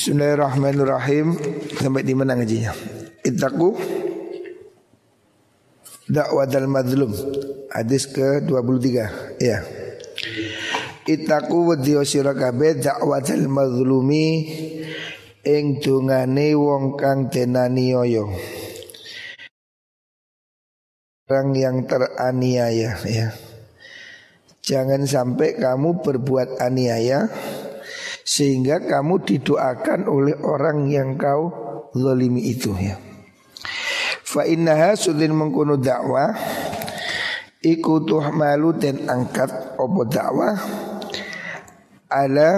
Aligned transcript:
Bismillahirrahmanirrahim. 0.00 1.36
Sampai 1.76 2.00
di 2.00 2.16
mana 2.16 2.32
ngajinya? 2.32 2.72
Ittaku 3.20 3.76
Da'wadal 6.08 6.64
madlum 6.64 7.12
Hadis 7.68 8.08
ke-23 8.08 8.88
Ya. 9.44 9.60
Itaku 11.04 11.76
wedya 11.76 12.00
sira 12.08 12.32
kabeh 12.32 12.80
dakwatal 12.80 13.44
mazlumi. 13.44 14.48
Ing 15.44 15.84
dungane 15.84 16.56
wong 16.56 16.96
kang 16.96 17.28
denaniaya. 17.28 18.24
Orang 21.28 21.52
yang 21.52 21.84
teraniaya 21.84 22.96
ya. 23.04 23.36
Jangan 24.64 25.04
sampai 25.04 25.60
kamu 25.60 26.00
berbuat 26.00 26.56
aniaya 26.56 27.28
sehingga 28.24 28.82
kamu 28.84 29.24
didoakan 29.26 30.06
oleh 30.06 30.36
orang 30.40 30.88
yang 30.88 31.16
kau 31.16 31.52
zalimi 31.94 32.50
itu 32.50 32.72
ya. 32.76 32.96
Fa 34.24 34.46
innaha 34.46 34.94
sudin 34.94 35.34
mengkono 35.34 35.74
dakwah 35.74 36.34
iku 37.60 38.00
tuhmalu 38.06 38.78
dan 38.78 38.96
angkat 39.10 39.76
opo 39.76 40.06
dakwah 40.06 40.54
ala 42.08 42.50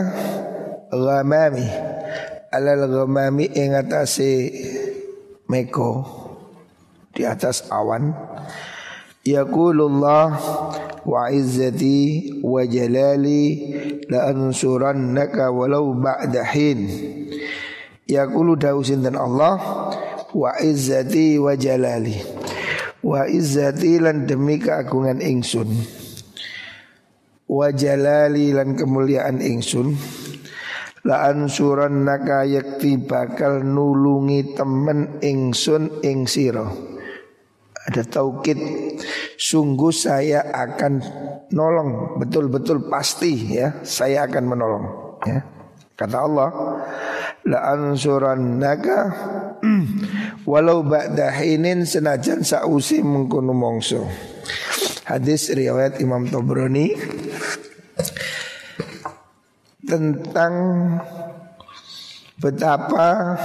ghamami 0.93 1.69
ala 2.53 2.73
ghamami 2.87 3.51
ing 3.57 3.73
atase 3.73 4.53
meko 5.49 6.05
di 7.13 7.25
atas 7.25 7.69
awan 7.69 8.13
yaqulullah 9.25 10.29
wa 11.03 11.23
izzati 11.35 12.41
wa 12.41 12.63
jalali 12.65 13.75
la 14.11 14.31
ansurannaka 14.31 15.53
walau 15.53 15.95
ba'da 15.95 16.43
hin. 16.49 16.89
Yaqulu 18.09 18.59
dausin 18.59 19.07
dan 19.07 19.15
Allah 19.15 19.59
wa 20.35 20.51
izzati 20.59 21.39
wa 21.39 21.55
jalali. 21.55 22.19
Wa 23.03 23.27
izzati 23.27 23.99
lan 24.03 24.27
demi 24.27 24.59
keagungan 24.59 25.23
ingsun. 25.23 25.71
Wa 27.47 27.71
jalali 27.71 28.55
lan 28.55 28.75
kemuliaan 28.79 29.43
ingsun. 29.43 29.95
La 31.03 31.27
ansuran 31.27 32.07
naka 32.07 32.47
yakti 32.47 32.95
bakal 32.95 33.67
nulungi 33.67 34.55
temen 34.55 35.19
ingsun 35.19 35.99
ing 36.07 36.31
sira 36.31 36.92
ada 37.89 38.03
taukid. 38.07 38.59
Sungguh 39.35 39.91
saya 39.91 40.47
akan 40.55 41.03
nolong. 41.51 42.21
Betul-betul 42.23 42.87
pasti 42.87 43.59
ya. 43.59 43.83
Saya 43.83 44.31
akan 44.31 44.45
menolong 44.47 44.85
ya. 45.27 45.41
Kata 45.93 46.17
Allah 46.19 46.51
la 47.47 47.59
ansuran 47.75 48.59
naka 48.59 49.13
walau 50.51 50.83
ba'da 50.83 51.31
hinin 51.31 51.87
senajan 51.87 52.43
sausi 52.43 53.03
mengkono 53.03 53.55
mongso. 53.55 54.07
Hadis 55.07 55.51
riwayat 55.51 55.99
Imam 55.99 56.27
Tobroni 56.31 56.95
tentang 59.83 60.55
betapa 62.39 63.37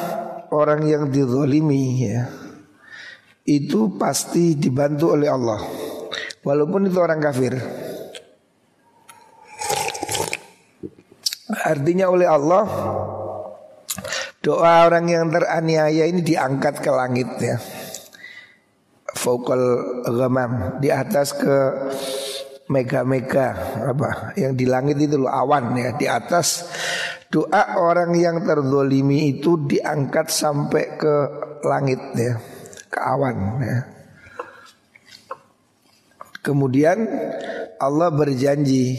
orang 0.53 0.81
yang 0.87 1.03
dizolimi 1.11 2.07
ya 2.07 2.46
itu 3.47 3.95
pasti 3.95 4.59
dibantu 4.59 5.15
oleh 5.15 5.31
Allah. 5.31 5.63
Walaupun 6.43 6.91
itu 6.91 6.99
orang 6.99 7.23
kafir. 7.23 7.55
Artinya 11.47 12.11
oleh 12.11 12.27
Allah 12.27 12.67
doa 14.43 14.87
orang 14.87 15.07
yang 15.07 15.31
teraniaya 15.31 16.03
ini 16.11 16.19
diangkat 16.19 16.83
ke 16.83 16.91
langit 16.91 17.29
ya. 17.39 17.55
Fokal 19.15 19.63
ghamam 20.03 20.83
di 20.83 20.91
atas 20.91 21.31
ke 21.31 21.57
mega-mega 22.67 23.79
apa 23.87 24.35
yang 24.35 24.59
di 24.59 24.67
langit 24.67 24.99
itu 24.99 25.15
loh 25.15 25.31
awan 25.31 25.71
ya. 25.79 25.95
Di 25.95 26.03
atas 26.03 26.67
doa 27.31 27.79
orang 27.79 28.11
yang 28.11 28.43
terzolimi 28.43 29.39
itu 29.39 29.55
diangkat 29.67 30.27
sampai 30.27 30.99
ke 30.99 31.15
langit 31.63 31.99
ya 32.15 32.56
ke 32.97 32.99
awan 32.99 33.37
ya. 33.61 33.79
Kemudian 36.41 37.05
Allah 37.77 38.09
berjanji 38.09 38.97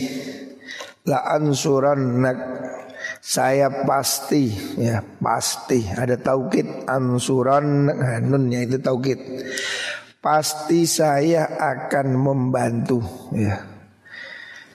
la 1.02 1.34
ansuran 1.34 2.22
saya 3.18 3.82
pasti 3.82 4.54
ya 4.78 5.02
pasti. 5.18 5.82
Ada 5.82 6.14
taukid 6.22 6.86
ansuran 6.86 7.90
nunnya 8.22 8.62
itu 8.62 8.78
taukid. 8.78 9.18
Pasti 10.22 10.86
saya 10.86 11.58
akan 11.58 12.06
membantu 12.14 13.02
ya. 13.34 13.66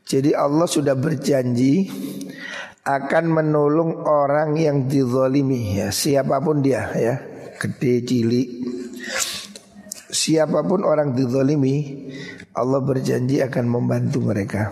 Jadi 0.04 0.36
Allah 0.36 0.68
sudah 0.68 1.00
berjanji 1.00 1.88
akan 2.84 3.26
menolong 3.32 4.04
orang 4.04 4.60
yang 4.60 4.92
dizalimi 4.92 5.80
ya, 5.80 5.88
siapa 5.88 6.44
pun 6.44 6.60
dia 6.60 6.92
ya, 6.92 7.16
gede 7.56 8.04
cilik. 8.04 8.50
Siapa 10.24 10.64
pun 10.64 10.88
orang 10.88 11.12
dizalimi, 11.12 12.08
Allah 12.56 12.80
berjanji 12.80 13.44
akan 13.44 13.68
membantu 13.68 14.24
mereka. 14.24 14.72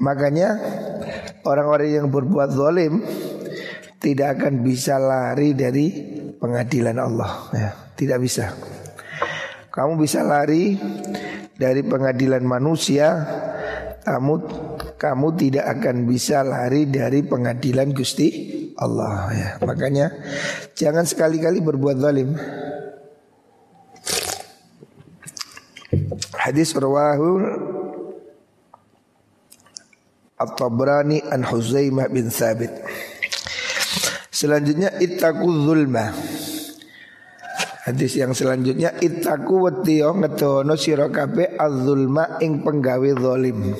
Makanya 0.00 0.56
orang-orang 1.44 2.00
yang 2.00 2.08
berbuat 2.08 2.48
zalim 2.56 3.04
tidak 4.00 4.40
akan 4.40 4.64
bisa 4.64 4.96
lari 4.96 5.52
dari 5.52 5.92
pengadilan 6.32 6.96
Allah 6.96 7.52
ya, 7.52 7.68
tidak 7.92 8.24
bisa. 8.24 8.56
Kamu 9.68 10.00
bisa 10.00 10.24
lari 10.24 10.80
dari 11.52 11.84
pengadilan 11.84 12.40
manusia, 12.40 13.20
kamu 14.00 14.34
kamu 14.96 15.28
tidak 15.36 15.76
akan 15.76 16.08
bisa 16.08 16.40
lari 16.40 16.88
dari 16.88 17.20
pengadilan 17.20 17.92
Gusti 17.92 18.28
Allah 18.80 19.28
ya. 19.36 19.50
Makanya 19.60 20.08
jangan 20.72 21.04
sekali-kali 21.04 21.60
berbuat 21.60 22.00
zalim. 22.00 22.32
Hadis 26.46 26.78
rawahu 26.78 27.42
At-Tabrani 30.38 31.18
an 31.26 31.42
Huzaimah 31.42 32.06
bin 32.06 32.30
Thabit. 32.30 32.70
Selanjutnya 34.30 34.94
ittaqu 35.02 35.42
zulma. 35.42 36.14
Hadis 37.82 38.14
yang 38.14 38.30
selanjutnya 38.30 38.94
itaku 39.02 39.66
wetiyo 39.66 40.14
ngetono 40.14 40.78
sira 40.78 41.10
kabeh 41.10 41.58
az-zulma 41.58 42.38
ing 42.38 42.62
penggawe 42.62 43.10
zalim. 43.18 43.74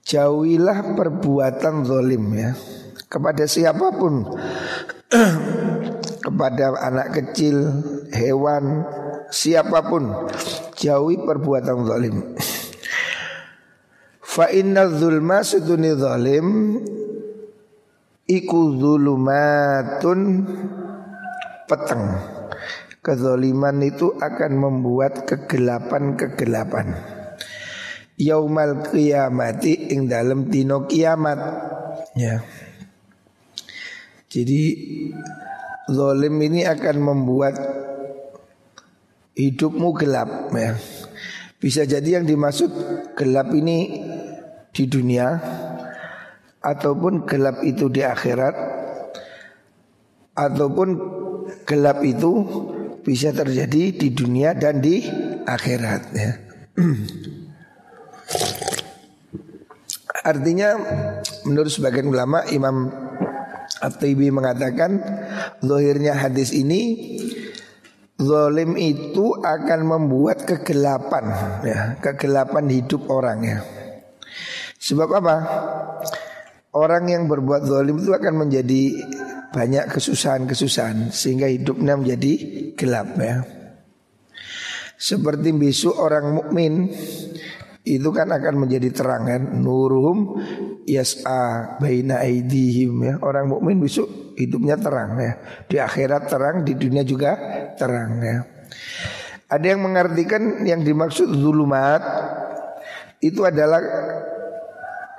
Jauhilah 0.00 0.96
perbuatan 0.96 1.84
zalim 1.84 2.24
ya 2.40 2.56
kepada 3.12 3.44
siapa 3.44 3.92
pun 4.00 4.24
kepada 6.24 6.72
anak 6.76 7.20
kecil, 7.20 7.68
hewan, 8.16 8.84
siapa 9.28 9.84
pun 9.84 10.30
jauhi 10.80 11.20
perbuatan 11.20 11.78
zalim. 11.84 12.16
Fa 14.24 14.48
inna 14.48 14.88
zulma 14.88 15.44
suduni 15.44 15.92
zalim 15.92 16.80
iku 18.24 18.60
zulumatun 18.80 20.20
peteng. 21.68 22.04
Kezoliman 23.00 23.80
itu 23.80 24.12
akan 24.12 24.52
membuat 24.60 25.24
kegelapan-kegelapan. 25.24 27.00
Yaumal 28.20 28.84
kiamati 28.84 29.88
ing 29.96 30.04
dalam 30.04 30.52
dino 30.52 30.84
kiamat. 30.84 31.40
Ya. 32.12 32.44
Jadi 34.28 34.62
Zolim 35.90 36.38
ini 36.38 36.62
akan 36.62 36.96
membuat 37.02 37.58
Hidupmu 39.40 39.96
gelap 39.96 40.52
ya 40.52 40.76
Bisa 41.56 41.88
jadi 41.88 42.20
yang 42.20 42.28
dimaksud 42.28 42.68
gelap 43.16 43.48
ini 43.56 44.04
di 44.68 44.84
dunia 44.84 45.40
Ataupun 46.60 47.24
gelap 47.24 47.64
itu 47.64 47.88
di 47.88 48.04
akhirat 48.04 48.54
Ataupun 50.36 50.88
gelap 51.64 52.04
itu 52.04 52.32
bisa 53.00 53.32
terjadi 53.32 53.96
di 53.96 54.08
dunia 54.12 54.52
dan 54.52 54.78
di 54.78 55.02
akhirat 55.44 56.02
ya. 56.12 56.32
Artinya 60.20 60.76
menurut 61.48 61.72
sebagian 61.72 62.12
ulama 62.12 62.44
Imam 62.52 62.92
At-Tibi 63.80 64.28
mengatakan 64.28 65.00
Zohirnya 65.64 66.12
hadis 66.12 66.52
ini 66.52 67.16
Zolim 68.20 68.76
itu 68.76 69.32
akan 69.40 69.80
membuat 69.88 70.44
kegelapan 70.44 71.24
ya, 71.64 71.96
Kegelapan 72.04 72.68
hidup 72.68 73.08
orang 73.08 73.40
ya 73.40 73.58
Sebab 74.80 75.08
apa? 75.12 75.36
Orang 76.72 77.12
yang 77.12 77.28
berbuat 77.28 77.68
zalim 77.68 78.00
itu 78.00 78.16
akan 78.16 78.46
menjadi 78.46 78.82
banyak 79.52 79.92
kesusahan-kesusahan 79.92 81.12
sehingga 81.12 81.50
hidupnya 81.50 82.00
menjadi 82.00 82.32
gelap 82.78 83.12
ya. 83.20 83.44
Seperti 84.96 85.52
besok 85.52 86.00
orang 86.00 86.32
mukmin 86.32 86.88
itu 87.84 88.08
kan 88.14 88.30
akan 88.30 88.54
menjadi 88.64 88.88
terang 88.94 89.26
kan 89.26 89.42
nuruhum 89.60 90.38
yas'a 90.86 91.76
baina 91.82 92.24
aidihim 92.24 93.04
ya. 93.04 93.14
Orang 93.20 93.52
mukmin 93.52 93.82
besok 93.82 94.29
hidupnya 94.40 94.80
terang 94.80 95.20
ya. 95.20 95.32
Di 95.68 95.76
akhirat 95.76 96.22
terang, 96.32 96.56
di 96.64 96.72
dunia 96.72 97.04
juga 97.04 97.36
terang 97.76 98.12
ya. 98.24 98.38
Ada 99.50 99.66
yang 99.76 99.82
mengartikan 99.82 100.62
yang 100.62 100.80
dimaksud 100.86 101.26
zulumat 101.34 102.00
itu 103.20 103.42
adalah 103.44 103.82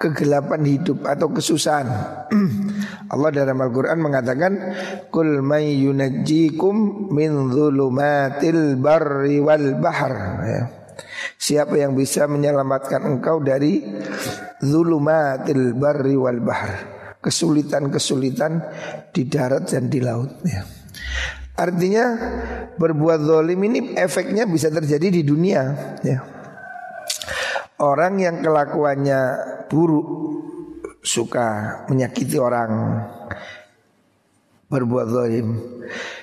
kegelapan 0.02 0.66
hidup 0.66 1.06
atau 1.06 1.30
kesusahan. 1.30 1.88
Allah 3.14 3.30
dalam 3.30 3.60
Al-Qur'an 3.62 4.02
mengatakan 4.02 4.52
kul 5.14 5.46
may 5.46 5.78
yunajjikum 5.78 7.08
min 7.14 7.54
dhulumatil 7.54 8.82
barri 8.82 9.38
wal 9.38 9.78
bahr 9.78 10.16
ya. 10.48 10.62
Siapa 11.38 11.78
yang 11.78 11.94
bisa 11.94 12.26
menyelamatkan 12.26 13.06
engkau 13.06 13.44
dari 13.44 13.84
zulumatil 14.64 15.78
barri 15.78 16.18
wal 16.18 16.42
bahr 16.42 16.91
kesulitan-kesulitan 17.22 18.52
di 19.14 19.30
darat 19.30 19.70
dan 19.70 19.88
di 19.88 20.02
laut 20.02 20.42
ya. 20.44 20.66
Artinya 21.56 22.06
berbuat 22.76 23.22
zalim 23.22 23.62
ini 23.70 23.94
efeknya 23.94 24.50
bisa 24.50 24.74
terjadi 24.74 25.14
di 25.14 25.22
dunia 25.22 25.62
ya. 26.02 26.42
Orang 27.82 28.22
yang 28.22 28.46
kelakuannya 28.46 29.20
buruk 29.66 30.08
Suka 31.02 31.82
menyakiti 31.90 32.38
orang 32.38 33.02
Berbuat 34.70 35.10
zalim 35.10 35.58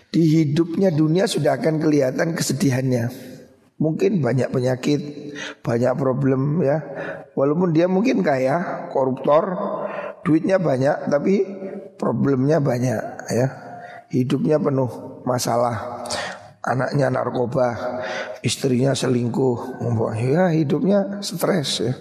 Di 0.07 0.23
hidupnya 0.23 0.95
dunia 0.95 1.27
sudah 1.27 1.59
akan 1.59 1.83
kelihatan 1.83 2.39
kesedihannya 2.39 3.11
Mungkin 3.83 4.23
banyak 4.23 4.55
penyakit 4.55 5.01
Banyak 5.67 5.99
problem 5.99 6.63
ya 6.63 6.79
Walaupun 7.35 7.75
dia 7.75 7.91
mungkin 7.91 8.23
kaya 8.23 8.87
Koruptor 8.95 9.59
Duitnya 10.27 10.59
banyak 10.59 11.11
Tapi 11.11 11.35
problemnya 11.99 12.59
banyak 12.63 13.03
ya 13.33 13.47
Hidupnya 14.09 14.57
penuh 14.59 15.23
masalah 15.25 16.07
Anaknya 16.69 17.09
narkoba 17.09 18.01
istrinya 18.43 18.95
selingkuh, 18.95 19.83
ya 20.19 20.53
hidupnya 20.53 21.23
stres 21.25 21.83
ya. 21.83 21.95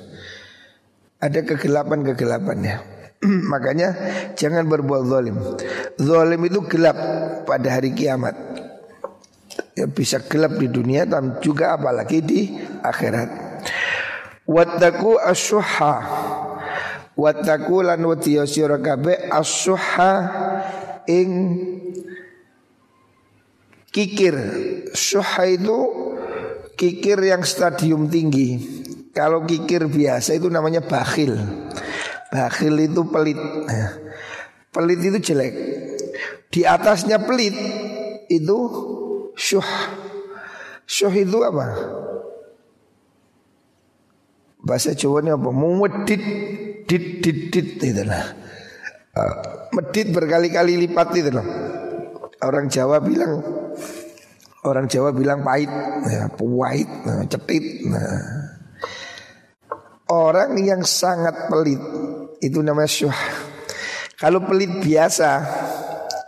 Ada 1.18 1.42
kegelapan-kegelapan 1.46 2.58
ya. 2.62 2.78
Makanya 3.54 3.90
jangan 4.38 4.70
berbuat 4.70 5.10
zalim. 5.10 5.38
Zalim 5.98 6.42
itu 6.46 6.62
gelap 6.70 6.98
pada 7.50 7.68
hari 7.74 7.96
kiamat. 7.98 8.38
Ya, 9.74 9.90
bisa 9.90 10.22
gelap 10.26 10.58
di 10.58 10.70
dunia 10.70 11.06
dan 11.06 11.42
juga 11.42 11.74
apalagi 11.74 12.22
di 12.22 12.54
akhirat. 12.82 13.30
Wattaku 14.46 15.18
asyuha 15.22 15.96
Wattaku 17.18 17.82
lan 17.82 18.06
wadiya 18.06 18.46
sira 18.46 18.78
asyuha 18.78 20.14
ing 21.10 21.30
kikir. 23.90 24.38
Syuha 24.94 25.44
itu 25.50 25.78
kikir 26.78 27.18
yang 27.26 27.42
stadium 27.42 28.06
tinggi. 28.06 28.62
Kalau 29.18 29.50
kikir 29.50 29.90
biasa 29.90 30.38
itu 30.38 30.46
namanya 30.54 30.86
bakhil. 30.86 31.34
Bakhil 32.30 32.86
itu 32.86 33.02
pelit. 33.10 33.42
Pelit 34.70 35.02
itu 35.02 35.18
jelek. 35.34 35.54
Di 36.54 36.70
atasnya 36.70 37.18
pelit 37.26 37.58
itu 38.30 38.58
syuh. 39.34 39.66
Syuh 40.86 41.14
itu 41.18 41.42
apa? 41.42 41.66
Bahasa 44.62 44.94
Jawa 44.94 45.26
ini 45.26 45.34
apa? 45.34 45.50
Mewedit 45.50 46.24
dit 46.88 47.22
dit 47.22 47.40
dit 47.52 47.70
itu 47.84 48.04
lah. 48.08 48.26
Uh, 49.18 49.34
medit 49.76 50.10
berkali-kali 50.10 50.80
lipat 50.88 51.10
itu 51.20 51.30
loh. 51.30 51.48
Orang 52.42 52.70
Jawa 52.70 53.02
bilang 53.02 53.42
Orang 54.68 54.92
Jawa 54.92 55.16
bilang 55.16 55.48
pahit, 55.48 55.72
ya, 56.04 56.28
pahit, 56.28 56.90
nah, 57.08 57.24
cetit. 57.24 57.88
Nah. 57.88 58.20
Orang 60.12 60.60
yang 60.60 60.84
sangat 60.84 61.48
pelit 61.48 61.80
itu 62.44 62.60
namanya 62.60 62.92
syuh. 62.92 63.20
Kalau 64.20 64.44
pelit 64.44 64.84
biasa 64.84 65.32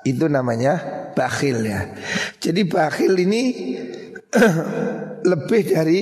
itu 0.08 0.32
namanya 0.32 0.80
bakhil 1.12 1.68
ya. 1.68 1.90
Jadi 2.40 2.62
bakhil 2.64 3.14
ini 3.18 3.44
lebih 5.32 5.62
dari 5.68 6.02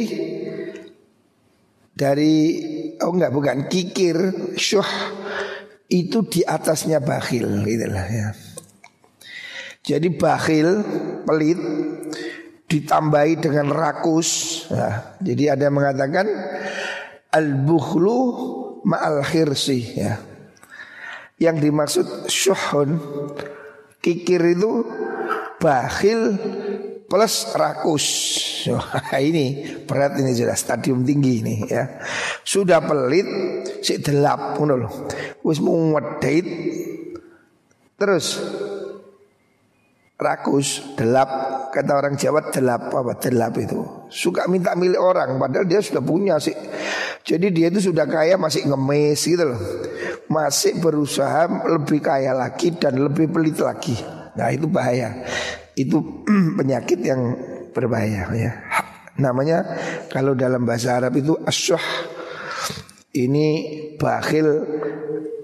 dari 1.98 2.36
oh 3.02 3.12
enggak 3.14 3.34
bukan 3.34 3.58
kikir 3.70 4.16
syuh 4.58 4.86
itu 5.88 6.20
di 6.28 6.42
atasnya 6.44 7.00
bakhil 7.00 7.64
gitu 7.64 7.88
lah 7.88 8.08
ya. 8.08 8.28
Jadi 9.88 10.12
bakhil 10.12 10.84
pelit 11.24 11.60
ditambahi 12.68 13.40
dengan 13.40 13.72
rakus. 13.72 14.64
Ya, 14.68 15.16
jadi 15.24 15.56
ada 15.56 15.72
yang 15.72 15.80
mengatakan 15.80 16.28
al-bukhlu 17.32 18.20
ma'al 18.84 19.24
khirsi 19.24 19.80
ya. 19.96 20.20
Yang 21.40 21.58
dimaksud 21.70 22.08
syuhun 22.28 23.00
kikir 24.04 24.44
itu 24.44 24.84
bakhil 25.64 26.36
plus 27.07 27.56
rakus. 27.56 28.06
Wah, 28.68 29.15
ini 29.18 29.63
berat 29.88 30.19
ini 30.19 30.36
sudah 30.36 30.56
stadium 30.59 31.07
tinggi 31.07 31.39
ini 31.42 31.56
ya. 31.65 32.04
Sudah 32.44 32.83
pelit 32.83 33.27
si 33.81 33.98
delap 34.04 34.59
ngono 34.59 34.74
lho. 34.75 34.89
Wis 35.42 35.63
mau 35.63 35.95
terus 37.98 38.38
rakus, 40.18 40.98
delap, 40.98 41.30
kata 41.71 41.92
orang 41.94 42.18
Jawa 42.18 42.51
delap 42.51 42.92
apa 42.92 43.13
delap 43.18 43.53
itu. 43.57 43.80
Suka 44.10 44.50
minta 44.50 44.74
milik 44.74 45.00
orang 45.00 45.38
padahal 45.38 45.65
dia 45.65 45.80
sudah 45.80 46.03
punya 46.03 46.42
sih. 46.42 46.53
Jadi 47.24 47.51
dia 47.51 47.68
itu 47.69 47.92
sudah 47.92 48.07
kaya 48.07 48.36
masih 48.36 48.68
ngemes 48.68 49.19
gitu 49.24 49.44
loh. 49.45 49.62
Masih 50.27 50.80
berusaha 50.83 51.48
lebih 51.71 52.03
kaya 52.03 52.36
lagi 52.36 52.75
dan 52.75 53.00
lebih 53.00 53.31
pelit 53.31 53.60
lagi. 53.60 53.95
Nah 54.36 54.51
itu 54.51 54.68
bahaya. 54.68 55.24
Itu 55.77 56.25
penyakit 56.57 57.00
yang 57.05 57.38
berbahaya 57.72 58.25
ya. 58.34 58.51
Namanya 59.22 59.62
kalau 60.10 60.34
dalam 60.34 60.65
bahasa 60.65 60.98
Arab 60.98 61.13
itu 61.22 61.38
asyuh. 61.46 61.81
Ini 63.17 63.48
bakhil 63.98 64.62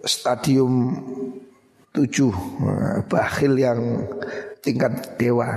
stadium 0.05 0.93
tujuh 1.89 2.33
bakhil 3.09 3.53
yang 3.57 4.05
tingkat 4.61 5.17
dewa. 5.17 5.49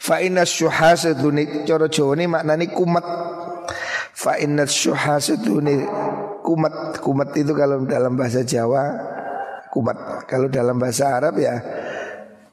Fa 0.00 0.20
inna 0.20 0.44
syuhasaduni 0.44 1.64
cara 1.64 1.88
Jawa 1.88 2.12
ini 2.20 2.24
maknanya 2.28 2.66
kumat. 2.72 3.06
Fa 4.12 4.36
inna 4.36 4.68
syuhasaduni 4.68 5.88
kumat. 6.44 7.00
Kumat 7.00 7.30
itu 7.36 7.52
kalau 7.56 7.84
dalam 7.88 8.16
bahasa 8.16 8.44
Jawa 8.44 8.92
kumat. 9.72 10.28
Kalau 10.28 10.52
dalam 10.52 10.76
bahasa 10.76 11.16
Arab 11.16 11.40
ya 11.40 11.56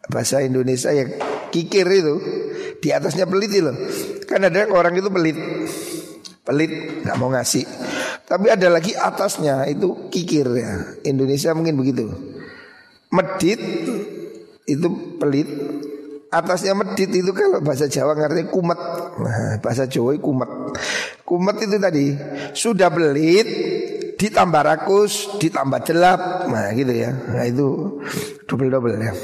bahasa 0.07 0.43
Indonesia 0.43 0.91
ya 0.91 1.05
kikir 1.51 1.87
itu 1.87 2.15
di 2.83 2.89
atasnya 2.91 3.27
pelit 3.27 3.51
loh. 3.59 3.75
Kan 4.27 4.47
ada 4.47 4.67
orang 4.71 4.95
itu 4.99 5.09
pelit. 5.11 5.37
Pelit 6.43 7.03
nggak 7.03 7.17
mau 7.19 7.31
ngasih. 7.31 7.65
Tapi 8.27 8.51
ada 8.51 8.67
lagi 8.67 8.91
atasnya 8.95 9.67
itu 9.71 10.11
kikir 10.11 10.47
ya. 10.55 10.73
Indonesia 11.07 11.51
mungkin 11.55 11.79
begitu. 11.79 12.07
Medit 13.07 13.59
itu 14.67 14.87
pelit 15.15 15.47
atasnya 16.27 16.75
medit 16.75 17.07
itu 17.07 17.31
kalau 17.31 17.63
bahasa 17.63 17.87
Jawa 17.87 18.13
ngerti 18.19 18.51
kumat 18.51 18.79
nah, 19.15 19.55
bahasa 19.63 19.87
Jawa 19.87 20.11
kumat 20.19 20.75
kumat 21.23 21.55
itu 21.63 21.77
tadi 21.79 22.05
sudah 22.51 22.91
pelit 22.91 23.47
ditambah 24.19 24.61
rakus 24.65 25.39
ditambah 25.39 25.79
jelap 25.87 26.51
nah 26.51 26.67
gitu 26.75 26.91
ya 26.91 27.15
nah 27.31 27.47
itu 27.47 27.99
double 28.43 28.67
double 28.67 28.99
ya 28.99 29.15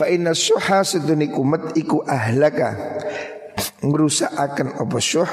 fa 0.00 0.08
inna 0.08 0.32
syuha 0.32 0.80
seduni 0.80 1.28
kumat 1.28 1.76
iku 1.76 2.00
ahlaka. 2.08 2.72
Ngerusak 3.84 4.32
akan 4.32 4.80
apa 4.80 4.96
syuh? 4.96 5.28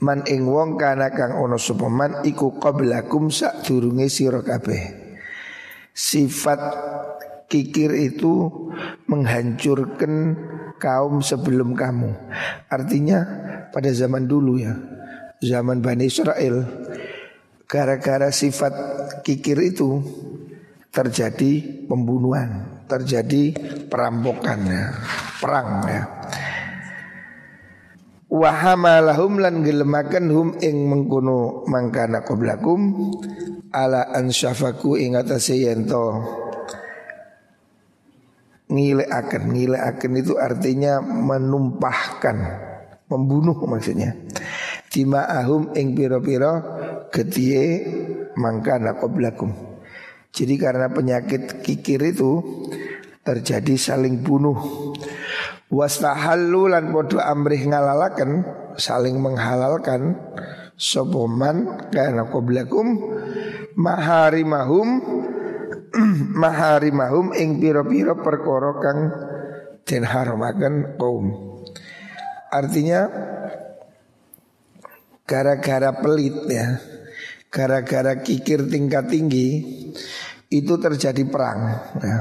Man 0.00 0.24
ing 0.24 0.48
wong 0.48 0.80
kana 0.80 1.12
kang 1.12 1.36
ono 1.36 1.60
sapa 1.60 1.92
man 1.92 2.24
iku 2.24 2.56
qablakum 2.56 3.28
sak 3.28 3.68
durunge 3.68 4.08
sira 4.08 4.40
kabeh. 4.40 5.12
Sifat 5.92 6.60
kikir 7.52 7.92
itu 7.92 8.48
menghancurkan 9.04 10.12
kaum 10.80 11.20
sebelum 11.20 11.76
kamu. 11.76 12.16
Artinya 12.72 13.20
pada 13.68 13.92
zaman 13.92 14.24
dulu 14.24 14.56
ya, 14.56 14.72
zaman 15.44 15.84
Bani 15.84 16.08
Israel, 16.08 16.64
gara-gara 17.68 18.32
sifat 18.32 18.72
kikir 19.20 19.60
itu 19.60 20.00
terjadi 20.90 21.86
pembunuhan, 21.86 22.82
terjadi 22.90 23.54
perampokan 23.86 24.60
ya, 24.66 24.84
perang 25.38 25.70
ya. 25.86 26.02
Wahamalahum 28.30 29.42
lan 29.42 29.66
gelemaken 29.66 30.24
hum 30.30 30.48
ing 30.62 30.86
mengkono 30.86 31.66
mangkana 31.66 32.22
qablakum 32.22 33.10
ala 33.74 34.06
ansyafaku 34.14 35.02
ing 35.02 35.18
atase 35.18 35.58
yento 35.66 36.22
ngilekaken 38.70 39.50
ngilekaken 39.50 40.12
itu 40.14 40.38
artinya 40.38 41.02
menumpahkan 41.02 42.38
membunuh 43.10 43.58
maksudnya. 43.66 44.14
Ahum 45.14 45.70
ing 45.74 45.94
piro-piro 45.94 46.54
getiye 47.10 47.62
mangkana 48.34 48.94
qablakum 48.98 49.69
jadi 50.30 50.54
karena 50.56 50.86
penyakit 50.90 51.66
kikir 51.66 52.00
itu 52.06 52.38
terjadi 53.26 53.74
saling 53.76 54.22
bunuh. 54.22 54.58
Wastahallu 55.70 56.70
lan 56.70 56.90
podo 56.90 57.22
amrih 57.22 57.66
ngalalaken 57.66 58.42
saling 58.78 59.18
menghalalkan. 59.18 60.18
Sopoman 60.80 61.92
karena 61.92 62.24
qablakum 62.32 62.96
maharimahum 63.76 64.88
maharimahum 66.40 67.36
ing 67.36 67.60
piro-piro 67.60 68.16
perkara 68.24 68.80
kang 68.80 68.98
den 69.84 70.04
kaum. 70.96 71.26
Artinya 72.48 73.12
gara-gara 75.28 75.92
pelit 76.00 76.48
ya, 76.48 76.80
gara-gara 77.52 78.16
kikir 78.24 78.64
tingkat 78.70 79.10
tinggi 79.10 79.48
itu 80.50 80.74
terjadi 80.76 81.22
perang 81.30 81.60
ya. 82.02 82.18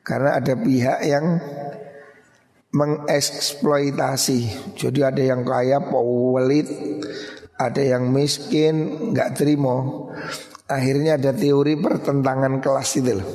Karena 0.00 0.40
ada 0.40 0.56
pihak 0.56 0.98
yang 1.04 1.36
mengeksploitasi. 2.72 4.72
Jadi 4.78 5.00
ada 5.04 5.22
yang 5.22 5.44
kaya 5.44 5.84
pelit, 5.84 6.66
ada 7.60 7.82
yang 7.84 8.08
miskin 8.08 9.12
nggak 9.12 9.36
terima. 9.36 10.08
Akhirnya 10.70 11.18
ada 11.18 11.34
teori 11.34 11.76
pertentangan 11.76 12.62
kelas 12.62 12.90
itu 12.96 13.12
loh. 13.20 13.28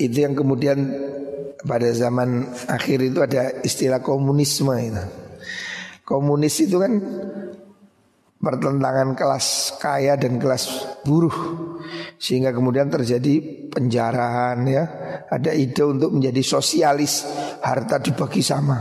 Itu 0.00 0.16
yang 0.24 0.34
kemudian 0.34 0.78
pada 1.62 1.92
zaman 1.92 2.48
akhir 2.66 2.98
itu 3.04 3.18
ada 3.20 3.62
istilah 3.62 4.00
komunisme 4.02 4.72
itu. 4.80 5.04
Komunis 6.08 6.56
itu 6.64 6.80
kan 6.80 6.92
pertentangan 8.38 9.18
kelas 9.18 9.78
kaya 9.82 10.14
dan 10.14 10.38
kelas 10.38 10.64
buruh. 11.02 11.34
Sehingga 12.18 12.54
kemudian 12.54 12.90
terjadi 12.90 13.68
penjarahan 13.70 14.58
ya. 14.66 14.84
Ada 15.28 15.52
ide 15.54 15.82
untuk 15.84 16.14
menjadi 16.14 16.40
sosialis 16.42 17.26
harta 17.62 17.98
dibagi 17.98 18.42
sama. 18.42 18.78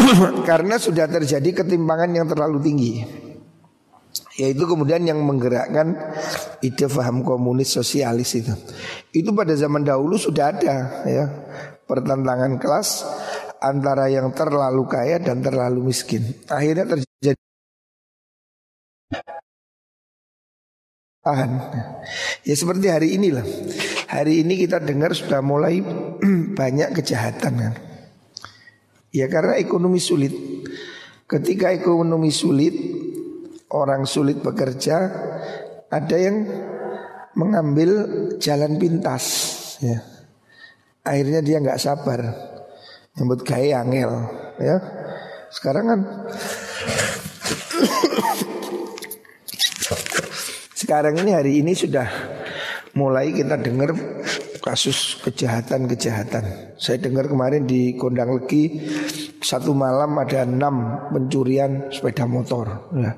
Karena 0.48 0.76
sudah 0.76 1.08
terjadi 1.08 1.64
ketimpangan 1.64 2.10
yang 2.12 2.26
terlalu 2.28 2.58
tinggi. 2.62 2.94
Yaitu 4.40 4.64
kemudian 4.64 5.04
yang 5.04 5.20
menggerakkan 5.20 5.92
ide 6.64 6.86
faham 6.88 7.20
komunis 7.20 7.76
sosialis 7.76 8.40
itu. 8.40 8.54
Itu 9.12 9.36
pada 9.36 9.52
zaman 9.52 9.84
dahulu 9.84 10.16
sudah 10.16 10.54
ada 10.56 11.04
ya. 11.04 11.24
Pertentangan 11.84 12.56
kelas 12.62 13.04
antara 13.60 14.08
yang 14.08 14.32
terlalu 14.32 14.88
kaya 14.88 15.20
dan 15.20 15.44
terlalu 15.44 15.92
miskin. 15.92 16.24
Akhirnya 16.48 16.86
terjadi 16.88 17.49
tahan. 21.20 21.50
Ya 22.44 22.54
seperti 22.56 22.86
hari 22.88 23.08
inilah. 23.16 23.44
Hari 24.10 24.42
ini 24.42 24.66
kita 24.66 24.82
dengar 24.82 25.14
sudah 25.14 25.44
mulai 25.44 25.84
banyak 26.58 26.96
kejahatan 26.96 27.54
kan. 27.56 27.74
Ya 29.12 29.28
karena 29.28 29.60
ekonomi 29.60 30.00
sulit. 30.00 30.32
Ketika 31.30 31.70
ekonomi 31.70 32.34
sulit, 32.34 32.74
orang 33.70 34.02
sulit 34.02 34.42
bekerja, 34.42 34.96
ada 35.86 36.16
yang 36.18 36.42
mengambil 37.38 37.90
jalan 38.42 38.82
pintas. 38.82 39.24
Ya. 39.78 40.02
Akhirnya 41.06 41.38
dia 41.38 41.62
nggak 41.62 41.78
sabar, 41.78 42.34
nyebut 43.14 43.46
gaya 43.46 43.86
angel. 43.86 44.10
Ya. 44.58 44.76
Sekarang 45.54 45.84
kan 45.86 46.00
sekarang 50.90 51.22
ini 51.22 51.30
hari 51.30 51.52
ini 51.62 51.70
sudah 51.70 52.02
mulai 52.98 53.30
kita 53.30 53.54
dengar 53.62 53.94
kasus 54.58 55.22
kejahatan-kejahatan. 55.22 56.74
Saya 56.82 56.98
dengar 56.98 57.30
kemarin 57.30 57.62
di 57.62 57.94
Kondang 57.94 58.34
Legi 58.34 58.90
satu 59.38 59.70
malam 59.70 60.18
ada 60.18 60.42
enam 60.42 61.06
pencurian 61.14 61.94
sepeda 61.94 62.26
motor. 62.26 62.90
Ya. 62.98 63.14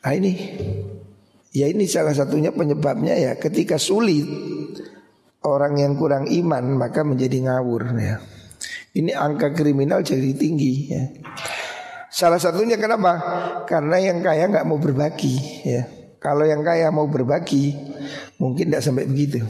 Nah 0.00 0.12
ini, 0.16 0.32
ya 1.52 1.68
ini 1.68 1.84
salah 1.84 2.16
satunya 2.16 2.56
penyebabnya 2.56 3.12
ya 3.20 3.36
ketika 3.36 3.76
sulit 3.76 4.24
orang 5.44 5.76
yang 5.76 6.00
kurang 6.00 6.24
iman 6.24 6.72
maka 6.72 7.04
menjadi 7.04 7.52
ngawur 7.52 8.00
ya. 8.00 8.16
Ini 8.96 9.12
angka 9.12 9.52
kriminal 9.52 10.00
jadi 10.00 10.32
tinggi 10.32 10.88
ya. 10.88 11.04
Salah 12.08 12.40
satunya 12.40 12.80
kenapa? 12.80 13.12
Karena 13.68 14.00
yang 14.00 14.24
kaya 14.24 14.48
nggak 14.48 14.64
mau 14.64 14.80
berbagi 14.80 15.68
ya. 15.68 16.03
Kalau 16.24 16.48
yang 16.48 16.64
kaya 16.64 16.88
mau 16.88 17.04
berbagi 17.04 17.76
mungkin 18.40 18.72
tidak 18.72 18.80
sampai 18.80 19.04
begitu. 19.04 19.44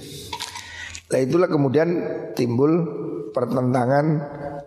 Nah 1.14 1.18
itulah 1.22 1.46
kemudian 1.46 1.88
timbul 2.34 2.72
pertentangan 3.30 4.06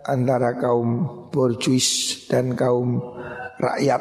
antara 0.08 0.56
kaum 0.56 1.04
borjuis 1.28 2.16
dan 2.32 2.56
kaum 2.56 3.04
rakyat 3.60 4.00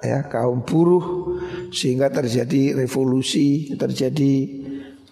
ya 0.00 0.24
kaum 0.32 0.64
buruh 0.64 1.36
sehingga 1.68 2.08
terjadi 2.08 2.72
revolusi, 2.72 3.76
terjadi 3.76 4.32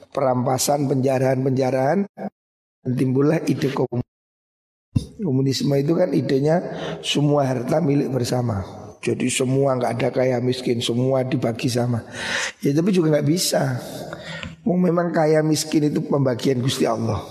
perampasan, 0.09 0.88
penjarahan-penjarahan 0.88 2.09
dan 2.80 2.92
timbullah 2.97 3.44
ide 3.44 3.68
komunisme. 3.68 4.09
Komunisme 5.20 5.75
itu 5.76 5.92
kan 5.92 6.11
idenya 6.16 6.56
semua 7.04 7.44
harta 7.44 7.85
milik 7.85 8.09
bersama. 8.09 8.89
Jadi 9.00 9.33
semua 9.33 9.80
nggak 9.80 9.92
ada 9.97 10.09
kaya 10.12 10.37
miskin, 10.45 10.85
semua 10.85 11.25
dibagi 11.25 11.73
sama. 11.73 12.04
Ya 12.61 12.76
tapi 12.76 12.92
juga 12.92 13.16
nggak 13.16 13.28
bisa. 13.28 13.80
Memang 14.61 15.11
kaya 15.11 15.40
miskin 15.40 15.88
itu 15.88 16.04
pembagian 16.04 16.61
Gusti 16.61 16.85
Allah. 16.85 17.25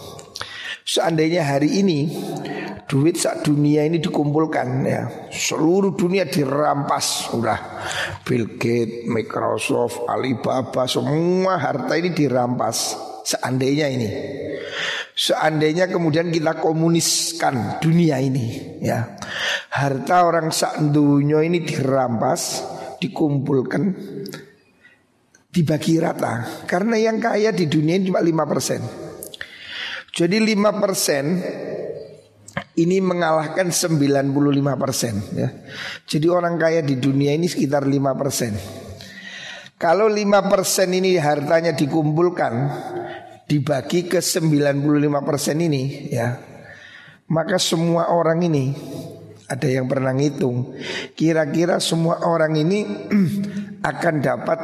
Seandainya 0.82 1.46
hari 1.46 1.86
ini 1.86 2.10
duit 2.90 3.22
sak 3.22 3.46
dunia 3.46 3.86
ini 3.86 4.02
dikumpulkan 4.02 4.68
ya, 4.82 5.30
seluruh 5.30 5.94
dunia 5.94 6.26
dirampas 6.26 7.30
udah 7.38 7.86
Bill 8.26 8.58
Gates, 8.58 9.06
Microsoft, 9.06 10.10
Alibaba 10.10 10.90
semua 10.90 11.62
harta 11.62 11.94
ini 11.94 12.10
dirampas. 12.10 12.98
Seandainya 13.22 13.86
ini. 13.94 14.10
Seandainya 15.20 15.92
kemudian 15.92 16.32
kita 16.32 16.64
komuniskan 16.64 17.84
dunia 17.84 18.24
ini 18.24 18.80
ya. 18.80 19.20
Harta 19.68 20.24
orang 20.24 20.48
sak 20.48 20.80
ini 20.80 21.60
dirampas, 21.60 22.64
dikumpulkan 23.04 23.84
dibagi 25.52 26.00
rata. 26.00 26.64
Karena 26.64 26.96
yang 26.96 27.20
kaya 27.20 27.52
di 27.52 27.68
dunia 27.68 28.00
ini 28.00 28.08
cuma 28.08 28.24
5%. 28.24 30.16
Jadi 30.16 30.40
5 30.40 30.80
persen 30.80 31.26
ini 32.80 32.98
mengalahkan 33.04 33.76
95 33.76 34.32
persen 34.80 35.20
ya. 35.36 35.52
Jadi 36.08 36.28
orang 36.32 36.56
kaya 36.56 36.80
di 36.80 36.96
dunia 36.96 37.36
ini 37.36 37.52
sekitar 37.52 37.84
5 37.84 38.16
persen. 38.16 38.56
Kalau 39.76 40.08
5 40.08 40.48
persen 40.48 40.96
ini 40.96 41.20
hartanya 41.20 41.76
dikumpulkan 41.76 42.54
dibagi 43.50 44.06
ke 44.06 44.22
95 44.22 45.26
persen 45.26 45.58
ini 45.58 46.14
ya, 46.14 46.38
maka 47.34 47.58
semua 47.58 48.14
orang 48.14 48.46
ini 48.46 48.70
ada 49.50 49.66
yang 49.66 49.90
pernah 49.90 50.14
ngitung 50.14 50.78
kira-kira 51.18 51.82
semua 51.82 52.22
orang 52.30 52.54
ini 52.62 52.86
akan 53.92 54.16
dapat 54.22 54.60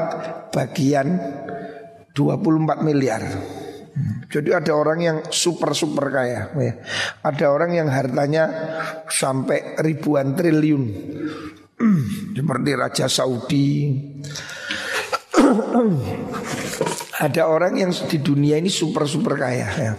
bagian 0.54 1.18
24 2.14 2.86
miliar. 2.86 3.26
Jadi 4.28 4.52
ada 4.52 4.76
orang 4.76 5.00
yang 5.00 5.18
super 5.32 5.72
super 5.72 6.12
kaya, 6.12 6.52
ya. 6.52 6.74
ada 7.24 7.46
orang 7.48 7.72
yang 7.80 7.88
hartanya 7.88 8.44
sampai 9.08 9.80
ribuan 9.80 10.36
triliun, 10.36 10.84
seperti 12.36 12.72
Raja 12.76 13.08
Saudi. 13.08 13.96
ada 17.16 17.48
orang 17.48 17.80
yang 17.80 17.92
di 17.96 18.20
dunia 18.20 18.60
ini 18.60 18.68
super 18.68 19.08
super 19.08 19.40
kaya, 19.40 19.68
ya. 19.80 19.94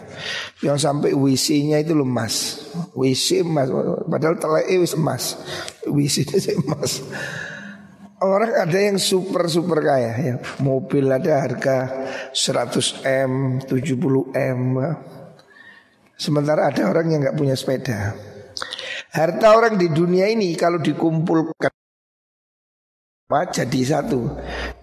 yang 0.61 0.77
sampai 0.77 1.17
WC-nya 1.17 1.81
itu 1.81 1.97
lemas, 1.97 2.69
WC 2.93 3.41
emas, 3.41 3.73
padahal 4.05 4.37
telai 4.37 4.77
wis 4.77 4.93
emas, 4.93 5.41
WC 5.89 6.29
itu 6.29 6.61
emas. 6.61 7.01
Orang 8.17 8.49
ada 8.49 8.79
yang 8.81 8.97
super 8.97 9.45
super 9.45 9.85
kaya 9.85 10.13
ya. 10.17 10.35
Mobil 10.65 11.05
ada 11.05 11.45
harga 11.45 12.09
100 12.33 13.05
M, 13.05 13.61
70 13.61 14.33
M. 14.33 14.61
Sementara 16.17 16.73
ada 16.73 16.89
orang 16.89 17.13
yang 17.13 17.21
nggak 17.21 17.37
punya 17.37 17.53
sepeda. 17.53 18.17
Harta 19.13 19.53
orang 19.53 19.77
di 19.77 19.93
dunia 19.93 20.33
ini 20.33 20.57
kalau 20.57 20.81
dikumpulkan 20.81 21.76
jadi 23.27 23.81
satu. 23.83 24.31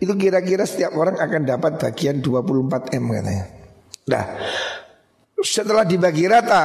Itu 0.04 0.20
kira-kira 0.20 0.68
setiap 0.68 1.00
orang 1.00 1.16
akan 1.16 1.48
dapat 1.48 1.80
bagian 1.80 2.20
24 2.20 2.92
M 2.92 3.06
katanya. 3.16 3.46
Nah, 4.04 4.26
setelah 5.40 5.88
dibagi 5.88 6.28
rata 6.28 6.64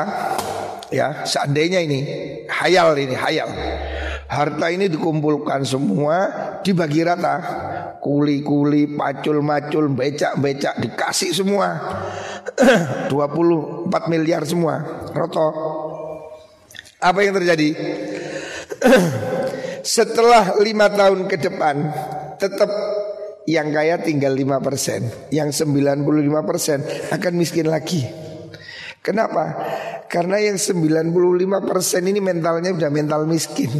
ya 0.91 1.23
seandainya 1.23 1.79
ini 1.79 1.99
hayal 2.51 2.99
ini 2.99 3.15
hayal. 3.15 3.51
Harta 4.27 4.69
ini 4.75 4.91
dikumpulkan 4.91 5.63
semua 5.63 6.17
dibagi 6.67 7.07
rata. 7.07 7.37
Kuli-kuli 8.03 8.99
pacul-macul 8.99 9.95
becak-becak 9.95 10.83
dikasih 10.83 11.31
semua. 11.31 11.79
24 13.07 13.87
miliar 14.11 14.43
semua 14.43 15.07
roto. 15.15 15.47
Apa 16.99 17.23
yang 17.23 17.39
terjadi 17.39 17.71
setelah 19.89 20.61
lima 20.61 20.93
tahun 20.93 21.25
ke 21.25 21.41
depan 21.41 21.77
tetap 22.37 22.69
yang 23.49 23.73
kaya 23.73 23.97
tinggal 24.05 24.37
5% 24.37 25.33
Yang 25.33 25.65
95% 25.65 27.17
akan 27.17 27.33
miskin 27.33 27.65
lagi 27.73 28.05
Kenapa? 29.01 29.57
Karena 30.05 30.37
yang 30.37 30.61
95% 30.61 32.05
ini 32.05 32.21
mentalnya 32.21 32.77
udah 32.77 32.91
mental 32.93 33.25
miskin. 33.25 33.73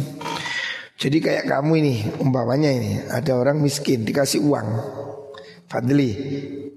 Jadi 0.97 1.17
kayak 1.21 1.45
kamu 1.45 1.71
ini, 1.85 1.95
umpamanya 2.17 2.73
ini, 2.73 2.97
ada 3.13 3.37
orang 3.37 3.61
miskin 3.61 4.09
dikasih 4.09 4.41
uang. 4.41 4.67
Fadli, 5.69 6.11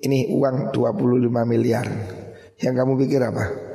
ini 0.05 0.29
uang 0.37 0.77
25 0.77 1.49
miliar. 1.49 1.89
Yang 2.61 2.75
kamu 2.77 2.93
pikir 3.01 3.21
apa? 3.25 3.72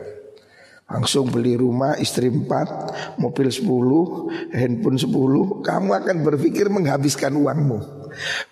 Langsung 0.88 1.28
beli 1.28 1.60
rumah 1.60 2.00
istri 2.00 2.32
4 2.32 3.20
Mobil 3.20 3.52
10 3.52 4.56
Handphone 4.56 4.96
10 4.96 5.68
Kamu 5.68 5.90
akan 5.92 6.18
berpikir 6.24 6.72
menghabiskan 6.72 7.36
uangmu 7.36 7.80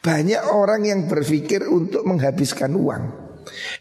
Banyak 0.03 0.51
orang 0.51 0.83
yang 0.83 1.07
berpikir 1.07 1.63
untuk 1.63 2.03
menghabiskan 2.03 2.75
uang 2.75 3.25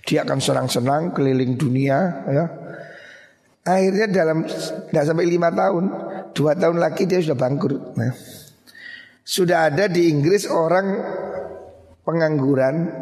dia 0.05 0.23
akan 0.25 0.39
senang-senang 0.41 1.17
keliling 1.17 1.57
dunia 1.57 1.99
ya. 2.29 2.45
Akhirnya 3.65 4.07
dalam 4.13 4.45
tidak 4.45 5.05
sampai 5.09 5.25
lima 5.25 5.49
tahun, 5.49 5.85
dua 6.37 6.53
tahun 6.53 6.77
lagi 6.77 7.09
dia 7.09 7.25
sudah 7.25 7.39
bangkrut. 7.39 7.97
Nah, 7.97 8.13
sudah 9.25 9.73
ada 9.73 9.89
di 9.89 10.13
Inggris 10.13 10.45
orang 10.45 11.01
pengangguran 12.05 12.93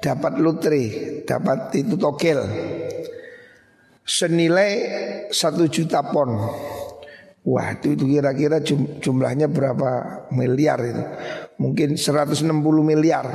dapat 0.00 0.40
lotre, 0.40 0.84
dapat 1.28 1.76
itu 1.76 2.00
tokel 2.00 2.40
senilai 4.06 4.70
satu 5.34 5.66
juta 5.66 6.00
pon. 6.06 6.30
Wah 7.46 7.78
itu, 7.78 7.94
kira-kira 7.94 8.58
jumlahnya 8.98 9.46
berapa 9.46 9.90
miliar 10.34 10.82
itu 10.82 11.04
Mungkin 11.62 11.94
160 11.94 12.42
miliar 12.82 13.26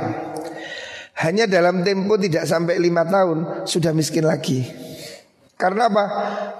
hanya 1.22 1.44
dalam 1.46 1.84
tempo 1.86 2.16
tidak 2.16 2.48
sampai 2.48 2.82
lima 2.82 3.06
tahun 3.06 3.68
sudah 3.68 3.92
miskin 3.94 4.26
lagi. 4.26 4.64
Karena 5.54 5.86
apa? 5.86 6.04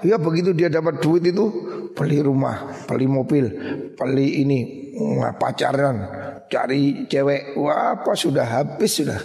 Ya 0.07 0.15
begitu 0.15 0.55
dia 0.55 0.71
dapat 0.71 1.03
duit 1.03 1.27
itu 1.27 1.51
beli 1.91 2.23
rumah, 2.23 2.71
beli 2.87 3.07
mobil, 3.09 3.45
beli 3.99 4.45
ini 4.45 4.59
pacaran, 5.35 6.07
cari 6.47 7.09
cewek, 7.11 7.59
wah 7.59 7.99
apa 7.99 8.15
sudah 8.15 8.45
habis 8.47 9.03
sudah. 9.03 9.19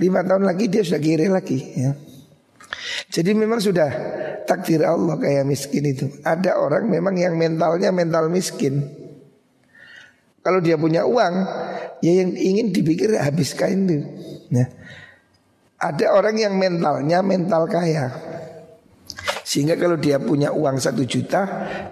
Lima 0.00 0.24
tahun 0.24 0.48
lagi 0.48 0.72
dia 0.72 0.80
sudah 0.80 1.02
kiri 1.02 1.28
lagi. 1.28 1.58
Ya. 1.76 1.92
Jadi 3.10 3.30
memang 3.36 3.62
sudah 3.62 3.90
takdir 4.44 4.82
Allah 4.82 5.18
kayak 5.18 5.46
miskin 5.46 5.86
itu. 5.86 6.06
Ada 6.26 6.58
orang 6.58 6.90
memang 6.90 7.14
yang 7.14 7.38
mentalnya 7.38 7.94
mental 7.94 8.28
miskin. 8.28 8.82
Kalau 10.42 10.58
dia 10.58 10.74
punya 10.74 11.06
uang, 11.06 11.34
ya 12.02 12.12
yang 12.18 12.34
ingin 12.34 12.74
dipikir 12.74 13.14
habiskan 13.14 13.86
itu. 13.86 13.98
Ya. 14.50 14.66
Ada 15.82 16.14
orang 16.14 16.38
yang 16.38 16.54
mentalnya 16.54 17.26
mental 17.26 17.66
kaya 17.66 18.14
Sehingga 19.42 19.74
kalau 19.74 19.98
dia 19.98 20.22
punya 20.22 20.54
uang 20.54 20.78
satu 20.78 21.02
juta 21.02 21.42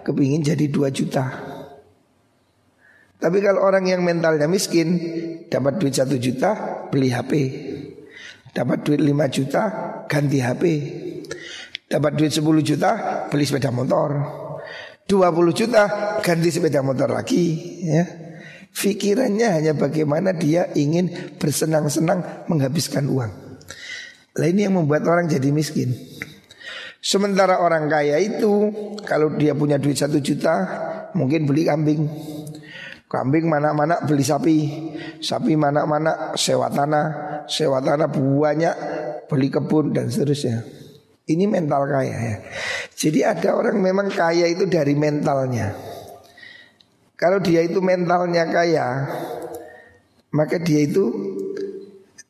Kepingin 0.07 0.47
jadi 0.47 0.71
dua 0.71 0.95
juta 0.95 1.27
Tapi 3.19 3.43
kalau 3.43 3.67
orang 3.67 3.91
yang 3.91 4.07
mentalnya 4.07 4.47
miskin 4.47 4.95
Dapat 5.51 5.83
duit 5.83 5.99
satu 5.99 6.15
juta 6.23 6.87
Beli 6.87 7.11
HP 7.11 7.33
Dapat 8.51 8.79
duit 8.87 9.01
lima 9.03 9.31
juta 9.31 9.63
Ganti 10.07 10.39
HP 10.43 10.63
Dapat 11.87 12.13
duit 12.19 12.33
sepuluh 12.35 12.63
juta 12.63 13.25
Beli 13.31 13.47
sepeda 13.47 13.71
motor 13.71 14.11
dua 15.07 15.35
puluh 15.35 15.51
juta 15.51 16.19
Ganti 16.23 16.51
sepeda 16.55 16.83
motor 16.83 17.11
lagi 17.11 17.45
ya 17.87 18.31
Fikirannya 18.71 19.49
hanya 19.51 19.73
bagaimana 19.75 20.31
dia 20.31 20.71
ingin 20.79 21.11
bersenang-senang 21.43 22.47
menghabiskan 22.47 23.11
uang. 23.11 23.33
Lah 24.39 24.47
ini 24.47 24.71
yang 24.71 24.79
membuat 24.79 25.11
orang 25.11 25.27
jadi 25.27 25.51
miskin. 25.51 25.91
Sementara 27.03 27.59
orang 27.59 27.91
kaya 27.91 28.21
itu 28.23 28.71
kalau 29.03 29.35
dia 29.35 29.57
punya 29.59 29.81
duit 29.81 29.99
satu 29.99 30.23
juta 30.23 30.55
mungkin 31.19 31.51
beli 31.51 31.67
kambing. 31.67 32.07
Kambing 33.11 33.51
mana-mana 33.51 33.99
beli 34.07 34.23
sapi, 34.23 34.57
sapi 35.19 35.59
mana-mana 35.59 36.31
sewa 36.39 36.71
tanah, 36.71 37.07
sewa 37.51 37.83
tanah 37.83 38.07
banyak, 38.07 38.75
beli 39.27 39.51
kebun 39.51 39.91
dan 39.91 40.07
seterusnya. 40.15 40.63
Ini 41.27 41.51
mental 41.51 41.91
kaya 41.91 42.15
ya. 42.15 42.37
Jadi 42.95 43.27
ada 43.27 43.59
orang 43.59 43.83
memang 43.83 44.15
kaya 44.15 44.47
itu 44.47 44.71
dari 44.71 44.95
mentalnya. 44.95 45.75
Kalau 47.19 47.43
dia 47.43 47.67
itu 47.67 47.83
mentalnya 47.83 48.47
kaya, 48.47 48.87
maka 50.31 50.63
dia 50.63 50.87
itu 50.87 51.11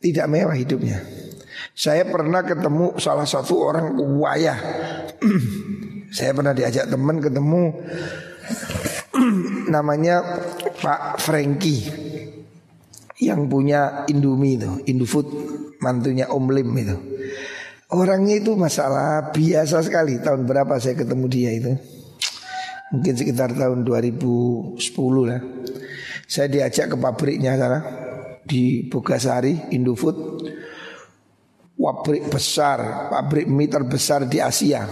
tidak 0.00 0.32
mewah 0.32 0.56
hidupnya. 0.56 1.04
Saya 1.76 2.08
pernah 2.08 2.40
ketemu 2.40 2.96
salah 2.96 3.28
satu 3.28 3.68
orang 3.68 4.00
kaya. 4.00 4.56
Saya 6.16 6.32
pernah 6.32 6.56
diajak 6.56 6.88
teman 6.88 7.20
ketemu 7.20 7.70
namanya 9.74 10.24
Pak 10.80 11.20
Franky 11.20 11.78
yang 13.20 13.52
punya 13.52 14.08
Indomie 14.08 14.56
itu, 14.56 14.80
Indofood, 14.88 15.28
mantunya 15.84 16.32
Om 16.32 16.46
Lim 16.48 16.72
itu. 16.80 16.96
Orangnya 17.92 18.40
itu 18.40 18.56
masalah 18.56 19.28
biasa 19.34 19.84
sekali. 19.84 20.16
Tahun 20.24 20.48
berapa 20.48 20.80
saya 20.80 20.96
ketemu 20.96 21.26
dia 21.28 21.50
itu? 21.52 21.72
Mungkin 22.90 23.14
sekitar 23.14 23.54
tahun 23.54 23.86
2010 23.86 24.74
lah 25.22 25.40
Saya 26.26 26.50
diajak 26.50 26.90
ke 26.90 26.96
pabriknya 26.98 27.54
sana 27.54 27.78
Di 28.42 28.90
Bogasari, 28.90 29.70
Indofood 29.74 30.42
Pabrik 31.80 32.28
besar, 32.30 33.08
pabrik 33.08 33.48
mie 33.48 33.70
terbesar 33.70 34.26
di 34.26 34.38
Asia 34.42 34.84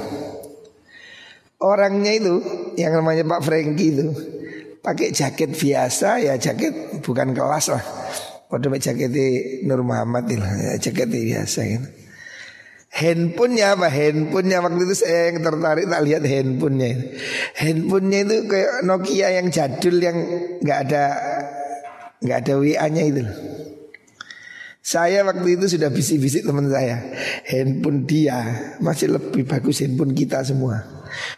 Orangnya 1.59 2.15
itu 2.15 2.35
yang 2.79 3.03
namanya 3.03 3.27
Pak 3.27 3.43
Franky 3.43 3.87
itu 3.91 4.07
pakai 4.81 5.11
jaket 5.11 5.55
biasa 5.55 6.23
ya 6.23 6.35
jaket 6.39 7.03
bukan 7.03 7.35
kelas 7.35 7.75
lah. 7.75 7.85
Pada 8.49 8.73
jaket 8.81 9.13
Nur 9.69 9.85
Muhammad 9.85 10.25
ya, 10.33 10.41
jaket 10.81 11.13
biasa 11.13 11.61
gitu. 11.69 11.89
Handphonenya 12.89 13.77
apa? 13.77 13.93
Handphonenya 13.93 14.65
waktu 14.65 14.83
itu 14.89 14.97
saya 15.05 15.29
yang 15.29 15.45
tertarik 15.45 15.85
tak 15.85 16.03
lihat 16.09 16.23
handphonenya. 16.25 16.89
Handphonenya 17.61 18.19
itu 18.25 18.37
kayak 18.49 18.73
Nokia 18.89 19.29
yang 19.37 19.47
jadul 19.53 19.97
yang 20.01 20.17
nggak 20.65 20.79
ada 20.89 21.05
nggak 22.25 22.39
ada 22.43 22.53
WA-nya 22.57 23.03
itu. 23.05 23.23
Saya 24.89 25.21
waktu 25.21 25.61
itu 25.61 25.77
sudah 25.77 25.93
bisik-bisik 25.93 26.49
teman 26.49 26.65
saya. 26.73 27.13
Handphone 27.45 28.09
dia 28.09 28.41
masih 28.81 29.13
lebih 29.21 29.45
bagus 29.45 29.85
handphone 29.85 30.17
kita 30.17 30.41
semua. 30.41 30.81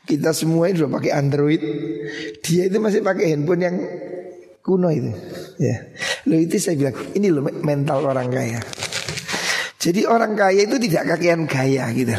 Kita 0.07 0.31
semua 0.31 0.71
itu 0.71 0.87
sudah 0.87 0.95
pakai 0.95 1.11
Android. 1.19 1.59
Dia 2.47 2.71
itu 2.71 2.79
masih 2.79 3.03
pakai 3.03 3.35
handphone 3.35 3.63
yang 3.67 3.77
kuno 4.63 4.87
itu. 4.95 5.11
Ya. 5.59 5.83
Loh 6.31 6.39
itu 6.39 6.63
saya 6.63 6.79
bilang 6.79 6.95
ini 7.19 7.27
loh 7.35 7.43
mental 7.43 8.07
orang 8.07 8.31
kaya. 8.31 8.63
Jadi 9.83 10.07
orang 10.07 10.39
kaya 10.39 10.71
itu 10.71 10.79
tidak 10.87 11.19
kakean 11.19 11.51
gaya 11.51 11.91
gitu. 11.91 12.15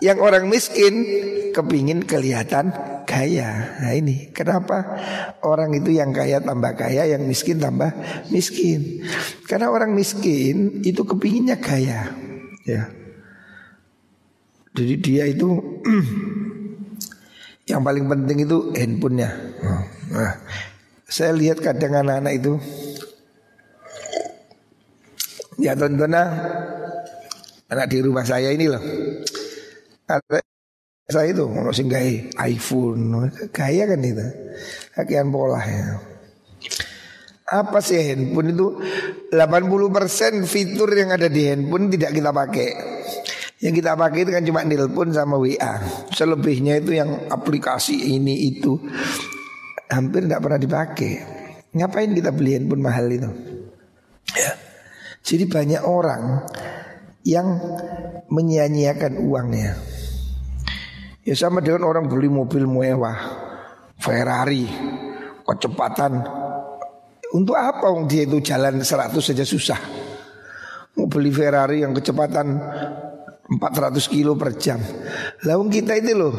Yang 0.00 0.18
orang 0.24 0.44
miskin 0.48 1.04
kepingin 1.52 2.08
kelihatan 2.08 2.72
kaya. 3.10 3.76
Nah 3.82 3.92
ini 3.92 4.30
kenapa 4.30 4.96
orang 5.42 5.74
itu 5.74 5.90
yang 5.98 6.14
kaya 6.14 6.38
tambah 6.38 6.78
kaya, 6.78 7.10
yang 7.10 7.26
miskin 7.26 7.58
tambah 7.58 7.90
miskin. 8.30 9.02
Karena 9.50 9.68
orang 9.68 9.92
miskin 9.92 10.80
itu 10.86 11.02
kepinginnya 11.02 11.58
kaya. 11.58 12.14
Ya. 12.62 12.86
Jadi 14.70 14.94
dia 15.02 15.26
itu 15.26 15.58
yang 17.70 17.82
paling 17.82 18.06
penting 18.06 18.46
itu 18.46 18.70
handphonenya. 18.70 19.30
Nah, 20.14 20.34
Saya 21.10 21.34
lihat 21.34 21.58
kadang 21.58 22.06
anak-anak 22.06 22.38
itu 22.38 22.54
Ya 25.58 25.74
tonton 25.74 26.14
Anak 26.14 27.86
di 27.90 27.98
rumah 27.98 28.22
saya 28.22 28.54
ini 28.54 28.70
loh 28.70 28.78
Saya 31.10 31.34
itu 31.34 31.42
kalau 31.42 31.74
singgahi 31.74 32.30
iPhone 32.38 33.34
Gaya 33.50 33.84
kan 33.90 33.98
itu. 33.98 34.26
Kakian 34.94 35.34
pola 35.34 35.58
ya. 35.58 35.98
Apa 37.50 37.82
sih 37.82 37.98
handphone 37.98 38.54
itu? 38.54 38.66
80% 39.34 40.46
fitur 40.46 40.86
yang 40.94 41.10
ada 41.10 41.26
di 41.26 41.50
handphone 41.50 41.90
tidak 41.90 42.14
kita 42.14 42.30
pakai. 42.30 42.70
Yang 43.58 43.74
kita 43.82 43.92
pakai 43.98 44.18
itu 44.22 44.30
kan 44.30 44.44
cuma 44.46 44.64
nelpon 44.64 45.12
sama 45.12 45.36
WA 45.36 45.84
Selebihnya 46.14 46.80
itu 46.80 46.94
yang 46.94 47.26
aplikasi 47.26 48.14
ini 48.14 48.54
itu. 48.54 48.78
Hampir 49.90 50.30
tidak 50.30 50.46
pernah 50.46 50.60
dipakai. 50.62 51.12
Ngapain 51.74 52.14
kita 52.14 52.30
beli 52.30 52.54
handphone 52.54 52.86
mahal 52.86 53.10
itu? 53.10 53.30
Ya. 54.38 54.54
Jadi 55.26 55.44
banyak 55.50 55.82
orang 55.82 56.46
yang 57.26 57.58
menyia-nyiakan 58.30 59.26
uangnya 59.26 59.74
Ya 61.20 61.36
sama 61.36 61.60
dengan 61.60 61.84
orang 61.84 62.08
beli 62.08 62.32
mobil 62.32 62.64
mewah 62.64 63.16
Ferrari 64.00 64.64
Kecepatan 65.44 66.12
untuk 67.30 67.54
apa 67.54 67.90
wong 67.90 68.10
dia 68.10 68.26
itu 68.26 68.42
jalan 68.42 68.82
100 68.82 69.14
saja 69.18 69.46
susah. 69.46 69.80
Mau 70.98 71.06
beli 71.06 71.30
Ferrari 71.30 71.86
yang 71.86 71.94
kecepatan 71.94 72.58
400 73.50 73.98
kilo 74.10 74.34
per 74.34 74.58
jam. 74.58 74.82
Lalu 75.46 75.82
kita 75.82 75.98
itu 75.98 76.14
loh 76.14 76.34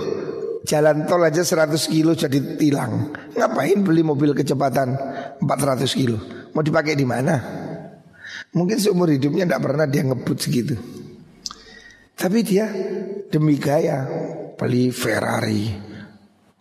jalan 0.67 1.07
tol 1.07 1.23
aja 1.23 1.43
100 1.43 1.75
kilo 1.91 2.11
jadi 2.15 2.59
tilang. 2.59 3.11
Ngapain 3.35 3.79
beli 3.83 4.03
mobil 4.03 4.35
kecepatan 4.35 4.95
400 5.39 5.87
kilo? 5.95 6.19
Mau 6.51 6.63
dipakai 6.63 6.95
di 6.95 7.07
mana? 7.07 7.39
Mungkin 8.51 8.79
seumur 8.79 9.11
hidupnya 9.11 9.47
tidak 9.47 9.63
pernah 9.63 9.87
dia 9.87 10.03
ngebut 10.07 10.37
segitu. 10.39 10.75
Tapi 12.19 12.39
dia 12.43 12.67
demi 13.31 13.55
gaya 13.55 14.03
beli 14.61 14.93
Ferrari, 14.93 15.73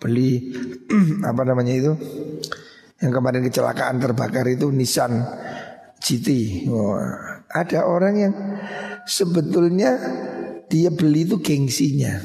beli 0.00 0.56
apa 1.30 1.42
namanya 1.44 1.74
itu 1.76 1.92
yang 3.04 3.12
kemarin 3.12 3.44
kecelakaan 3.44 4.00
terbakar 4.00 4.48
itu 4.48 4.72
Nissan 4.72 5.20
GT. 6.00 6.28
Oh, 6.72 6.96
ada 7.52 7.84
orang 7.84 8.14
yang 8.16 8.34
sebetulnya 9.04 10.00
dia 10.64 10.88
beli 10.88 11.28
itu 11.28 11.44
gengsinya. 11.44 12.16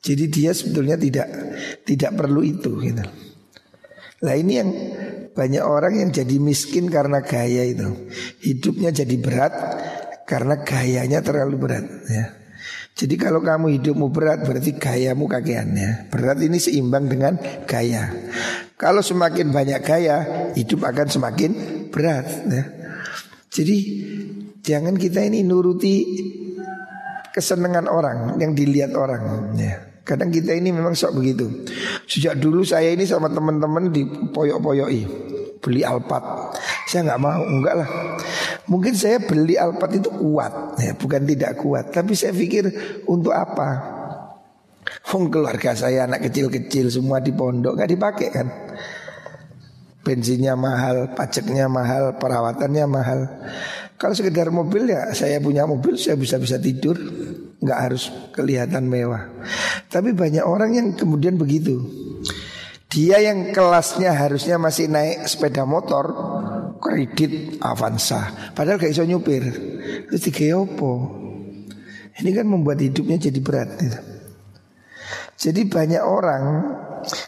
Jadi 0.00 0.24
dia 0.32 0.56
sebetulnya 0.56 0.96
tidak 0.96 1.28
tidak 1.84 2.16
perlu 2.16 2.40
itu 2.40 2.72
gitu. 2.80 3.04
Lah 4.24 4.32
ini 4.32 4.52
yang 4.56 4.70
banyak 5.36 5.60
orang 5.60 6.00
yang 6.00 6.08
jadi 6.08 6.40
miskin 6.40 6.88
karena 6.88 7.20
gaya 7.20 7.68
itu. 7.68 8.08
Hidupnya 8.40 8.96
jadi 8.96 9.16
berat 9.20 9.54
karena 10.24 10.64
gayanya 10.64 11.20
terlalu 11.20 11.56
berat 11.60 11.84
ya. 12.08 12.45
Jadi 12.96 13.14
kalau 13.20 13.44
kamu 13.44 13.76
hidupmu 13.76 14.08
berat 14.08 14.48
berarti 14.48 14.80
gayamu 14.80 15.28
kakean 15.28 15.76
ya. 15.76 16.08
Berat 16.08 16.40
ini 16.40 16.56
seimbang 16.56 17.12
dengan 17.12 17.36
gaya. 17.68 18.08
Kalau 18.80 19.04
semakin 19.04 19.52
banyak 19.52 19.80
gaya, 19.84 20.16
hidup 20.56 20.88
akan 20.88 21.04
semakin 21.04 21.50
berat 21.92 22.24
ya. 22.48 22.64
Jadi 23.52 23.76
jangan 24.64 24.96
kita 24.96 25.28
ini 25.28 25.44
nuruti 25.44 26.24
kesenangan 27.36 27.84
orang 27.84 28.40
yang 28.40 28.56
dilihat 28.56 28.96
orang 28.96 29.52
ya. 29.60 30.00
Kadang 30.00 30.32
kita 30.32 30.56
ini 30.56 30.72
memang 30.72 30.96
sok 30.96 31.20
begitu. 31.20 31.68
Sejak 32.08 32.40
dulu 32.40 32.64
saya 32.64 32.96
ini 32.96 33.04
sama 33.04 33.28
teman-teman 33.28 33.92
di 33.92 34.08
poyok-poyoi 34.08 35.02
beli 35.60 35.82
Alphard. 35.84 36.56
Saya 36.86 37.12
nggak 37.12 37.20
mau, 37.20 37.42
enggak 37.42 37.74
lah. 37.74 37.90
Mungkin 38.66 38.98
saya 38.98 39.22
beli 39.22 39.54
Alphard 39.54 39.94
itu 39.94 40.10
kuat, 40.10 40.74
ya, 40.82 40.92
bukan 40.98 41.22
tidak 41.22 41.54
kuat. 41.62 41.94
Tapi 41.94 42.18
saya 42.18 42.34
pikir 42.34 42.66
untuk 43.06 43.30
apa? 43.30 43.96
Hong 45.14 45.30
keluarga 45.30 45.74
saya 45.74 46.06
anak 46.06 46.30
kecil-kecil 46.30 46.90
semua 46.90 47.22
di 47.22 47.30
pondok 47.30 47.78
nggak 47.78 47.90
dipakai 47.90 48.28
kan? 48.30 48.48
Bensinnya 50.02 50.54
mahal, 50.54 51.14
pajaknya 51.14 51.66
mahal, 51.66 52.14
perawatannya 52.18 52.86
mahal. 52.86 53.20
Kalau 53.98 54.14
sekedar 54.14 54.50
mobil 54.54 54.86
ya 54.90 55.10
saya 55.14 55.42
punya 55.42 55.66
mobil 55.66 55.98
saya 55.98 56.14
bisa-bisa 56.14 56.62
tidur 56.62 56.94
nggak 57.58 57.78
harus 57.78 58.10
kelihatan 58.34 58.86
mewah. 58.86 59.26
Tapi 59.90 60.14
banyak 60.14 60.42
orang 60.46 60.74
yang 60.74 60.88
kemudian 60.94 61.34
begitu. 61.34 61.82
Dia 62.86 63.18
yang 63.18 63.50
kelasnya 63.50 64.14
harusnya 64.14 64.62
masih 64.62 64.86
naik 64.86 65.26
sepeda 65.26 65.66
motor 65.66 66.06
Kredit 66.86 67.58
Avanza. 67.58 68.52
Padahal 68.54 68.78
gak 68.78 68.94
bisa 68.94 69.04
nyupir. 69.04 69.42
Terus 70.06 70.22
digeopo 70.22 70.92
Ini 72.16 72.32
kan 72.32 72.46
membuat 72.48 72.80
hidupnya 72.80 73.20
jadi 73.20 73.38
berat 73.44 73.76
gitu. 73.76 74.00
Jadi 75.36 75.68
banyak 75.68 76.00
orang 76.00 76.44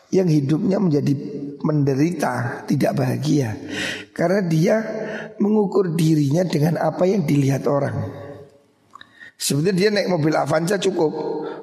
yang 0.09 0.25
hidupnya 0.25 0.81
menjadi 0.81 1.13
menderita, 1.61 2.65
tidak 2.65 2.97
bahagia 2.97 3.53
Karena 4.17 4.41
dia 4.49 4.77
mengukur 5.37 5.93
dirinya 5.93 6.41
dengan 6.49 6.81
apa 6.81 7.05
yang 7.05 7.29
dilihat 7.29 7.69
orang. 7.69 7.95
Sebetulnya 9.37 9.75
dia 9.77 9.89
naik 9.93 10.09
mobil 10.09 10.35
Avanza 10.35 10.81
cukup 10.81 11.13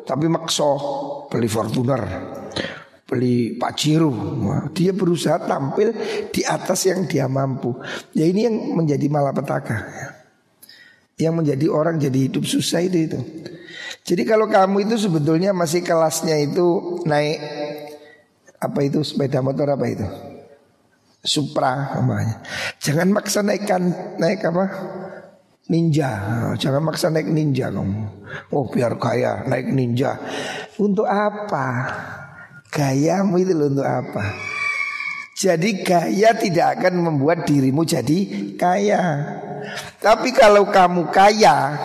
Tapi 0.05 0.29
makso 0.29 0.71
beli 1.27 1.49
Fortuner 1.49 2.03
beli 3.05 3.55
Pajero. 3.55 4.11
Dia 4.73 4.91
berusaha 4.91 5.37
tampil 5.45 5.93
di 6.33 6.41
atas 6.41 6.89
yang 6.89 7.05
dia 7.05 7.29
mampu. 7.29 7.77
Ya 8.17 8.25
ini 8.25 8.49
yang 8.49 8.57
menjadi 8.73 9.05
malapetaka. 9.07 9.77
Ya. 9.77 10.07
Yang 11.15 11.33
menjadi 11.39 11.65
orang 11.71 11.95
jadi 12.01 12.27
hidup 12.27 12.43
susah 12.43 12.83
itu 12.83 13.07
itu. 13.07 13.19
Jadi 14.05 14.21
kalau 14.27 14.45
kamu 14.49 14.89
itu 14.89 14.99
sebetulnya 14.99 15.55
masih 15.55 15.81
kelasnya 15.81 16.37
itu 16.37 17.01
naik 17.07 17.39
apa 18.59 18.79
itu 18.83 19.01
sepeda 19.05 19.39
motor 19.39 19.69
apa 19.69 19.85
itu? 19.87 20.05
Supra 21.25 21.97
namanya. 21.97 22.41
Jangan 22.81 23.09
maksa 23.09 23.41
naikkan 23.41 23.81
naik 24.21 24.45
apa? 24.45 24.65
Ninja. 25.71 26.09
Jangan 26.61 26.81
maksa 26.85 27.09
naik 27.09 27.25
ninja 27.25 27.73
kamu. 27.73 28.05
Oh 28.53 28.69
biar 28.69 28.97
kaya 29.01 29.45
naik 29.49 29.73
ninja. 29.73 30.21
Untuk 30.77 31.09
apa? 31.09 31.65
Gayamu 32.75 33.39
itu 33.39 33.55
loh 33.55 33.71
untuk 33.71 33.88
apa? 33.88 34.35
Jadi 35.31 35.79
gaya 35.79 36.35
tidak 36.35 36.79
akan 36.79 37.07
membuat 37.07 37.47
dirimu 37.47 37.88
jadi 37.88 38.51
kaya. 38.59 39.03
Tapi 40.03 40.35
kalau 40.35 40.67
kamu 40.67 41.07
kaya, 41.07 41.75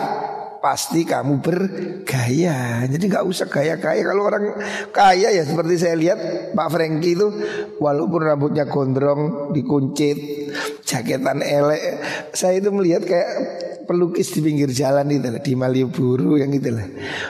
pasti 0.59 1.07
kamu 1.07 1.39
bergaya. 1.39 2.83
Jadi 2.91 3.03
nggak 3.07 3.23
usah 3.23 3.47
gaya-gaya. 3.47 4.03
Kalau 4.03 4.27
orang 4.27 4.55
kaya 4.91 5.31
ya 5.31 5.43
seperti 5.47 5.79
saya 5.79 5.95
lihat 5.95 6.19
Pak 6.51 6.67
Franky 6.71 7.15
itu, 7.15 7.27
walaupun 7.79 8.27
rambutnya 8.27 8.67
gondrong, 8.67 9.51
dikuncit, 9.55 10.51
jaketan 10.83 11.39
elek, 11.39 12.03
saya 12.35 12.59
itu 12.59 12.67
melihat 12.71 13.07
kayak 13.07 13.31
pelukis 13.87 14.31
di 14.31 14.39
pinggir 14.43 14.71
jalan 14.71 15.07
itu 15.07 15.27
di 15.39 15.53
Malioboro 15.55 16.35
yang 16.35 16.51
itulah. 16.51 16.87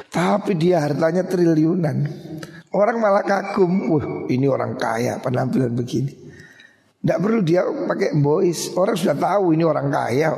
Tapi 0.09 0.57
dia 0.57 0.81
hartanya 0.81 1.25
triliunan. 1.25 2.29
Orang 2.71 3.03
malah 3.03 3.27
kagum, 3.27 3.91
wah 3.91 4.05
ini 4.31 4.47
orang 4.47 4.79
kaya 4.79 5.19
penampilan 5.19 5.75
begini. 5.75 6.15
Tidak 7.01 7.17
perlu 7.19 7.43
dia 7.43 7.67
pakai 7.67 8.15
voice, 8.15 8.71
orang 8.79 8.95
sudah 8.95 9.17
tahu 9.19 9.51
ini 9.51 9.67
orang 9.67 9.91
kaya, 9.91 10.31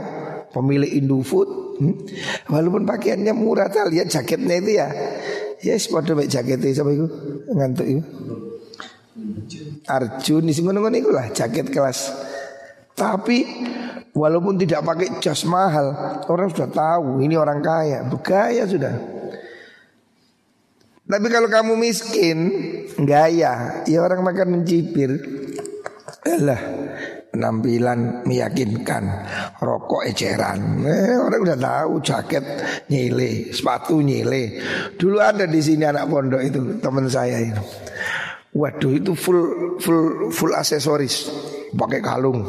pemilik 0.49 0.89
Indofood. 0.97 1.77
Hmm? 1.77 1.93
Walaupun 2.49 2.89
pakaiannya 2.89 3.33
murah, 3.37 3.69
tak 3.69 3.93
lihat 3.93 4.09
jaketnya 4.09 4.57
itu 4.57 4.71
ya. 4.81 4.87
Ya, 5.63 5.77
yes, 5.77 5.87
pada 5.87 6.11
baik 6.17 6.27
jaketnya 6.27 6.73
sama 6.73 6.91
itu 6.91 7.05
ngantuk 7.53 7.87
itu. 7.87 8.01
Arjun, 9.85 10.49
isi 10.49 10.65
ngono-ngono 10.65 10.97
itu 10.97 11.11
lah 11.13 11.29
jaket 11.29 11.69
kelas. 11.69 12.11
Tapi 12.97 13.45
walaupun 14.13 14.57
tidak 14.57 14.81
pakai 14.81 15.21
jas 15.21 15.45
mahal, 15.45 16.19
orang 16.29 16.49
sudah 16.49 16.69
tahu 16.69 17.21
ini 17.21 17.37
orang 17.37 17.61
kaya, 17.61 18.05
bergaya 18.09 18.63
sudah. 18.65 18.93
Tapi 21.03 21.27
kalau 21.27 21.51
kamu 21.51 21.75
miskin, 21.75 22.37
gaya, 23.03 23.83
ya 23.83 23.99
orang 23.99 24.23
makan 24.23 24.47
mencibir. 24.59 25.19
Alah, 26.23 26.61
penampilan 27.35 28.23
meyakinkan, 28.23 29.03
rokok 29.59 30.07
eceran. 30.07 30.79
Eh, 30.87 31.19
orang 31.19 31.43
udah 31.43 31.59
tahu 31.59 31.99
jaket 31.99 32.43
nyile, 32.87 33.51
sepatu 33.51 33.99
nyile. 33.99 34.63
Dulu 34.95 35.19
ada 35.19 35.43
di 35.43 35.59
sini 35.59 35.83
anak 35.83 36.07
pondok 36.07 36.39
itu 36.39 36.79
teman 36.79 37.11
saya 37.11 37.43
itu. 37.43 37.63
Waduh 38.53 38.93
itu 38.93 39.11
full 39.17 39.41
full 39.81 40.29
full 40.29 40.53
aksesoris, 40.53 41.27
pakai 41.73 42.05
kalung, 42.05 42.45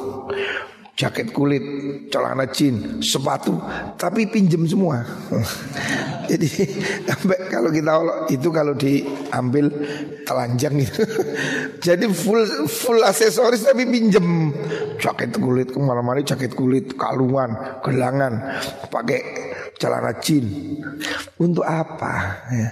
jaket 0.94 1.34
kulit, 1.34 1.64
celana 2.06 2.46
jin, 2.54 3.02
sepatu, 3.02 3.58
tapi 3.98 4.30
pinjem 4.30 4.62
semua. 4.70 5.02
Jadi 6.30 6.48
sampai 7.04 7.38
kalau 7.50 7.68
kita 7.74 7.92
itu 8.30 8.48
kalau 8.54 8.72
diambil 8.78 9.68
telanjang 10.22 10.78
itu. 10.78 11.02
Jadi 11.86 12.06
full 12.14 12.46
full 12.70 13.02
aksesoris 13.02 13.66
tapi 13.66 13.90
pinjem 13.90 14.54
jaket 15.02 15.34
kulit 15.36 15.74
ke 15.74 15.78
mana-mana 15.82 16.22
jaket 16.22 16.54
kulit, 16.54 16.94
kalungan, 16.94 17.82
gelangan, 17.82 18.62
pakai 18.86 19.20
celana 19.76 20.14
jin. 20.22 20.78
Untuk 21.42 21.66
apa? 21.66 22.14
Ya. 22.54 22.70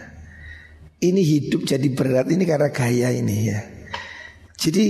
Ini 1.03 1.19
hidup 1.19 1.67
jadi 1.67 1.89
berat 1.91 2.31
ini 2.31 2.47
karena 2.47 2.71
gaya 2.71 3.11
ini 3.11 3.51
ya. 3.51 3.59
Jadi 4.55 4.87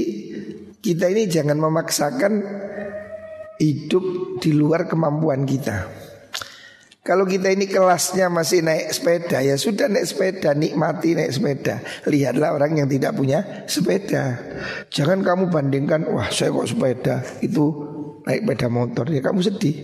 kita 0.84 1.08
ini 1.08 1.24
jangan 1.24 1.56
memaksakan 1.56 2.32
hidup 3.62 4.04
di 4.42 4.50
luar 4.50 4.90
kemampuan 4.90 5.46
kita. 5.46 5.86
Kalau 7.02 7.26
kita 7.26 7.50
ini 7.50 7.66
kelasnya 7.66 8.30
masih 8.30 8.62
naik 8.62 8.94
sepeda 8.94 9.42
ya 9.42 9.58
sudah 9.58 9.90
naik 9.90 10.06
sepeda 10.06 10.54
nikmati 10.54 11.18
naik 11.18 11.34
sepeda. 11.34 11.82
Lihatlah 12.06 12.54
orang 12.54 12.78
yang 12.78 12.86
tidak 12.86 13.18
punya 13.18 13.66
sepeda. 13.66 14.38
Jangan 14.86 15.26
kamu 15.26 15.50
bandingkan 15.50 16.06
wah 16.14 16.30
saya 16.30 16.54
kok 16.54 16.70
sepeda 16.70 17.26
itu 17.42 17.74
naik 18.22 18.46
sepeda 18.46 18.66
motor 18.70 19.06
ya 19.10 19.18
kamu 19.18 19.42
sedih. 19.42 19.76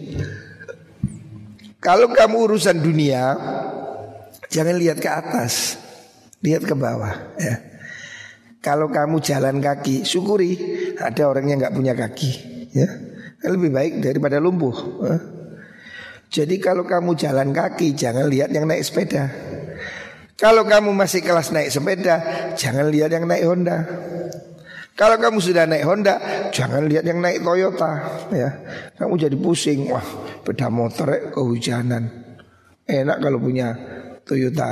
Kalau 1.83 2.15
kamu 2.15 2.37
urusan 2.39 2.79
dunia 2.79 3.35
jangan 4.47 4.79
lihat 4.79 5.03
ke 5.03 5.11
atas, 5.11 5.75
lihat 6.39 6.63
ke 6.71 6.75
bawah 6.79 7.35
ya. 7.35 7.67
Kalau 8.63 8.95
kamu 8.95 9.19
jalan 9.19 9.59
kaki 9.59 10.07
syukuri 10.07 10.55
ada 11.03 11.27
orang 11.27 11.51
yang 11.51 11.59
nggak 11.59 11.75
punya 11.75 11.99
kaki 11.99 12.31
ya 12.79 13.08
lebih 13.45 13.71
baik 13.71 13.93
daripada 14.03 14.43
lumpuh. 14.43 14.75
Jadi 16.29 16.61
kalau 16.61 16.85
kamu 16.85 17.17
jalan 17.17 17.55
kaki 17.57 17.97
jangan 17.97 18.29
lihat 18.29 18.53
yang 18.53 18.69
naik 18.69 18.85
sepeda. 18.85 19.33
Kalau 20.39 20.63
kamu 20.63 20.95
masih 20.95 21.25
kelas 21.25 21.51
naik 21.51 21.73
sepeda, 21.75 22.17
jangan 22.55 22.87
lihat 22.87 23.11
yang 23.11 23.27
naik 23.27 23.43
Honda. 23.43 23.79
Kalau 24.95 25.19
kamu 25.19 25.39
sudah 25.43 25.67
naik 25.67 25.87
Honda, 25.87 26.15
jangan 26.55 26.87
lihat 26.87 27.07
yang 27.07 27.19
naik 27.19 27.43
Toyota. 27.43 27.91
Ya, 28.31 28.51
kamu 28.99 29.15
jadi 29.15 29.37
pusing. 29.39 29.91
Wah, 29.91 30.03
beda 30.47 30.71
motor 30.71 31.11
eh, 31.15 31.23
kehujanan. 31.35 32.03
Enak 32.87 33.19
kalau 33.19 33.39
punya 33.43 33.75
Toyota 34.23 34.71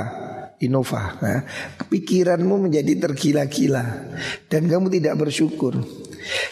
Innova. 0.63 1.19
Nah, 1.23 1.41
pikiranmu 1.91 2.71
menjadi 2.71 2.93
tergila-gila 3.03 3.85
dan 4.47 4.71
kamu 4.71 4.87
tidak 4.99 5.15
bersyukur. 5.19 5.79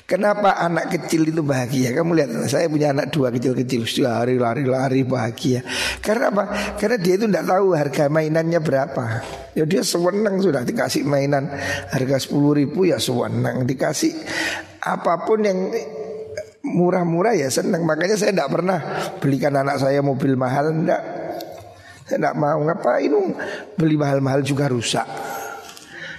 Kenapa 0.04 0.60
anak 0.60 0.92
kecil 0.92 1.28
itu 1.28 1.40
bahagia? 1.40 1.92
Kamu 1.96 2.14
lihat, 2.14 2.30
saya 2.46 2.68
punya 2.68 2.92
anak 2.92 3.10
dua 3.10 3.32
kecil-kecil, 3.34 3.88
sudah 3.88 4.22
hari 4.22 4.36
lari-lari 4.36 5.02
bahagia. 5.02 5.64
Karena 6.04 6.30
apa? 6.30 6.44
Karena 6.76 6.96
dia 7.00 7.14
itu 7.16 7.26
tidak 7.26 7.46
tahu 7.48 7.66
harga 7.72 8.04
mainannya 8.12 8.60
berapa. 8.60 9.04
Ya 9.54 9.64
dia 9.64 9.82
sewenang 9.86 10.42
sudah 10.42 10.66
dikasih 10.66 11.06
mainan 11.06 11.46
harga 11.94 12.16
sepuluh 12.18 12.58
ribu 12.58 12.90
ya 12.90 12.98
sewenang 12.98 13.62
dikasih 13.64 14.10
apa 14.82 15.22
pun 15.22 15.46
yang 15.46 15.70
murah-murah 16.64 17.36
ya 17.36 17.48
senang. 17.52 17.84
Makanya 17.86 18.16
saya 18.18 18.34
tidak 18.34 18.50
pernah 18.50 18.78
belikan 19.20 19.54
anak 19.54 19.78
saya 19.78 20.00
mobil 20.00 20.34
mahal, 20.34 20.72
tidak. 20.72 21.02
Saya 22.04 22.18
tidak 22.20 22.36
mau 22.36 22.60
ngapain 22.60 23.12
beli 23.80 23.96
mahal-mahal 23.96 24.44
juga 24.44 24.68
rusak. 24.68 25.08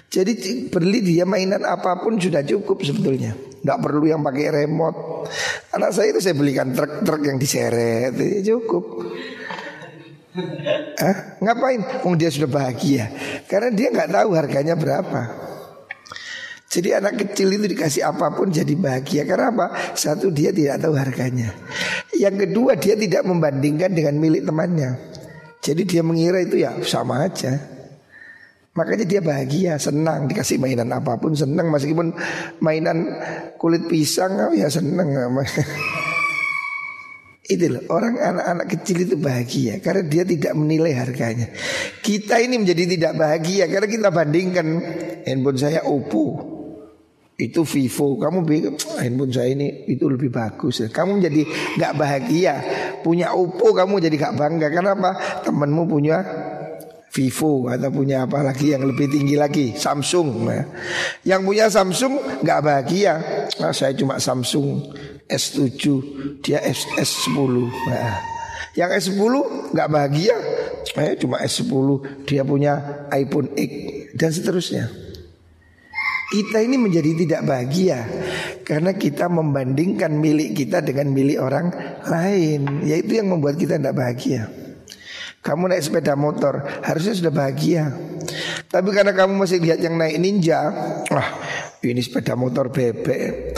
Jadi 0.09 0.31
beli 0.71 1.03
dia 1.03 1.27
mainan 1.27 1.65
apa 1.65 1.99
pun 1.99 2.15
sudah 2.15 2.45
cukup 2.45 2.81
sebetulnya. 2.85 3.35
Tidak 3.35 3.77
perlu 3.81 4.05
yang 4.05 4.21
pakai 4.21 4.63
remote. 4.63 5.27
Anak 5.73 5.91
saya 5.91 6.13
itu 6.13 6.21
saya 6.21 6.37
belikan 6.37 6.71
truk-truk 6.71 7.25
yang 7.25 7.41
diseret, 7.41 8.13
itu 8.13 8.55
cukup. 8.55 9.09
Eh, 10.95 11.15
ngapain? 11.39 12.03
Oh 12.03 12.13
dia 12.13 12.27
sudah 12.27 12.51
bahagia 12.51 13.07
karena 13.47 13.71
dia 13.71 13.87
nggak 13.87 14.11
tahu 14.11 14.29
harganya 14.35 14.75
berapa. 14.75 15.21
Jadi 16.67 16.91
anak 16.91 17.15
kecil 17.23 17.55
itu 17.55 17.71
dikasih 17.71 18.03
apa 18.03 18.35
pun 18.35 18.51
jadi 18.51 18.75
bahagia 18.75 19.23
karena 19.23 19.47
apa? 19.55 19.95
Satu 19.95 20.27
dia 20.27 20.51
tidak 20.51 20.83
tahu 20.83 20.99
harganya. 20.99 21.55
Yang 22.11 22.47
kedua 22.47 22.75
dia 22.75 22.99
tidak 22.99 23.23
membandingkan 23.23 23.95
dengan 23.95 24.19
milik 24.19 24.43
temannya. 24.43 24.99
Jadi 25.63 25.81
dia 25.87 26.03
mengira 26.03 26.43
itu 26.43 26.59
ya 26.59 26.75
sama 26.83 27.31
aja. 27.31 27.74
Makanya 28.75 29.07
dia 29.07 29.21
bahagia, 29.23 29.79
senang 29.79 30.27
dikasih 30.27 30.59
mainan 30.59 30.91
apa 30.91 31.15
pun 31.15 31.31
senang 31.31 31.71
meskipun 31.71 32.11
mainan 32.59 33.07
kulit 33.55 33.87
pisang 33.87 34.35
oh 34.35 34.51
ya 34.51 34.67
senang. 34.67 35.15
Itu 37.45 37.71
loh 37.71 37.85
orang 37.93 38.17
anak-anak 38.17 38.67
kecil 38.73 39.05
itu 39.05 39.15
bahagia 39.21 39.77
karena 39.77 40.01
dia 40.01 40.25
tidak 40.25 40.57
menilai 40.57 40.97
harganya. 40.97 41.53
Kita 42.01 42.41
ini 42.41 42.57
menjadi 42.57 42.89
tidak 42.89 43.13
bahagia 43.21 43.69
karena 43.69 43.85
kita 43.85 44.09
bandingkan 44.09 44.67
handphone 45.29 45.61
saya 45.61 45.85
Oppo 45.85 46.41
itu 47.37 47.67
Vivo, 47.67 48.17
kamu 48.17 48.47
bingung 48.47 48.77
handphone 48.97 49.29
saya 49.29 49.53
ini 49.53 49.85
itu 49.85 50.09
lebih 50.09 50.33
bagus. 50.33 50.89
Kamu 50.89 51.21
menjadi 51.21 51.45
nggak 51.77 51.93
bahagia 51.93 52.53
punya 53.05 53.37
Oppo 53.37 53.77
kamu 53.77 54.01
jadi 54.01 54.15
nggak 54.25 54.35
bangga 54.41 54.67
karena 54.73 54.91
apa? 54.97 55.11
Temanmu 55.45 55.85
punya 55.85 56.17
Vivo 57.15 57.71
atau 57.71 57.87
punya 57.95 58.27
apa 58.27 58.43
lagi 58.43 58.75
yang 58.75 58.83
lebih 58.83 59.07
tinggi 59.07 59.39
lagi 59.39 59.71
Samsung 59.71 60.27
ya. 60.51 60.63
Yang 61.23 61.41
punya 61.47 61.65
Samsung 61.71 62.43
nggak 62.43 62.59
bahagia 62.59 63.13
nah, 63.63 63.71
Saya 63.71 63.95
cuma 63.95 64.19
Samsung 64.19 64.91
S7 65.31 65.79
Dia 66.43 66.59
S, 66.59 66.83
S10 66.99 67.71
nah, 67.87 68.19
Yang 68.75 69.07
S10 69.07 69.33
nggak 69.71 69.87
bahagia 69.87 70.35
eh, 70.99 71.15
Cuma 71.15 71.39
S10 71.39 71.87
Dia 72.27 72.43
punya 72.43 73.07
iPhone 73.15 73.55
X 73.55 73.71
Dan 74.19 74.29
seterusnya 74.35 74.85
kita 76.25 76.57
ini 76.57 76.75
menjadi 76.75 77.15
tidak 77.21 77.41
bahagia 77.47 78.01
karena 78.65 78.97
kita 78.97 79.29
membandingkan 79.29 80.09
milik 80.09 80.57
kita 80.57 80.81
dengan 80.81 81.13
milik 81.13 81.37
orang 81.37 81.69
lain, 82.01 82.81
yaitu 82.81 83.21
yang 83.21 83.29
membuat 83.29 83.55
kita 83.61 83.77
tidak 83.77 83.93
bahagia. 83.93 84.64
Kamu 85.45 85.69
naik 85.69 85.85
sepeda 85.85 86.17
motor 86.17 86.65
harusnya 86.81 87.13
sudah 87.13 87.29
bahagia. 87.29 87.93
Tapi 88.65 88.89
karena 88.89 89.13
kamu 89.13 89.45
masih 89.45 89.61
lihat 89.61 89.77
yang 89.77 89.93
naik 89.93 90.17
ninja, 90.17 90.73
wah 91.13 91.29
ini 91.85 92.01
sepeda 92.01 92.33
motor 92.33 92.73
bebek, 92.73 93.53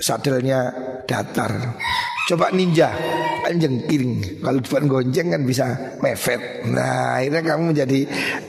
sadelnya 0.00 0.72
datar. 1.04 1.76
Coba 2.24 2.48
ninja 2.56 2.88
kan 3.44 3.60
jengking. 3.60 4.40
Kalau 4.40 4.64
bukan 4.64 4.84
gonceng 4.88 5.28
kan 5.36 5.42
bisa 5.44 5.66
mepet. 6.00 6.64
Nah 6.72 7.20
akhirnya 7.20 7.42
kamu 7.52 7.62
menjadi 7.76 8.00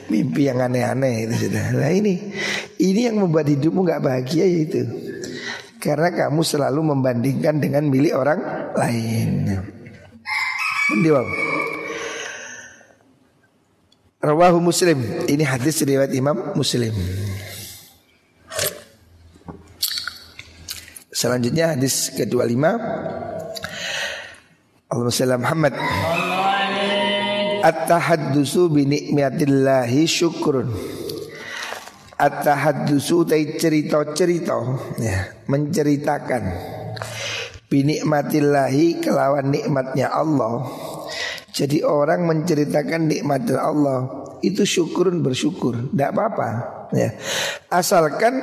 mimpi 0.08 0.48
yang 0.48 0.64
aneh-aneh 0.64 1.28
itu 1.28 1.50
sudah. 1.50 1.76
Nah 1.76 1.92
ini 1.92 2.32
ini 2.80 3.02
yang 3.04 3.20
membuat 3.20 3.52
hidupmu 3.52 3.84
nggak 3.84 4.00
bahagia 4.00 4.48
itu. 4.48 4.82
Karena 5.84 6.16
kamu 6.16 6.40
selalu 6.48 6.80
membandingkan 6.96 7.60
dengan 7.60 7.84
milik 7.92 8.16
orang 8.16 8.40
lain. 8.80 9.52
Mendiwang. 10.94 11.28
Rawahu 14.24 14.64
Muslim. 14.64 15.28
Ini 15.28 15.44
hadis 15.44 15.84
riwayat 15.84 16.16
Imam 16.16 16.56
Muslim. 16.56 16.96
Selanjutnya 21.12 21.76
hadis 21.76 22.08
ke-25 22.16 22.64
Allahumma 24.88 25.12
salli 25.12 25.36
Muhammad. 25.36 25.74
At-tahaddusu 27.68 28.72
bi 28.72 28.88
ni'matillahi 28.88 30.08
syukrun. 30.08 30.72
At-tahaddusu 32.16 33.28
tai 33.28 33.60
cerita-cerita 33.60 34.56
ya, 35.04 35.36
menceritakan. 35.52 36.44
Bi 37.68 37.84
ni'matillahi 37.84 39.04
kelawan 39.04 39.52
nikmatnya 39.52 40.16
Allah 40.16 40.64
jadi 41.54 41.86
orang 41.86 42.26
menceritakan 42.26 43.06
nikmat 43.06 43.46
Allah 43.54 44.26
itu 44.42 44.66
syukurun 44.66 45.22
bersyukur, 45.22 45.94
tidak 45.94 46.18
apa-apa. 46.18 46.50
Ya. 46.98 47.14
Asalkan 47.70 48.42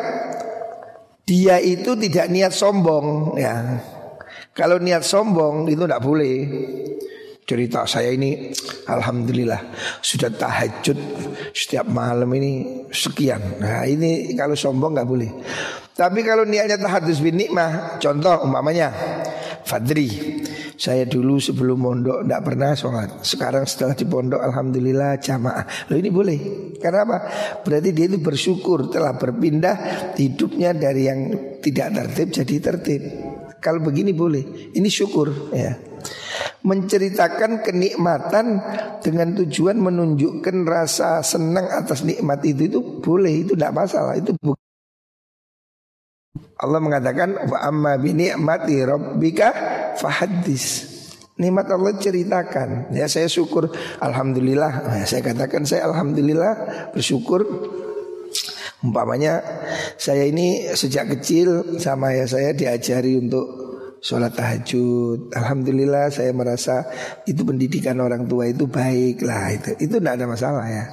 dia 1.27 1.59
itu 1.59 1.99
tidak 1.99 2.31
niat 2.31 2.55
sombong, 2.55 3.35
ya. 3.35 3.83
Kalau 4.55 4.79
niat 4.79 5.03
sombong 5.03 5.67
itu 5.67 5.83
tidak 5.83 6.03
boleh. 6.07 6.35
Cerita 7.41 7.83
saya 7.83 8.15
ini 8.15 8.47
Alhamdulillah 8.87 9.75
Sudah 9.99 10.31
tahajud 10.31 10.95
Setiap 11.51 11.83
malam 11.91 12.31
ini 12.39 12.87
sekian 12.95 13.59
Nah 13.59 13.83
ini 13.91 14.39
kalau 14.39 14.55
sombong 14.55 14.95
nggak 14.95 15.09
boleh 15.11 15.31
Tapi 15.91 16.23
kalau 16.23 16.47
niatnya 16.47 16.79
tahadus 16.79 17.19
bin 17.19 17.35
nikmah 17.35 17.99
Contoh 17.99 18.47
umpamanya 18.47 18.95
Fadri 19.67 20.39
saya 20.81 21.05
dulu 21.05 21.37
sebelum 21.37 21.77
mondok 21.77 22.25
tidak 22.25 22.41
pernah 22.41 22.73
sholat. 22.73 23.21
Sekarang 23.21 23.69
setelah 23.69 23.93
di 23.93 24.09
pondok 24.09 24.41
alhamdulillah 24.41 25.21
jamaah. 25.21 25.93
Loh 25.93 25.99
ini 26.01 26.09
boleh. 26.09 26.39
Karena 26.81 27.05
apa? 27.05 27.19
Berarti 27.61 27.93
dia 27.93 28.09
itu 28.09 28.17
bersyukur 28.17 28.89
telah 28.89 29.13
berpindah 29.13 29.77
hidupnya 30.17 30.73
dari 30.73 31.05
yang 31.05 31.21
tidak 31.61 31.93
tertib 31.93 32.29
jadi 32.33 32.55
tertib. 32.65 33.03
Kalau 33.61 33.85
begini 33.85 34.17
boleh. 34.17 34.73
Ini 34.73 34.89
syukur 34.89 35.53
ya. 35.53 35.77
Menceritakan 36.65 37.61
kenikmatan 37.61 38.47
dengan 39.05 39.37
tujuan 39.37 39.77
menunjukkan 39.77 40.65
rasa 40.65 41.21
senang 41.21 41.69
atas 41.69 42.09
nikmat 42.09 42.41
itu 42.49 42.73
itu 42.73 42.81
boleh, 43.05 43.45
itu 43.45 43.53
tidak 43.53 43.77
masalah, 43.77 44.17
itu 44.17 44.33
bukan 44.41 44.70
Allah 46.61 46.81
mengatakan 46.81 47.49
wa 47.49 47.59
amma 47.65 47.97
bi 47.97 48.13
ni'mati 48.13 48.77
rabbika 48.85 49.49
fahaddis. 49.97 50.93
Nikmat 51.41 51.73
Allah 51.73 51.97
ceritakan. 51.97 52.93
Ya 52.93 53.09
saya 53.09 53.25
syukur 53.25 53.73
alhamdulillah. 54.05 54.73
Nah, 54.85 55.05
saya 55.09 55.25
katakan 55.25 55.65
saya 55.65 55.89
alhamdulillah 55.89 56.53
bersyukur 56.93 57.49
Umpamanya 58.81 59.45
saya 60.01 60.25
ini 60.25 60.73
sejak 60.73 61.13
kecil 61.13 61.77
sama 61.77 62.17
ya 62.17 62.25
saya 62.25 62.57
diajari 62.57 63.21
untuk 63.21 63.45
sholat 64.01 64.33
tahajud. 64.33 65.29
Alhamdulillah 65.37 66.09
saya 66.09 66.33
merasa 66.33 66.89
itu 67.29 67.45
pendidikan 67.45 68.01
orang 68.01 68.25
tua 68.25 68.49
itu 68.49 68.65
baik 68.65 69.21
lah 69.21 69.53
itu. 69.53 69.77
Itu 69.85 70.01
tidak 70.01 70.17
ada 70.17 70.25
masalah 70.25 70.65
ya. 70.65 70.85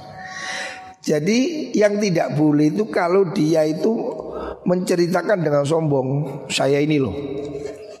Jadi 1.00 1.72
yang 1.72 1.96
tidak 1.96 2.36
boleh 2.36 2.68
itu 2.68 2.84
kalau 2.92 3.32
dia 3.32 3.64
itu 3.64 4.27
menceritakan 4.66 5.38
dengan 5.44 5.62
sombong, 5.62 6.08
saya 6.50 6.82
ini 6.82 6.96
loh 6.98 7.14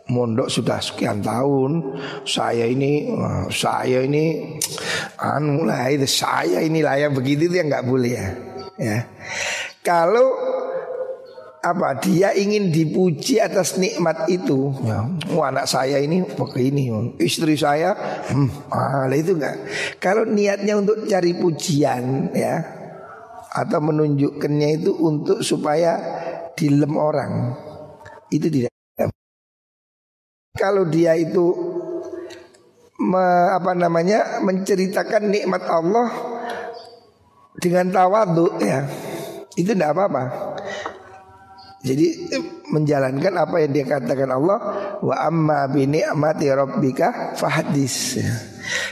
mondok 0.08 0.48
sudah 0.48 0.80
sekian 0.80 1.20
tahun, 1.20 2.00
saya 2.24 2.64
ini 2.64 3.12
saya 3.52 4.08
ini 4.08 4.56
anu 5.20 5.68
lah 5.68 5.84
itu 5.92 6.08
saya 6.08 6.64
ini 6.64 6.80
lah 6.80 6.96
yang 6.96 7.12
begitu 7.12 7.52
itu 7.52 7.60
yang 7.60 7.68
nggak 7.68 7.84
boleh 7.84 8.12
ya. 8.16 8.28
Ya. 8.78 8.98
Kalau 9.84 10.32
apa 11.58 11.98
dia 11.98 12.30
ingin 12.38 12.70
dipuji 12.70 13.42
atas 13.42 13.76
nikmat 13.82 14.30
itu 14.30 14.70
ya 14.86 15.10
oh, 15.34 15.42
anak 15.42 15.66
saya 15.66 15.98
ini 15.98 16.22
begini 16.22 16.86
istri 17.18 17.58
saya 17.58 17.98
hmm, 18.30 18.70
ah, 18.70 19.10
itu 19.10 19.34
enggak 19.34 19.66
kalau 19.98 20.22
niatnya 20.22 20.78
untuk 20.78 21.02
cari 21.10 21.34
pujian 21.34 22.30
ya 22.30 22.62
atau 23.50 23.82
menunjukkannya 23.82 24.68
itu 24.78 24.94
untuk 25.02 25.42
supaya 25.42 25.98
dilem 26.58 26.92
orang 26.98 27.54
itu 28.34 28.50
tidak 28.50 28.74
kalau 30.58 30.90
dia 30.90 31.14
itu 31.14 31.54
me, 32.98 33.24
apa 33.54 33.78
namanya 33.78 34.42
menceritakan 34.42 35.30
nikmat 35.30 35.62
Allah 35.70 36.08
dengan 37.62 37.94
tawadhu 37.94 38.58
ya 38.58 38.82
itu 39.54 39.70
tidak 39.74 39.94
apa-apa. 39.94 40.24
Jadi 41.78 42.34
menjalankan 42.74 43.38
apa 43.38 43.62
yang 43.62 43.70
dia 43.70 43.86
katakan 43.86 44.34
Allah 44.34 44.58
wa 44.98 45.14
amma 45.14 45.70
bi 45.70 45.86
ni'mati 45.86 46.50
rabbika 46.50 47.38
fahaddis. 47.38 48.18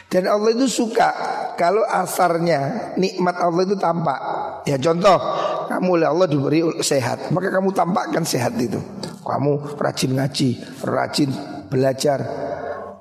Dan 0.06 0.30
Allah 0.30 0.54
itu 0.54 0.70
suka 0.70 1.10
kalau 1.58 1.82
asarnya 1.82 2.94
nikmat 2.94 3.36
Allah 3.42 3.62
itu 3.66 3.74
tampak. 3.74 4.20
Ya 4.70 4.78
contoh, 4.78 5.18
kamu 5.66 5.88
oleh 6.00 6.08
Allah 6.08 6.26
diberi 6.30 6.62
sehat, 6.80 7.30
maka 7.34 7.50
kamu 7.50 7.74
tampakkan 7.74 8.22
sehat 8.22 8.54
itu. 8.58 8.78
Kamu 9.22 9.78
rajin 9.78 10.14
ngaji, 10.14 10.48
rajin 10.86 11.30
belajar. 11.68 12.22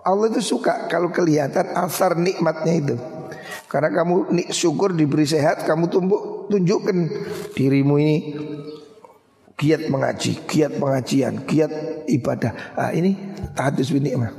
Allah 0.05 0.25
itu 0.29 0.41
suka 0.41 0.89
kalau 0.89 1.09
kelihatan 1.09 1.73
asar 1.73 2.17
nikmatnya 2.17 2.73
itu. 2.77 2.95
Karena 3.65 3.89
kamu 3.89 4.33
syukur 4.53 4.93
diberi 4.93 5.25
sehat, 5.25 5.65
kamu 5.65 5.89
tumbuk 5.89 6.49
tunjukkan 6.53 6.97
dirimu 7.57 7.95
ini 7.97 8.17
giat 9.55 9.87
mengaji, 9.87 10.45
giat 10.45 10.77
pengajian, 10.77 11.47
giat 11.47 11.71
ibadah. 12.05 12.77
Ah, 12.77 12.91
ini 12.91 13.15
tahadus 13.55 13.89
bin 13.89 14.05
nikmah. 14.05 14.31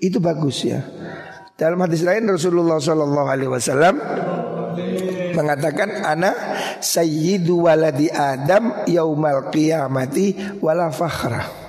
Itu 0.00 0.18
bagus 0.18 0.66
ya. 0.66 0.82
Dalam 1.54 1.78
hadis 1.78 2.02
lain 2.02 2.26
Rasulullah 2.26 2.82
Shallallahu 2.82 3.28
Alaihi 3.30 3.50
Wasallam 3.50 3.94
mengatakan 5.34 6.06
anak 6.06 6.34
sayyidu 6.78 7.66
waladi 7.66 8.08
Adam 8.08 8.86
yaumal 8.86 9.50
qiyamati 9.50 10.58
wala 10.62 10.88
fakhra. 10.94 11.64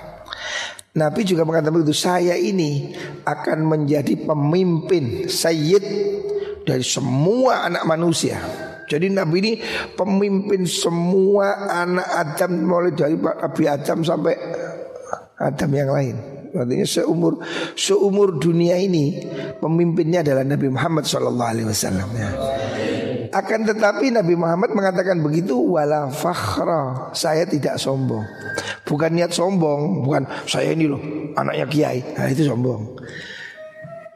Nabi 0.96 1.28
juga 1.28 1.44
mengatakan 1.44 1.76
begitu 1.76 1.92
Saya 1.92 2.40
ini 2.40 2.96
akan 3.28 3.68
menjadi 3.68 4.16
pemimpin 4.16 5.28
Sayyid 5.28 5.84
dari 6.64 6.80
semua 6.80 7.68
anak 7.68 7.84
manusia 7.84 8.40
Jadi 8.88 9.12
Nabi 9.12 9.36
ini 9.44 9.52
pemimpin 9.92 10.64
semua 10.64 11.68
anak 11.68 12.08
Adam 12.08 12.64
Mulai 12.64 12.96
dari 12.96 13.12
Nabi 13.12 13.64
Adam 13.68 13.98
sampai 14.08 14.34
Adam 15.36 15.70
yang 15.76 15.92
lain 15.92 16.16
Artinya 16.56 16.88
seumur 16.88 17.44
seumur 17.76 18.40
dunia 18.40 18.80
ini 18.80 19.20
pemimpinnya 19.60 20.24
adalah 20.24 20.40
Nabi 20.40 20.72
Muhammad 20.72 21.04
Wasallam. 21.68 22.08
Ya. 22.16 22.30
Akan 23.32 23.66
tetapi 23.66 24.12
Nabi 24.14 24.34
Muhammad 24.34 24.74
mengatakan 24.74 25.22
begitu 25.22 25.56
wala 25.56 26.10
fakhra. 26.10 27.10
Saya 27.16 27.46
tidak 27.46 27.80
sombong. 27.80 28.26
Bukan 28.86 29.10
niat 29.14 29.34
sombong, 29.34 30.06
bukan 30.06 30.26
saya 30.46 30.74
ini 30.74 30.86
loh 30.86 31.02
anaknya 31.34 31.66
kiai. 31.66 32.00
Nah, 32.14 32.26
itu 32.30 32.46
sombong. 32.46 32.98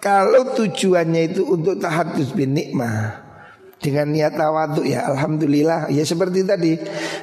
Kalau 0.00 0.56
tujuannya 0.56 1.34
itu 1.34 1.44
untuk 1.44 1.76
tahadus 1.76 2.32
bin 2.32 2.56
nikmah 2.56 3.30
dengan 3.80 4.12
niat 4.12 4.36
tawaduk 4.36 4.84
ya 4.84 5.08
alhamdulillah 5.08 5.88
ya 5.88 6.04
seperti 6.04 6.44
tadi 6.44 6.76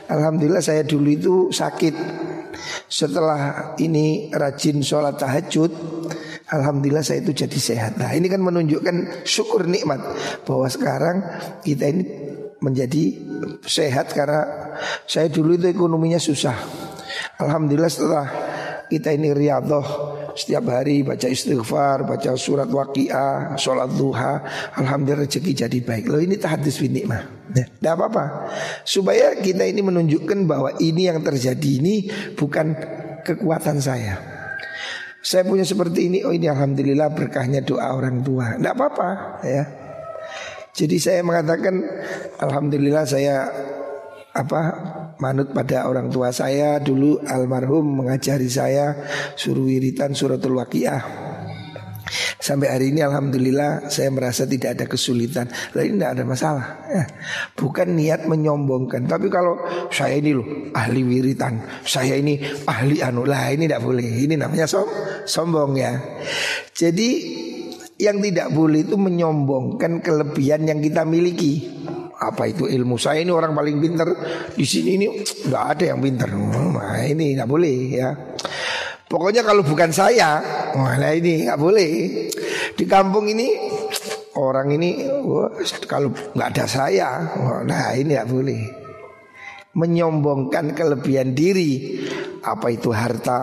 alhamdulillah 0.09 0.61
saya 0.61 0.81
dulu 0.81 1.09
itu 1.09 1.33
sakit 1.53 1.93
setelah 2.89 3.73
ini 3.77 4.33
rajin 4.33 4.81
sholat 4.81 5.21
tahajud 5.21 5.96
Alhamdulillah 6.47 7.03
saya 7.03 7.19
itu 7.19 7.35
jadi 7.35 7.59
sehat 7.59 7.99
Nah 7.99 8.15
ini 8.15 8.31
kan 8.31 8.39
menunjukkan 8.39 9.27
syukur 9.27 9.67
nikmat 9.67 9.99
Bahwa 10.47 10.67
sekarang 10.71 11.19
kita 11.59 11.91
ini 11.91 12.03
menjadi 12.63 13.03
sehat 13.67 14.15
Karena 14.15 14.47
saya 15.03 15.27
dulu 15.27 15.59
itu 15.59 15.67
ekonominya 15.67 16.19
susah 16.19 16.55
Alhamdulillah 17.43 17.91
setelah 17.91 18.25
kita 18.87 19.11
ini 19.11 19.35
riadoh 19.35 19.83
setiap 20.37 20.69
hari 20.69 21.01
baca 21.01 21.25
istighfar, 21.25 22.05
baca 22.05 22.37
surat 22.37 22.69
waqiah, 22.69 23.57
sholat 23.57 23.89
duha, 23.97 24.45
alhamdulillah 24.77 25.25
rezeki 25.25 25.65
jadi 25.65 25.79
baik. 25.81 26.05
Loh 26.07 26.21
ini 26.21 26.37
tahadus 26.37 26.77
bin 26.77 26.93
nikmah. 26.93 27.25
Ya, 27.57 27.65
tidak 27.65 27.93
apa-apa. 27.97 28.25
Supaya 28.85 29.33
kita 29.41 29.65
ini 29.65 29.81
menunjukkan 29.81 30.45
bahwa 30.45 30.77
ini 30.77 31.09
yang 31.09 31.25
terjadi 31.25 31.81
ini 31.81 32.07
bukan 32.37 32.77
kekuatan 33.25 33.81
saya. 33.81 34.21
Saya 35.21 35.43
punya 35.43 35.65
seperti 35.67 36.07
ini, 36.07 36.23
oh 36.23 36.31
ini 36.31 36.47
alhamdulillah 36.47 37.11
berkahnya 37.11 37.65
doa 37.65 37.91
orang 37.91 38.23
tua. 38.23 38.55
Tidak 38.55 38.73
apa-apa 38.73 39.09
ya. 39.43 39.63
Jadi 40.77 40.97
saya 41.01 41.25
mengatakan 41.25 41.73
alhamdulillah 42.37 43.03
saya 43.09 43.49
apa 44.37 44.61
manut 45.17 45.49
pada 45.49 45.89
orang 45.89 46.13
tua 46.13 46.29
saya 46.29 46.77
dulu 46.77 47.17
almarhum 47.25 48.05
mengajari 48.05 48.45
saya 48.45 48.93
suruh 49.33 49.65
wiritan 49.65 50.13
suratul 50.13 50.61
waqiah 50.61 51.26
Sampai 52.39 52.71
hari 52.71 52.95
ini 52.95 53.03
Alhamdulillah 53.03 53.91
saya 53.91 54.09
merasa 54.09 54.47
tidak 54.47 54.79
ada 54.79 54.85
kesulitan. 54.87 55.51
Lah 55.75 55.83
ini 55.83 55.99
tidak 55.99 56.11
ada 56.17 56.23
masalah 56.23 56.65
ya. 56.87 57.03
Bukan 57.53 57.93
niat 57.95 58.25
menyombongkan. 58.25 59.05
Tapi 59.05 59.27
kalau 59.27 59.59
saya 59.91 60.17
ini 60.17 60.31
loh 60.31 60.47
ahli 60.71 61.03
wiritan. 61.03 61.59
Saya 61.83 62.15
ini 62.17 62.39
ahli 62.65 63.03
anu. 63.03 63.27
Lah 63.27 63.51
ini 63.51 63.67
tidak 63.67 63.83
boleh. 63.83 64.07
Ini 64.27 64.35
namanya 64.39 64.65
som 64.65 64.87
sombong 65.27 65.75
ya. 65.75 65.93
Jadi 66.71 67.09
yang 67.97 68.21
tidak 68.21 68.53
boleh 68.53 68.85
itu 68.85 68.95
menyombongkan 68.95 69.99
kelebihan 69.99 70.69
yang 70.69 70.79
kita 70.79 71.03
miliki. 71.03 71.67
Apa 72.17 72.49
itu 72.49 72.65
ilmu? 72.65 72.97
Saya 72.97 73.21
ini 73.21 73.29
orang 73.29 73.53
paling 73.53 73.77
pintar. 73.77 74.09
Di 74.57 74.65
sini 74.65 74.97
ini 74.97 75.05
nggak 75.21 75.63
ada 75.77 75.83
yang 75.93 75.99
pintar. 76.01 76.29
Nah, 76.33 77.05
ini 77.05 77.37
nggak 77.37 77.49
boleh 77.49 77.77
ya 77.93 78.09
pokoknya 79.07 79.41
kalau 79.43 79.63
bukan 79.63 79.91
saya 79.91 80.39
wah 80.75 80.95
ini 80.99 81.47
nggak 81.47 81.59
boleh. 81.59 81.91
Di 82.77 82.85
kampung 82.85 83.27
ini 83.27 83.47
orang 84.37 84.71
ini 84.75 85.03
wah, 85.25 85.49
kalau 85.89 86.13
nggak 86.13 86.49
ada 86.53 86.65
saya 86.69 87.09
nah 87.65 87.91
ini 87.95 88.15
nggak 88.15 88.31
boleh. 88.31 88.61
Menyombongkan 89.77 90.73
kelebihan 90.73 91.33
diri. 91.37 92.01
Apa 92.47 92.71
itu 92.71 92.95
harta 92.95 93.39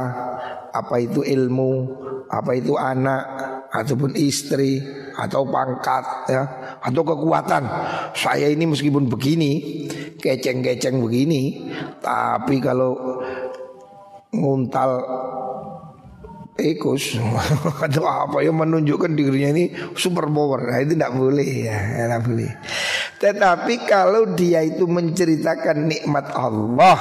apa 0.75 0.97
itu 0.99 1.21
ilmu 1.23 2.03
apa 2.27 2.57
itu 2.57 2.75
anak 2.75 3.23
ataupun 3.71 4.17
istri 4.19 4.83
atau 5.15 5.47
pangkat 5.47 6.05
ya 6.31 6.43
atau 6.83 7.03
kekuatan. 7.03 7.63
Saya 8.15 8.51
ini 8.51 8.67
meskipun 8.67 9.07
begini, 9.07 9.87
keceng-keceng 10.19 10.99
begini, 10.99 11.71
tapi 12.03 12.59
kalau 12.59 13.23
nguntal 14.35 14.91
ekus 16.55 17.19
atau 17.87 18.05
apa 18.07 18.39
yang 18.47 18.55
menunjukkan 18.63 19.11
dirinya 19.19 19.51
ini 19.59 19.65
super 19.99 20.31
power. 20.31 20.71
Nah, 20.71 20.79
itu 20.83 20.95
tidak 20.95 21.13
boleh 21.15 21.49
ya 21.67 21.79
tidak 22.07 22.23
boleh. 22.23 22.51
Tetapi 23.19 23.75
kalau 23.89 24.23
dia 24.39 24.63
itu 24.63 24.87
menceritakan 24.87 25.91
nikmat 25.91 26.31
Allah 26.35 26.99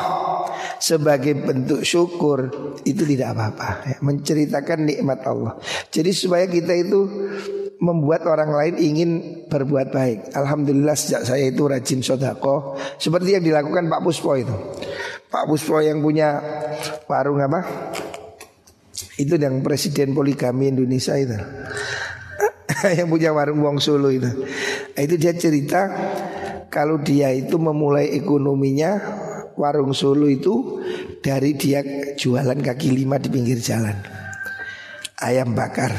sebagai 0.81 1.37
bentuk 1.37 1.85
syukur 1.85 2.49
itu 2.83 3.03
tidak 3.05 3.37
apa-apa. 3.37 3.69
Ya. 3.87 3.97
menceritakan 4.01 4.79
nikmat 4.89 5.21
Allah. 5.23 5.55
Jadi 5.93 6.11
supaya 6.11 6.49
kita 6.49 6.73
itu 6.73 7.05
membuat 7.83 8.23
orang 8.25 8.55
lain 8.55 8.75
ingin 8.79 9.09
berbuat 9.51 9.91
baik. 9.91 10.19
Alhamdulillah 10.33 10.95
sejak 10.95 11.27
saya 11.27 11.51
itu 11.51 11.67
rajin 11.67 11.99
sodako. 11.99 12.79
Seperti 12.95 13.35
yang 13.37 13.43
dilakukan 13.43 13.91
Pak 13.91 14.01
Puspo 14.01 14.39
itu. 14.39 14.55
Pak 15.27 15.45
Puspo 15.51 15.83
yang 15.83 15.99
punya 15.99 16.39
warung 17.11 17.43
apa 17.43 17.59
itu 19.17 19.37
yang 19.37 19.61
presiden 19.61 20.17
poligami 20.17 20.73
Indonesia 20.73 21.13
itu 21.17 21.37
yang 22.97 23.07
punya 23.07 23.29
warung 23.31 23.61
Wong 23.61 23.77
Solo 23.77 24.09
itu 24.09 24.29
itu 24.97 25.15
dia 25.17 25.33
cerita 25.37 25.81
kalau 26.73 26.97
dia 27.01 27.29
itu 27.29 27.61
memulai 27.61 28.17
ekonominya 28.17 28.97
warung 29.53 29.93
Solo 29.93 30.25
itu 30.25 30.81
dari 31.21 31.53
dia 31.53 31.85
jualan 32.17 32.59
kaki 32.59 32.89
lima 32.91 33.21
di 33.21 33.29
pinggir 33.29 33.61
jalan. 33.61 33.95
Ayam 35.23 35.55
bakar 35.55 35.93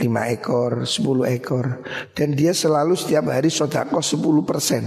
lima 0.00 0.32
ekor, 0.32 0.88
sepuluh 0.88 1.28
ekor 1.28 1.84
dan 2.16 2.32
dia 2.32 2.56
selalu 2.56 2.96
setiap 2.96 3.30
hari 3.30 3.52
sodako 3.52 4.00
sepuluh 4.00 4.42
persen. 4.42 4.84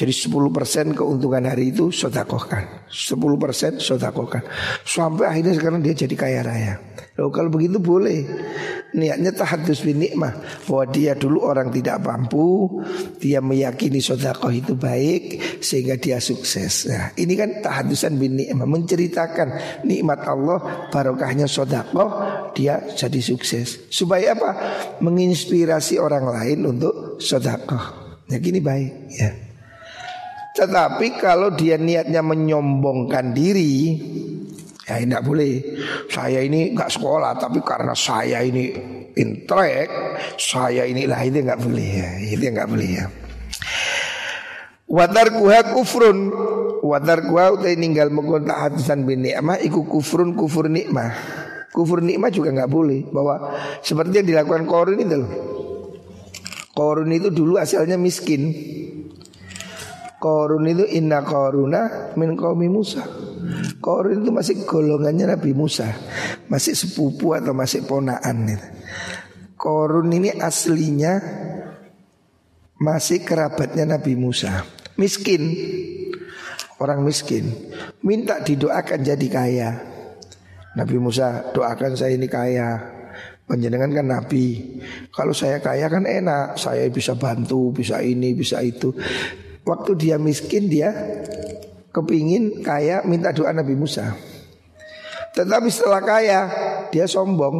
Jadi 0.00 0.16
10% 0.16 0.96
keuntungan 0.96 1.44
hari 1.44 1.76
itu 1.76 1.92
sodakohkan. 1.92 2.88
10% 2.88 3.84
sodakohkan. 3.84 4.40
Sampai 4.80 5.28
akhirnya 5.28 5.52
sekarang 5.52 5.84
dia 5.84 5.92
jadi 5.92 6.16
kaya 6.16 6.40
raya. 6.40 6.80
Loh, 7.20 7.28
Kalau 7.28 7.52
begitu 7.52 7.76
boleh. 7.76 8.24
Niatnya 8.96 9.36
tahadus 9.36 9.84
bin 9.84 10.00
nikmah. 10.00 10.40
Bahwa 10.64 10.88
dia 10.88 11.12
dulu 11.12 11.44
orang 11.44 11.68
tidak 11.68 12.00
mampu 12.00 12.80
Dia 13.20 13.44
meyakini 13.44 14.00
sodakoh 14.00 14.48
itu 14.48 14.72
baik 14.72 15.60
Sehingga 15.60 16.00
dia 16.00 16.16
sukses. 16.16 16.88
Nah, 16.88 17.12
Ini 17.12 17.34
kan 17.36 17.60
tahadusan 17.60 18.16
bin 18.16 18.40
nikmah. 18.40 18.64
Menceritakan 18.64 19.48
nikmat 19.84 20.24
Allah 20.24 20.88
Barokahnya 20.88 21.44
sodakoh 21.44 22.08
Dia 22.56 22.80
jadi 22.96 23.20
sukses. 23.20 23.92
Supaya 23.92 24.32
apa? 24.32 24.50
Menginspirasi 25.04 26.00
orang 26.00 26.24
lain 26.24 26.64
untuk 26.64 27.20
sodakoh. 27.20 28.16
Ya 28.32 28.40
gini 28.40 28.64
baik 28.64 28.92
ya. 29.12 29.49
Tetapi 30.60 31.16
kalau 31.16 31.56
dia 31.56 31.80
niatnya 31.80 32.20
menyombongkan 32.20 33.32
diri 33.32 33.96
Ya 34.90 34.98
tidak 34.98 35.22
boleh. 35.22 35.62
Saya 36.10 36.42
ini 36.42 36.74
nggak 36.74 36.90
sekolah 36.90 37.38
Tapi 37.38 37.62
karena 37.62 37.94
saya 37.94 38.42
ini 38.42 38.74
intrek 39.14 39.88
Saya 40.34 40.84
inilah 40.84 41.20
itu 41.24 41.40
nggak 41.40 41.60
boleh 41.62 41.88
ya. 41.88 42.10
Itu 42.26 42.44
nggak 42.44 42.68
boleh 42.68 42.88
ya. 42.90 43.06
Wadar 44.90 45.30
kuha 45.32 45.60
kufrun. 45.72 46.18
Wadar 46.82 47.22
kuha 47.22 47.54
utai 47.54 47.78
ninggal 47.78 48.10
mengkontak 48.10 48.58
hadisan 48.58 49.06
bin 49.06 49.22
ni'mah. 49.22 49.62
Iku 49.62 49.86
kufrun 49.86 50.34
kufur 50.34 50.66
nikmah 50.66 51.14
Kufur 51.70 52.02
nikmah 52.02 52.34
juga 52.34 52.50
nggak 52.50 52.70
boleh. 52.70 53.06
Bahwa 53.14 53.54
seperti 53.80 54.20
yang 54.20 54.28
dilakukan 54.34 54.66
Korun 54.66 54.98
itu 54.98 55.14
loh. 55.14 55.32
Korun 56.74 57.14
itu 57.14 57.30
dulu 57.30 57.62
asalnya 57.62 57.94
miskin 57.94 58.50
Korun 60.20 60.68
itu 60.68 60.84
inna 60.84 61.24
koruna 61.24 62.12
min 62.20 62.36
kaumi 62.36 62.68
Musa. 62.68 63.00
Korun 63.80 64.20
itu 64.20 64.28
masih 64.28 64.68
golongannya 64.68 65.32
Nabi 65.32 65.56
Musa, 65.56 65.88
masih 66.52 66.76
sepupu 66.76 67.32
atau 67.32 67.56
masih 67.56 67.88
ponaan. 67.88 68.44
Gitu. 68.44 68.66
Korun 69.56 70.12
ini 70.12 70.36
aslinya 70.36 71.16
masih 72.76 73.24
kerabatnya 73.24 73.96
Nabi 73.96 74.12
Musa, 74.12 74.60
miskin, 75.00 75.56
orang 76.76 77.00
miskin, 77.00 77.56
minta 78.04 78.44
didoakan 78.44 79.00
jadi 79.00 79.26
kaya. 79.32 79.70
Nabi 80.76 81.00
Musa 81.00 81.48
doakan 81.56 81.96
saya 81.96 82.14
ini 82.14 82.28
kaya, 82.28 83.00
Panjenengan 83.50 83.90
kan 83.90 84.06
nabi. 84.06 84.78
Kalau 85.10 85.34
saya 85.34 85.58
kaya 85.58 85.90
kan 85.90 86.06
enak, 86.06 86.54
saya 86.54 86.86
bisa 86.86 87.18
bantu, 87.18 87.74
bisa 87.74 87.98
ini, 87.98 88.30
bisa 88.30 88.62
itu. 88.62 88.94
Waktu 89.64 89.90
dia 89.96 90.16
miskin 90.16 90.66
dia 90.72 90.90
kepingin 91.90 92.64
kaya 92.64 93.02
minta 93.04 93.34
doa 93.34 93.52
Nabi 93.52 93.76
Musa. 93.76 94.14
Tetapi 95.36 95.68
setelah 95.70 96.02
kaya 96.02 96.40
dia 96.90 97.06
sombong 97.06 97.56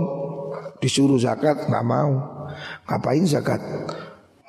disuruh 0.83 1.21
zakat 1.21 1.69
nggak 1.69 1.87
mau. 1.87 2.13
Ngapain 2.89 3.25
zakat? 3.29 3.63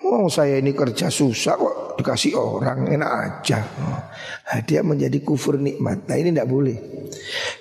Oh 0.01 0.25
saya 0.27 0.57
ini 0.57 0.73
kerja 0.73 1.07
susah 1.07 1.55
kok 1.55 1.75
dikasih 2.01 2.33
orang 2.33 2.89
enak 2.89 3.11
aja. 3.13 3.61
Nah, 4.49 4.59
dia 4.65 4.81
menjadi 4.81 5.21
kufur 5.21 5.61
nikmat. 5.61 6.09
Nah 6.09 6.17
ini 6.17 6.33
tidak 6.33 6.49
boleh. 6.49 6.77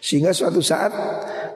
Sehingga 0.01 0.33
suatu 0.33 0.65
saat 0.65 0.91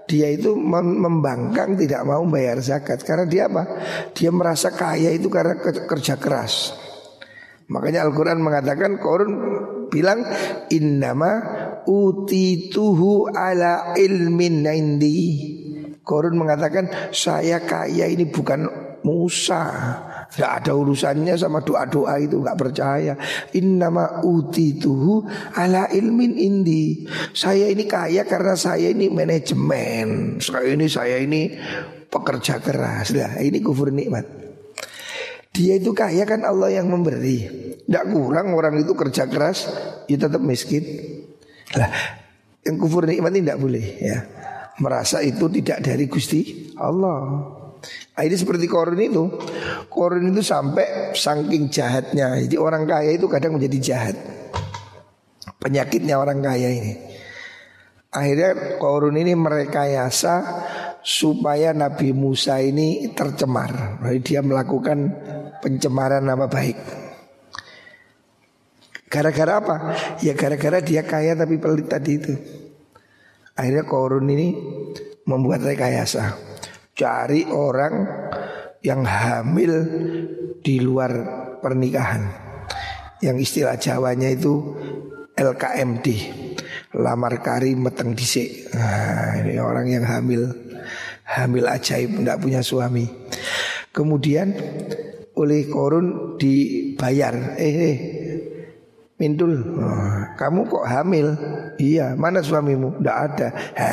dia 0.05 0.29
itu 0.29 0.53
membangkang 0.55 1.81
tidak 1.81 2.05
mau 2.05 2.23
bayar 2.29 2.61
zakat 2.61 3.01
karena 3.03 3.25
dia 3.25 3.49
apa? 3.49 3.65
Dia 4.13 4.29
merasa 4.29 4.69
kaya 4.71 5.09
itu 5.17 5.33
karena 5.33 5.57
kerja 5.65 6.21
keras. 6.21 6.77
Makanya 7.69 8.05
Al-Quran 8.05 8.45
mengatakan 8.45 9.01
Korun 9.01 9.33
bilang 9.89 10.21
Innama 10.69 11.41
utituhu 11.89 13.33
ala 13.33 13.97
ilmin 13.97 14.69
indi. 14.69 15.21
Korun 16.05 16.37
mengatakan 16.37 17.13
Saya 17.15 17.65
kaya 17.65 18.05
ini 18.05 18.29
bukan 18.29 18.69
Musa. 19.05 19.65
Tidak 20.33 20.51
ada 20.51 20.73
urusannya 20.73 21.37
sama 21.37 21.61
doa-doa 21.61 22.17
itu 22.21 22.41
nggak 22.41 22.59
percaya. 22.59 23.15
Innama 23.57 24.25
utituhu 24.25 25.25
ala 25.57 25.89
ilmin 25.93 26.37
indi. 26.37 27.05
Saya 27.37 27.69
ini 27.69 27.85
kaya 27.85 28.25
karena 28.25 28.57
saya 28.57 28.93
ini 28.93 29.13
manajemen. 29.13 30.41
Saya 30.41 30.73
ini 30.73 30.89
saya 30.89 31.21
ini 31.21 31.53
pekerja 32.09 32.61
keras. 32.61 33.13
Nah 33.13 33.41
ini 33.41 33.61
kufur 33.61 33.93
nikmat 33.93 34.45
dia 35.55 35.79
itu 35.79 35.95
kaya 35.95 36.27
kan 36.27 36.43
Allah 36.43 36.75
yang 36.75 36.91
memberi. 36.91 37.47
Tidak 37.87 38.05
kurang 38.11 38.59
orang 38.59 38.75
itu 38.83 38.91
kerja 38.99 39.31
keras, 39.31 39.71
ya 40.11 40.19
tetap 40.19 40.43
miskin. 40.43 40.83
Lah, 41.79 41.91
yang 42.67 42.77
kufur 42.83 43.07
nikmat 43.07 43.31
ini 43.39 43.47
tidak 43.47 43.61
boleh 43.63 43.87
ya. 44.03 44.19
Merasa 44.83 45.23
itu 45.23 45.47
tidak 45.47 45.87
dari 45.87 46.11
Gusti 46.11 46.75
Allah. 46.75 47.23
Nah, 48.19 48.23
ini 48.27 48.35
seperti 48.35 48.67
korun 48.67 48.99
itu. 48.99 49.31
Korun 49.87 50.35
itu 50.35 50.43
sampai 50.43 51.15
saking 51.15 51.71
jahatnya. 51.71 52.35
Jadi 52.43 52.57
orang 52.59 52.83
kaya 52.89 53.15
itu 53.15 53.31
kadang 53.31 53.55
menjadi 53.55 53.79
jahat. 53.79 54.17
Penyakitnya 55.63 56.19
orang 56.19 56.43
kaya 56.43 56.69
ini. 56.73 56.99
Akhirnya 58.11 58.81
korun 58.83 59.15
ini 59.15 59.39
merekayasa 59.39 60.35
supaya 61.05 61.77
Nabi 61.77 62.17
Musa 62.17 62.59
ini 62.59 63.13
tercemar. 63.13 64.01
Jadi 64.01 64.19
dia 64.25 64.41
melakukan 64.41 64.99
pencemaran 65.65 66.21
nama 66.21 66.45
baik. 66.45 66.77
Gara-gara 69.09 69.65
apa? 69.65 69.77
Ya 70.21 70.37
gara-gara 70.37 70.85
dia 70.85 71.01
kaya 71.09 71.33
tapi 71.33 71.57
pelit 71.57 71.89
tadi 71.89 72.21
itu. 72.21 72.35
Akhirnya 73.57 73.89
korun 73.89 74.29
ini 74.29 74.53
membuat 75.25 75.65
rekayasa. 75.65 76.37
Cari 76.93 77.49
orang 77.49 77.95
yang 78.85 79.09
hamil 79.09 79.73
di 80.61 80.85
luar 80.85 81.13
pernikahan. 81.65 82.29
Yang 83.25 83.37
istilah 83.49 83.81
Jawanya 83.81 84.29
itu 84.29 84.77
LKMD. 85.33 86.07
Lamar 87.01 87.41
kari 87.41 87.73
meteng 87.79 88.13
disik. 88.13 88.69
Nah, 88.77 89.41
ini 89.41 89.57
orang 89.57 89.89
yang 89.89 90.05
hamil 90.05 90.51
hamil 91.25 91.65
ajaib 91.67 92.21
tidak 92.21 92.39
punya 92.39 92.61
suami. 92.61 93.09
Kemudian 93.95 94.53
oleh 95.39 95.67
korun 95.67 96.39
dibayar. 96.39 97.59
Eh, 97.59 97.75
eh 97.75 97.97
Mintul, 99.15 99.63
oh, 99.79 100.21
kamu 100.35 100.67
kok 100.67 100.85
hamil? 100.91 101.39
Iya, 101.79 102.19
mana 102.19 102.43
suamimu? 102.43 102.99
Tidak 102.99 103.17
ada. 103.17 103.49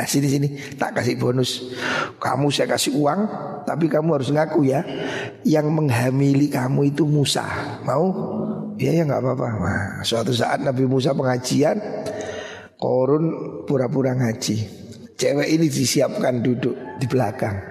Sini 0.09 0.25
sini, 0.25 0.47
tak 0.81 0.97
kasih 0.97 1.13
bonus. 1.13 1.71
Kamu 2.17 2.49
saya 2.49 2.73
kasih 2.73 2.97
uang, 2.97 3.29
tapi 3.61 3.85
kamu 3.85 4.17
harus 4.17 4.33
ngaku 4.33 4.65
ya. 4.65 4.81
Yang 5.45 5.69
menghamili 5.69 6.49
kamu 6.49 6.89
itu 6.89 7.05
Musa. 7.05 7.45
Mau? 7.85 8.09
Iya 8.81 8.97
ya 8.97 9.03
nggak 9.05 9.21
apa-apa. 9.21 9.49
Suatu 10.01 10.33
saat 10.33 10.65
Nabi 10.65 10.89
Musa 10.89 11.13
pengajian, 11.13 11.77
korun 12.81 13.25
pura-pura 13.69 14.17
ngaji. 14.17 14.57
Cewek 15.21 15.47
ini 15.53 15.69
disiapkan 15.69 16.41
duduk 16.41 16.73
di 16.97 17.05
belakang. 17.05 17.70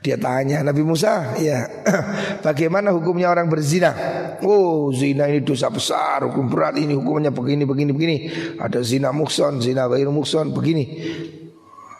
Dia 0.00 0.16
tanya 0.16 0.64
Nabi 0.64 0.80
Musa, 0.80 1.36
ya 1.36 1.68
bagaimana 2.46 2.88
hukumnya 2.88 3.28
orang 3.28 3.52
berzina? 3.52 3.92
Oh 4.40 4.88
zina 4.96 5.28
ini 5.28 5.44
dosa 5.44 5.68
besar, 5.68 6.24
hukum 6.24 6.48
berat 6.48 6.80
ini 6.80 6.96
hukumnya 6.96 7.28
begini, 7.28 7.68
begini, 7.68 7.92
begini. 7.92 8.16
Ada 8.56 8.80
zina 8.80 9.12
mukson, 9.12 9.60
zina 9.60 9.84
gairu 9.92 10.08
mukson, 10.08 10.56
begini. 10.56 10.84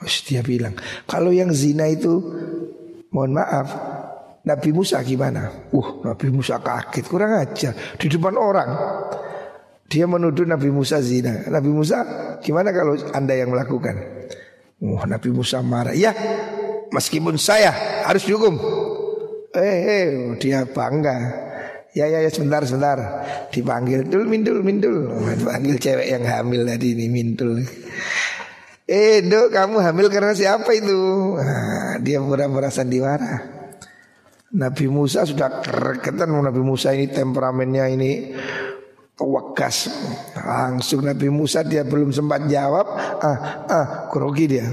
Terus 0.00 0.16
dia 0.24 0.40
bilang, 0.40 0.72
kalau 1.04 1.28
yang 1.28 1.52
zina 1.52 1.84
itu, 1.92 2.24
mohon 3.12 3.36
maaf, 3.36 3.68
Nabi 4.48 4.72
Musa 4.72 5.04
gimana? 5.04 5.68
Uh, 5.68 6.00
Nabi 6.00 6.32
Musa 6.32 6.56
kaget, 6.56 7.04
kurang 7.04 7.36
aja 7.36 7.76
di 8.00 8.08
depan 8.08 8.32
orang. 8.40 8.70
Dia 9.92 10.08
menuduh 10.08 10.48
Nabi 10.48 10.72
Musa 10.72 11.04
zina. 11.04 11.44
Nabi 11.52 11.68
Musa, 11.68 12.00
gimana 12.40 12.72
kalau 12.72 12.96
anda 13.12 13.36
yang 13.36 13.52
melakukan? 13.52 14.00
Oh, 14.80 15.04
Nabi 15.04 15.28
Musa 15.28 15.60
marah. 15.60 15.92
Ya, 15.92 16.16
meskipun 16.94 17.38
saya 17.38 17.72
harus 18.06 18.26
dihukum. 18.26 18.58
Eh, 19.50 19.78
eh, 19.82 20.06
dia 20.38 20.62
bangga. 20.62 21.48
Ya 21.90 22.06
ya 22.06 22.22
ya 22.22 22.30
sebentar 22.30 22.62
sebentar. 22.62 22.98
Dipanggil 23.50 24.06
dul 24.06 24.30
mindul 24.30 24.62
mindul. 24.62 25.10
Panggil 25.42 25.74
cewek 25.74 26.06
yang 26.06 26.22
hamil 26.22 26.62
tadi 26.62 26.94
ini 26.94 27.10
mindul. 27.10 27.58
Eh 28.86 29.26
dok 29.26 29.50
kamu 29.50 29.82
hamil 29.82 30.06
karena 30.06 30.34
siapa 30.34 30.70
itu? 30.74 31.34
Nah, 31.34 31.98
Dia 31.98 32.22
pura-pura 32.22 32.70
sandiwara. 32.70 33.58
Nabi 34.54 34.86
Musa 34.86 35.26
sudah 35.26 35.62
kereketan. 35.62 36.30
Nabi 36.30 36.62
Musa 36.62 36.94
ini 36.94 37.10
temperamennya 37.10 37.86
ini 37.90 38.34
Wakas. 39.20 39.92
Langsung 40.38 41.04
Nabi 41.04 41.28
Musa 41.28 41.60
dia 41.66 41.82
belum 41.82 42.14
sempat 42.14 42.46
jawab. 42.46 42.86
Ah 43.20 43.38
ah 43.66 43.86
grogi 44.08 44.46
dia 44.46 44.66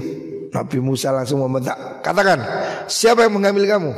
Nabi 0.48 0.78
Musa 0.80 1.12
langsung 1.12 1.44
membentak 1.44 2.00
Katakan 2.00 2.40
siapa 2.88 3.26
yang 3.26 3.36
mengambil 3.36 3.68
kamu? 3.68 3.90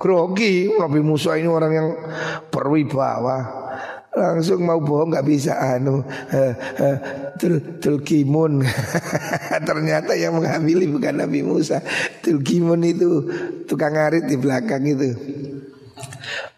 Grogi. 0.00 0.72
Nabi 0.72 1.00
Musa 1.04 1.36
ini 1.36 1.44
orang 1.50 1.72
yang 1.76 1.88
berwibawa. 2.48 3.62
Langsung 4.14 4.62
mau 4.62 4.78
bohong 4.78 5.10
nggak 5.10 5.26
bisa 5.26 5.58
anu 5.58 5.98
uh, 5.98 6.52
uh, 6.54 6.96
tul 7.34 7.82
tulkimun. 7.82 8.62
Ternyata 9.68 10.14
yang 10.14 10.38
menghamili 10.38 10.86
bukan 10.86 11.18
Nabi 11.18 11.42
Musa. 11.42 11.82
Tulkimun 12.22 12.80
itu 12.86 13.26
tukang 13.66 13.98
ngarit 13.98 14.30
di 14.30 14.38
belakang 14.38 14.86
itu. 14.86 15.10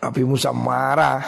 Nabi 0.05 0.23
Musa 0.23 0.53
marah 0.53 1.25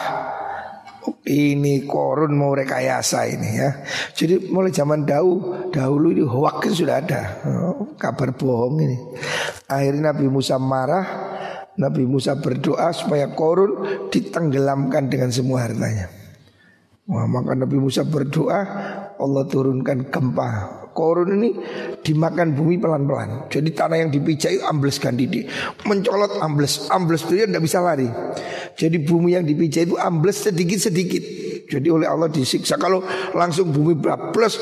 ini 1.27 1.83
korun 1.83 2.31
mau 2.39 2.55
rekayasa 2.55 3.27
ini 3.27 3.49
ya. 3.59 3.69
Jadi 4.15 4.47
mulai 4.47 4.71
zaman 4.71 5.03
dahulu 5.03 5.67
dahulu 5.73 6.07
itu 6.15 6.25
hoax 6.29 6.79
sudah 6.79 7.03
ada 7.03 7.21
oh, 7.43 7.95
kabar 7.99 8.31
bohong 8.31 8.79
ini. 8.79 8.97
Akhirnya 9.67 10.15
Nabi 10.15 10.31
Musa 10.31 10.55
marah 10.55 11.07
Nabi 11.79 12.03
Musa 12.03 12.35
berdoa 12.35 12.91
supaya 12.91 13.31
korun 13.31 14.07
ditenggelamkan 14.11 15.07
dengan 15.07 15.31
semua 15.31 15.63
hartanya. 15.63 16.11
Wah, 17.09 17.25
maka 17.25 17.55
Nabi 17.55 17.79
Musa 17.79 18.05
berdoa 18.05 18.61
Allah 19.17 19.43
turunkan 19.47 20.11
gempa. 20.11 20.78
Korun 20.91 21.29
ini 21.39 21.49
dimakan 22.01 22.57
bumi 22.57 22.75
pelan-pelan. 22.81 23.47
Jadi 23.47 23.69
tanah 23.71 23.97
yang 24.03 24.09
dipijak 24.09 24.59
itu 24.59 24.63
ambles 24.65 24.97
gandidi. 24.97 25.45
Mencolot 25.85 26.41
ambles, 26.41 26.89
ambles 26.91 27.23
itu 27.29 27.45
tidak 27.45 27.63
bisa 27.63 27.79
lari. 27.79 28.09
Jadi 28.75 28.97
bumi 29.03 29.37
yang 29.37 29.45
dipijak 29.45 29.87
itu 29.89 29.95
ambles 29.95 30.49
sedikit-sedikit. 30.49 31.23
Jadi 31.69 31.87
oleh 31.93 32.09
Allah 32.09 32.27
disiksa. 32.27 32.81
Kalau 32.81 33.05
langsung 33.37 33.69
bumi 33.69 33.95
plus 34.33 34.57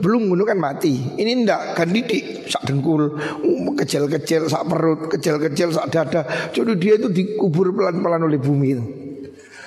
belum 0.00 0.32
gunung 0.32 0.48
kan 0.48 0.58
mati. 0.58 1.16
Ini 1.16 1.44
ndak 1.44 1.76
didik 1.88 2.48
sak 2.48 2.64
dengkul, 2.68 3.16
uh, 3.16 3.72
kecil-kecil 3.76 4.48
sak 4.48 4.64
perut, 4.68 5.12
kecil-kecil 5.12 5.72
sak 5.72 5.92
dada. 5.92 6.24
Jadi 6.52 6.72
dia 6.80 6.96
itu 6.96 7.08
dikubur 7.12 7.76
pelan-pelan 7.76 8.24
oleh 8.24 8.40
bumi 8.40 8.68
itu. 8.72 9.05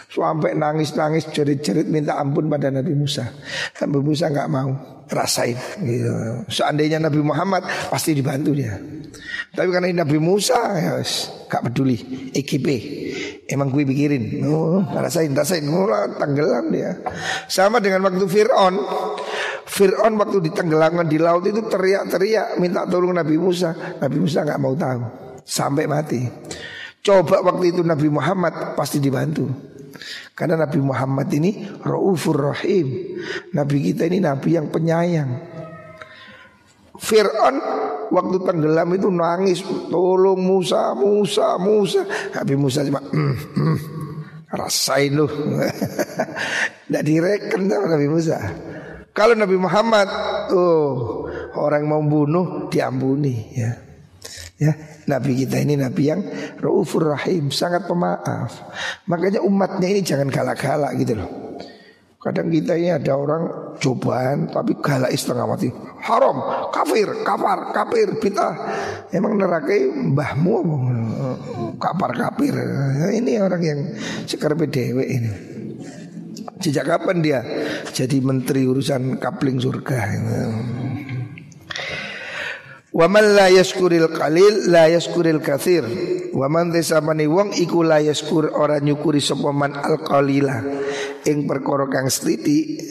Sampai 0.09 0.57
nangis-nangis 0.57 1.29
jerit-jerit 1.29 1.85
minta 1.85 2.17
ampun 2.17 2.49
pada 2.49 2.73
Nabi 2.73 2.97
Musa. 2.97 3.29
Nabi 3.77 3.99
Musa 4.01 4.33
nggak 4.33 4.49
mau 4.49 4.73
rasain 5.09 5.57
gitu. 5.85 6.13
Seandainya 6.49 6.97
Nabi 6.97 7.21
Muhammad 7.21 7.65
pasti 7.93 8.17
dibantu 8.17 8.57
dia. 8.57 8.77
Tapi 9.53 9.69
karena 9.69 9.89
ini 9.89 9.97
Nabi 10.01 10.17
Musa 10.21 10.57
ya 10.77 11.01
gak 11.49 11.61
peduli. 11.69 12.29
EKP 12.33 12.67
emang 13.49 13.73
gue 13.73 13.85
pikirin. 13.85 14.45
Oh, 14.45 14.85
rasain, 14.93 15.33
rasain. 15.33 15.65
Oh, 15.65 15.89
tenggelam 16.17 16.69
dia. 16.69 17.01
Sama 17.49 17.81
dengan 17.81 18.05
waktu 18.05 18.25
Fir'aun. 18.29 18.75
Fir'aun 19.65 20.13
waktu 20.17 20.37
ditenggelamkan 20.49 21.09
di 21.09 21.17
laut 21.17 21.45
itu 21.45 21.65
teriak-teriak 21.65 22.61
minta 22.61 22.85
tolong 22.85 23.13
Nabi 23.13 23.37
Musa. 23.41 23.73
Nabi 23.97 24.17
Musa 24.21 24.45
nggak 24.45 24.61
mau 24.61 24.73
tahu 24.77 25.01
sampai 25.41 25.89
mati. 25.89 26.21
Coba 27.01 27.41
waktu 27.41 27.73
itu 27.73 27.81
Nabi 27.81 28.09
Muhammad 28.13 28.77
pasti 28.77 29.01
dibantu. 29.01 29.68
Karena 30.37 30.65
Nabi 30.65 30.79
Muhammad 30.79 31.27
ini 31.33 31.67
Raufur 31.83 32.53
Rahim. 32.53 33.17
Nabi 33.53 33.91
kita 33.91 34.07
ini 34.07 34.23
Nabi 34.23 34.55
yang 34.55 34.67
penyayang. 34.71 35.31
Fir'aun 36.99 37.55
waktu 38.11 38.37
tenggelam 38.43 38.89
itu 38.91 39.07
nangis 39.07 39.63
tolong 39.87 40.39
Musa, 40.39 40.91
Musa, 40.93 41.55
Musa. 41.55 42.03
Nabi 42.35 42.53
Musa 42.59 42.83
cuma 42.83 42.99
mm, 42.99 43.35
mm, 43.55 43.77
rasain 44.51 45.15
lu. 45.15 45.25
Tidak 46.85 47.03
direken 47.05 47.71
sama 47.71 47.85
Nabi 47.87 48.07
Musa. 48.11 48.37
Kalau 49.15 49.35
Nabi 49.35 49.55
Muhammad, 49.57 50.07
oh 50.53 51.27
orang 51.57 51.83
mau 51.87 52.03
bunuh 52.03 52.67
diampuni 52.71 53.51
ya. 53.57 53.88
Ya, 54.59 54.75
Nabi 55.07 55.39
kita 55.43 55.55
ini 55.63 55.79
Nabi 55.79 56.03
yang 56.11 56.21
Raufur 56.59 57.15
Rahim, 57.15 57.47
sangat 57.47 57.87
pemaaf. 57.87 58.51
Makanya 59.07 59.39
umatnya 59.39 59.87
ini 59.87 60.03
jangan 60.03 60.27
galak-galak 60.27 60.99
gitu 60.99 61.15
loh. 61.15 61.29
Kadang 62.19 62.51
kita 62.51 62.75
ini 62.75 62.91
ada 62.91 63.15
orang 63.15 63.75
cobaan 63.79 64.51
tapi 64.51 64.75
galak 64.83 65.15
setengah 65.15 65.47
mati. 65.47 65.71
Haram, 66.03 66.67
kafir, 66.67 67.07
kafar, 67.23 67.71
kafir, 67.71 68.19
kita 68.19 68.47
Emang 69.15 69.39
neraka 69.39 69.71
mbahmu 69.87 70.55
kapar 71.79 72.11
kafir. 72.11 72.59
Ini 73.15 73.39
orang 73.39 73.63
yang 73.63 73.79
sekarang 74.27 74.67
dewe 74.67 75.07
ini. 75.07 75.31
Sejak 76.59 76.91
kapan 76.91 77.23
dia 77.23 77.39
jadi 77.95 78.19
menteri 78.19 78.67
urusan 78.67 79.15
kapling 79.15 79.63
surga? 79.63 79.99
Wa 82.89 83.05
man 83.05 83.37
la 83.37 83.53
yaskuril 83.53 84.09
qalil 84.09 84.73
la 84.73 84.89
yaskuril 84.89 85.41
katsir. 85.45 85.85
Wa 86.33 86.49
man 86.49 86.73
desamani 86.73 87.29
wong 87.29 87.53
iku 87.53 87.85
la 87.85 88.01
yaskur 88.01 88.49
ora 88.57 88.81
nyukuri 88.81 89.21
sapa 89.21 89.53
man 89.53 89.77
al 89.77 90.01
qalila. 90.01 90.57
Ing 91.29 91.45
perkara 91.45 91.85
kang 91.85 92.09
sliti 92.09 92.81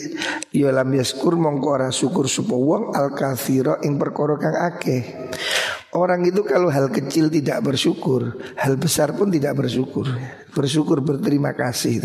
ya 0.55 0.70
yaskur 0.70 1.34
mongko 1.34 1.68
ora 1.68 1.90
syukur 1.90 2.30
sapa 2.30 2.55
wong 2.55 2.94
al 2.94 3.11
katsira 3.11 3.82
ing 3.82 3.99
perkara 3.99 4.38
akeh. 4.70 5.34
Orang 5.88 6.28
itu 6.28 6.44
kalau 6.44 6.68
hal 6.68 6.92
kecil 6.92 7.32
tidak 7.32 7.64
bersyukur, 7.64 8.36
hal 8.61 8.76
besar 8.76 9.16
pun 9.16 9.32
tidak 9.32 9.57
bersyukur. 9.57 10.05
Bersyukur 10.53 11.01
berterima 11.01 11.57
kasih. 11.57 12.05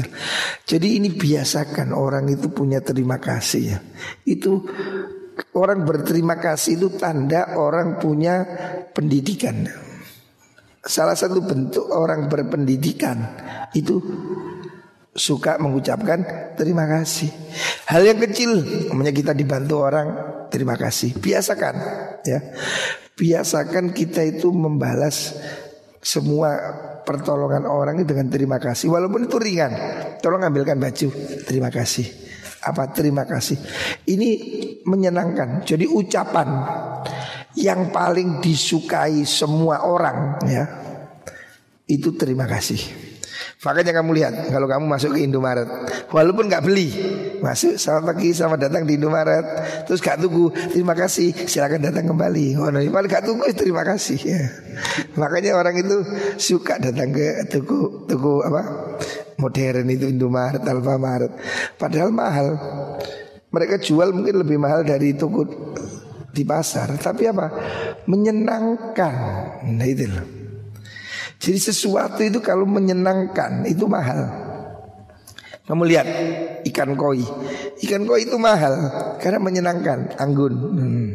Jadi 0.64 1.04
ini 1.04 1.12
biasakan 1.12 1.92
orang 1.92 2.32
itu 2.32 2.48
punya 2.48 2.80
terima 2.80 3.20
kasih 3.20 3.76
ya. 3.76 3.78
Itu 4.24 4.64
orang 5.54 5.86
berterima 5.86 6.38
kasih 6.38 6.78
itu 6.78 6.88
tanda 6.98 7.58
orang 7.58 7.98
punya 7.98 8.46
pendidikan. 8.92 9.66
Salah 10.84 11.16
satu 11.16 11.40
bentuk 11.40 11.88
orang 11.90 12.28
berpendidikan 12.28 13.18
itu 13.72 14.04
suka 15.16 15.62
mengucapkan 15.62 16.54
terima 16.58 16.90
kasih. 16.90 17.32
Hal 17.88 18.04
yang 18.04 18.20
kecil, 18.20 18.60
namanya 18.92 19.14
kita 19.16 19.32
dibantu 19.32 19.80
orang, 19.86 20.08
terima 20.52 20.76
kasih. 20.76 21.16
Biasakan 21.16 21.76
ya 22.26 22.40
biasakan 23.14 23.94
kita 23.94 24.26
itu 24.26 24.50
membalas 24.50 25.38
semua 26.04 26.58
pertolongan 27.08 27.64
orang 27.64 28.04
dengan 28.04 28.28
terima 28.28 28.60
kasih 28.60 28.92
walaupun 28.92 29.30
itu 29.30 29.38
ringan. 29.40 29.72
Tolong 30.20 30.44
ambilkan 30.44 30.80
baju, 30.80 31.08
terima 31.48 31.72
kasih. 31.72 32.33
Apa 32.64 32.96
terima 32.96 33.28
kasih. 33.28 33.60
Ini 34.08 34.30
menyenangkan. 34.88 35.68
Jadi 35.68 35.84
ucapan 35.88 36.48
yang 37.60 37.94
paling 37.94 38.42
disukai 38.42 39.28
semua 39.30 39.86
orang 39.86 40.42
ya 40.48 40.66
itu 41.86 42.16
terima 42.16 42.50
kasih. 42.50 42.80
Makanya 43.64 43.96
kamu 43.96 44.12
lihat 44.20 44.34
kalau 44.52 44.68
kamu 44.68 44.86
masuk 44.92 45.16
ke 45.16 45.24
Indomaret, 45.24 45.68
walaupun 46.12 46.52
nggak 46.52 46.68
beli, 46.68 46.92
masuk 47.40 47.80
selamat 47.80 48.04
pagi, 48.12 48.30
selamat 48.36 48.60
datang 48.68 48.84
di 48.84 49.00
Indomaret, 49.00 49.46
terus 49.88 50.04
gak 50.04 50.20
tunggu, 50.20 50.52
terima 50.52 50.92
kasih, 50.92 51.32
silakan 51.48 51.88
datang 51.88 52.12
kembali. 52.12 52.60
Oh, 52.60 52.68
nah, 52.68 52.84
paling 52.84 53.08
gak 53.08 53.24
tunggu, 53.24 53.48
terima 53.56 53.88
kasih. 53.88 54.20
Ya. 54.20 54.52
Makanya 55.16 55.56
orang 55.56 55.80
itu 55.80 56.04
suka 56.36 56.76
datang 56.76 57.16
ke 57.16 57.48
toko 57.48 58.04
toko 58.04 58.44
apa 58.44 58.62
modern 59.38 59.88
itu 59.90 60.06
Indomaret, 60.10 60.62
Alfamaret, 60.64 61.32
padahal 61.78 62.10
mahal. 62.10 62.48
Mereka 63.54 63.78
jual 63.86 64.10
mungkin 64.18 64.42
lebih 64.42 64.58
mahal 64.58 64.82
dari 64.82 65.14
toko 65.14 65.46
di 66.34 66.42
pasar, 66.42 66.98
tapi 66.98 67.30
apa? 67.30 67.48
Menyenangkan. 68.10 69.16
Nah 69.70 69.86
itu 69.86 70.10
loh. 70.10 70.26
Jadi 71.38 71.60
sesuatu 71.60 72.24
itu 72.26 72.42
kalau 72.42 72.66
menyenangkan 72.66 73.68
itu 73.70 73.86
mahal. 73.86 74.32
Kamu 75.64 75.84
lihat 75.88 76.08
ikan 76.68 76.92
koi, 77.00 77.24
ikan 77.88 78.04
koi 78.04 78.28
itu 78.28 78.36
mahal 78.36 78.74
karena 79.20 79.40
menyenangkan, 79.40 80.20
anggun. 80.20 80.54
Hmm. 80.60 81.10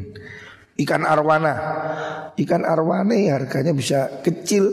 Ikan 0.79 1.03
arwana, 1.03 1.55
ikan 2.39 2.63
arwana 2.63 3.13
harganya 3.35 3.75
bisa 3.75 4.23
kecil 4.23 4.71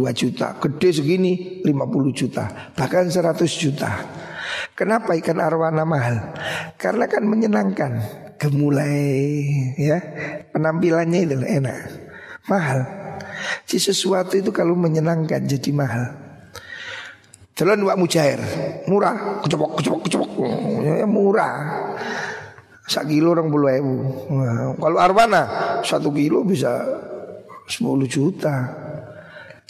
2 0.00 0.08
juta, 0.16 0.56
gede 0.56 0.88
segini 0.96 1.60
50 1.60 2.16
juta, 2.16 2.72
bahkan 2.72 3.04
100 3.04 3.44
juta. 3.52 3.90
Kenapa 4.72 5.12
ikan 5.20 5.38
arwana 5.38 5.84
mahal? 5.84 6.32
Karena 6.80 7.04
kan 7.04 7.28
menyenangkan, 7.28 8.00
gemulai, 8.40 9.44
ya 9.76 10.00
penampilannya 10.56 11.20
itu 11.28 11.36
enak, 11.36 11.78
mahal. 12.48 12.80
Si 13.68 13.76
sesuatu 13.76 14.40
itu 14.40 14.48
kalau 14.50 14.72
menyenangkan 14.72 15.44
jadi 15.44 15.70
mahal. 15.76 16.16
Jalan 17.52 17.84
wak 17.84 18.00
mujair, 18.00 18.40
murah, 18.88 19.44
kecepok, 19.44 19.76
kecepok, 19.76 20.00
kecepok, 20.08 20.30
ya, 20.80 21.04
murah. 21.04 21.56
Satu 22.88 23.06
kilo 23.06 23.36
orang 23.36 23.52
puluh. 23.52 23.70
Nah, 24.34 24.74
kalau 24.80 24.98
arwana 24.98 25.42
satu 25.84 26.10
kilo 26.10 26.42
bisa 26.42 26.82
10 27.70 27.86
juta. 28.10 28.66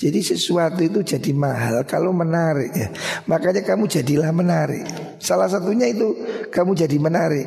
Jadi 0.00 0.24
sesuatu 0.24 0.80
itu 0.80 1.04
jadi 1.04 1.28
mahal 1.36 1.84
kalau 1.84 2.08
menarik 2.16 2.72
ya. 2.72 2.88
Makanya 3.28 3.60
kamu 3.60 3.84
jadilah 3.84 4.32
menarik. 4.32 4.88
Salah 5.20 5.44
satunya 5.44 5.92
itu 5.92 6.16
kamu 6.48 6.72
jadi 6.72 6.96
menarik. 6.96 7.46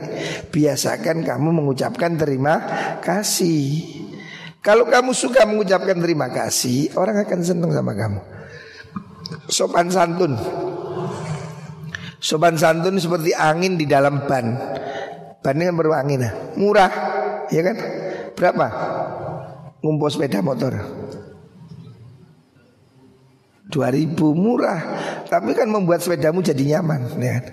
Biasakan 0.53 1.25
kamu 1.25 1.49
mengucapkan 1.49 2.13
terima 2.13 2.61
kasih. 3.01 3.81
Kalau 4.61 4.85
kamu 4.85 5.17
suka 5.17 5.49
mengucapkan 5.49 5.97
terima 5.97 6.29
kasih, 6.29 6.93
orang 6.93 7.25
akan 7.25 7.39
senang 7.41 7.73
sama 7.73 7.97
kamu. 7.97 8.21
Sopan 9.49 9.89
santun. 9.89 10.37
Sopan 12.21 12.53
santun 12.53 13.01
seperti 13.01 13.33
angin 13.33 13.81
di 13.81 13.89
dalam 13.89 14.29
ban. 14.29 14.55
Ban 15.41 15.57
ini 15.57 15.67
kan 15.67 15.75
berangin, 15.75 16.21
murah, 16.55 16.93
ya 17.51 17.65
kan? 17.65 17.75
Berapa? 18.37 18.67
Ngumpul 19.83 20.07
sepeda 20.07 20.39
motor. 20.39 21.02
2000 23.63 24.19
murah. 24.35 24.79
Tapi 25.23 25.55
kan 25.55 25.71
membuat 25.71 26.03
sepedamu 26.03 26.43
jadi 26.43 26.77
nyaman 26.77 27.15
ya. 27.17 27.39
Kan? 27.39 27.45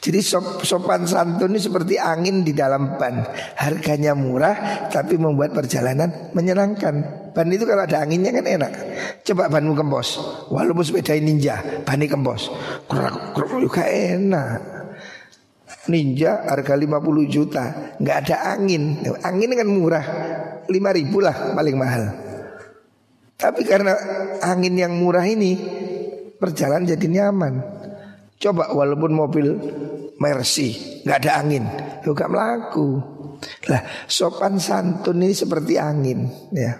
Jadi 0.00 0.18
sop, 0.24 0.64
sopan 0.64 1.04
santun 1.04 1.52
ini 1.52 1.60
seperti 1.60 2.00
angin 2.00 2.40
di 2.40 2.56
dalam 2.56 2.96
ban. 2.96 3.20
Harganya 3.60 4.16
murah 4.16 4.88
tapi 4.88 5.20
membuat 5.20 5.52
perjalanan 5.52 6.32
menyenangkan. 6.32 7.28
Ban 7.36 7.52
itu 7.52 7.68
kalau 7.68 7.84
ada 7.84 8.00
anginnya 8.00 8.32
kan 8.32 8.46
enak. 8.48 8.72
Coba 9.28 9.52
banmu 9.52 9.76
kempos. 9.76 10.08
Walaupun 10.48 10.82
sepeda 10.82 11.12
ninja 11.20 11.60
ban 11.84 12.00
kempos. 12.00 12.48
Kurang 12.88 13.60
juga 13.60 13.84
enak. 13.84 14.80
Ninja 15.88 16.48
harga 16.48 16.76
50 16.76 17.28
juta. 17.28 17.64
Nggak 18.00 18.16
ada 18.24 18.56
angin. 18.56 19.04
Angin 19.20 19.52
kan 19.52 19.68
murah. 19.68 20.04
5000 20.68 21.24
lah 21.24 21.56
paling 21.56 21.76
mahal 21.80 22.27
tapi 23.38 23.62
karena 23.62 23.94
angin 24.42 24.74
yang 24.74 24.98
murah 24.98 25.22
ini 25.22 25.54
perjalanan 26.42 26.90
jadi 26.90 27.06
nyaman. 27.06 27.54
Coba 28.38 28.70
walaupun 28.74 29.14
mobil 29.14 29.46
Mercy 30.18 31.02
nggak 31.06 31.18
ada 31.22 31.30
angin, 31.38 31.64
juga 32.02 32.26
melaku. 32.26 33.17
Lah 33.70 33.82
sopan 34.06 34.58
santun 34.58 35.22
ini 35.22 35.34
seperti 35.34 35.78
angin, 35.78 36.28
ya. 36.50 36.78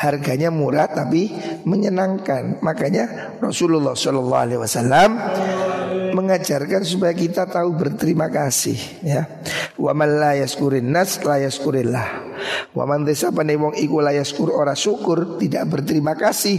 Harganya 0.00 0.48
murah 0.48 0.88
tapi 0.88 1.28
menyenangkan. 1.68 2.64
Makanya 2.64 3.36
Rasulullah 3.40 3.92
Shallallahu 3.92 4.42
Alaihi 4.48 4.60
Wasallam 4.60 5.10
mengajarkan 6.16 6.82
supaya 6.82 7.12
kita 7.12 7.44
tahu 7.46 7.76
berterima 7.76 8.32
kasih, 8.32 8.76
ya. 9.04 9.28
Wa 9.76 9.96
man 9.96 10.20
la 10.20 10.36
nas 10.84 11.10
la 11.24 11.36
yaskurillah. 11.40 12.08
Wa 12.72 12.84
man 12.88 13.04
desa 13.04 13.32
wong 13.32 13.76
iku 13.76 14.00
la 14.00 14.12
yaskur 14.16 14.52
ora 14.52 14.76
syukur 14.76 15.36
tidak 15.36 15.68
berterima 15.68 16.16
kasih. 16.16 16.56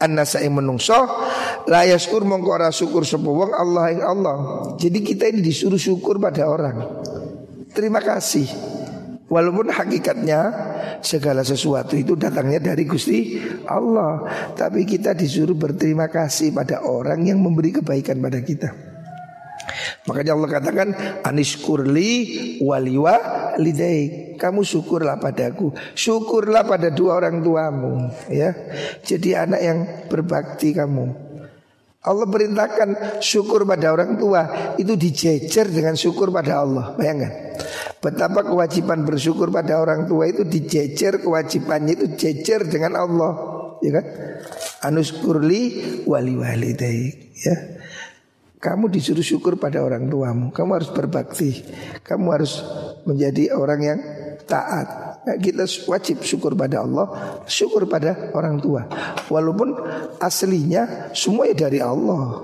Annasa 0.00 0.40
ing 0.44 0.56
menungso 0.56 0.96
la 1.68 1.84
yaskur 1.88 2.24
mongko 2.24 2.50
ora 2.52 2.68
syukur 2.72 3.04
sapa 3.04 3.28
Allah 3.56 3.84
ing 3.92 4.02
Allah. 4.04 4.36
Jadi 4.76 4.98
kita 5.00 5.28
ini 5.28 5.40
disuruh 5.40 5.80
syukur 5.80 6.20
pada 6.20 6.48
orang. 6.48 7.04
Terima 7.72 8.04
kasih. 8.04 8.44
Walaupun 9.32 9.72
hakikatnya 9.72 10.40
segala 11.00 11.40
sesuatu 11.40 11.96
itu 11.96 12.12
datangnya 12.20 12.60
dari 12.60 12.84
Gusti 12.84 13.40
Allah, 13.64 14.28
tapi 14.52 14.84
kita 14.84 15.16
disuruh 15.16 15.56
berterima 15.56 16.12
kasih 16.12 16.52
pada 16.52 16.84
orang 16.84 17.24
yang 17.24 17.40
memberi 17.40 17.72
kebaikan 17.80 18.20
pada 18.20 18.44
kita. 18.44 18.92
Makanya 20.04 20.34
Allah 20.34 20.50
katakan 20.50 20.88
aniskurli 21.24 22.10
waliwa 22.60 23.14
lidai. 23.56 24.34
Kamu 24.36 24.66
syukurlah 24.66 25.22
padaku, 25.22 25.70
syukurlah 25.94 26.66
pada 26.66 26.90
dua 26.90 27.22
orang 27.22 27.38
tuamu, 27.40 28.10
ya. 28.26 28.50
Jadi 29.06 29.38
anak 29.38 29.60
yang 29.62 29.78
berbakti 30.10 30.74
kamu. 30.74 31.21
Allah 32.02 32.26
perintahkan 32.26 32.88
syukur 33.22 33.62
pada 33.62 33.94
orang 33.94 34.18
tua 34.18 34.74
itu 34.74 34.98
dijejer 34.98 35.70
dengan 35.70 35.94
syukur 35.94 36.34
pada 36.34 36.66
Allah. 36.66 36.98
Bayangkan 36.98 37.54
betapa 38.02 38.42
kewajiban 38.42 39.06
bersyukur 39.06 39.54
pada 39.54 39.78
orang 39.78 40.10
tua 40.10 40.26
itu 40.26 40.42
dijejer 40.42 41.22
kewajibannya 41.22 41.94
itu 41.94 42.06
jejer 42.18 42.66
dengan 42.66 42.98
Allah, 42.98 43.32
ya 43.78 44.02
kan? 44.02 44.06
Anuskurli 44.82 45.62
wali 46.02 46.34
walidai, 46.34 47.02
ya. 47.38 47.56
Kamu 48.62 48.86
disuruh 48.90 49.26
syukur 49.26 49.58
pada 49.58 49.82
orang 49.82 50.06
tuamu. 50.06 50.54
Kamu 50.54 50.70
harus 50.78 50.90
berbakti. 50.94 51.66
Kamu 52.06 52.30
harus 52.30 52.62
menjadi 53.02 53.58
orang 53.58 53.80
yang 53.82 53.98
taat. 54.46 55.11
Nah, 55.22 55.38
kita 55.38 55.62
wajib 55.86 56.26
syukur 56.26 56.58
pada 56.58 56.82
Allah, 56.82 57.06
syukur 57.46 57.86
pada 57.86 58.34
orang 58.34 58.58
tua. 58.58 58.90
Walaupun 59.30 59.74
aslinya 60.18 61.14
semuanya 61.14 61.68
dari 61.68 61.78
Allah. 61.78 62.42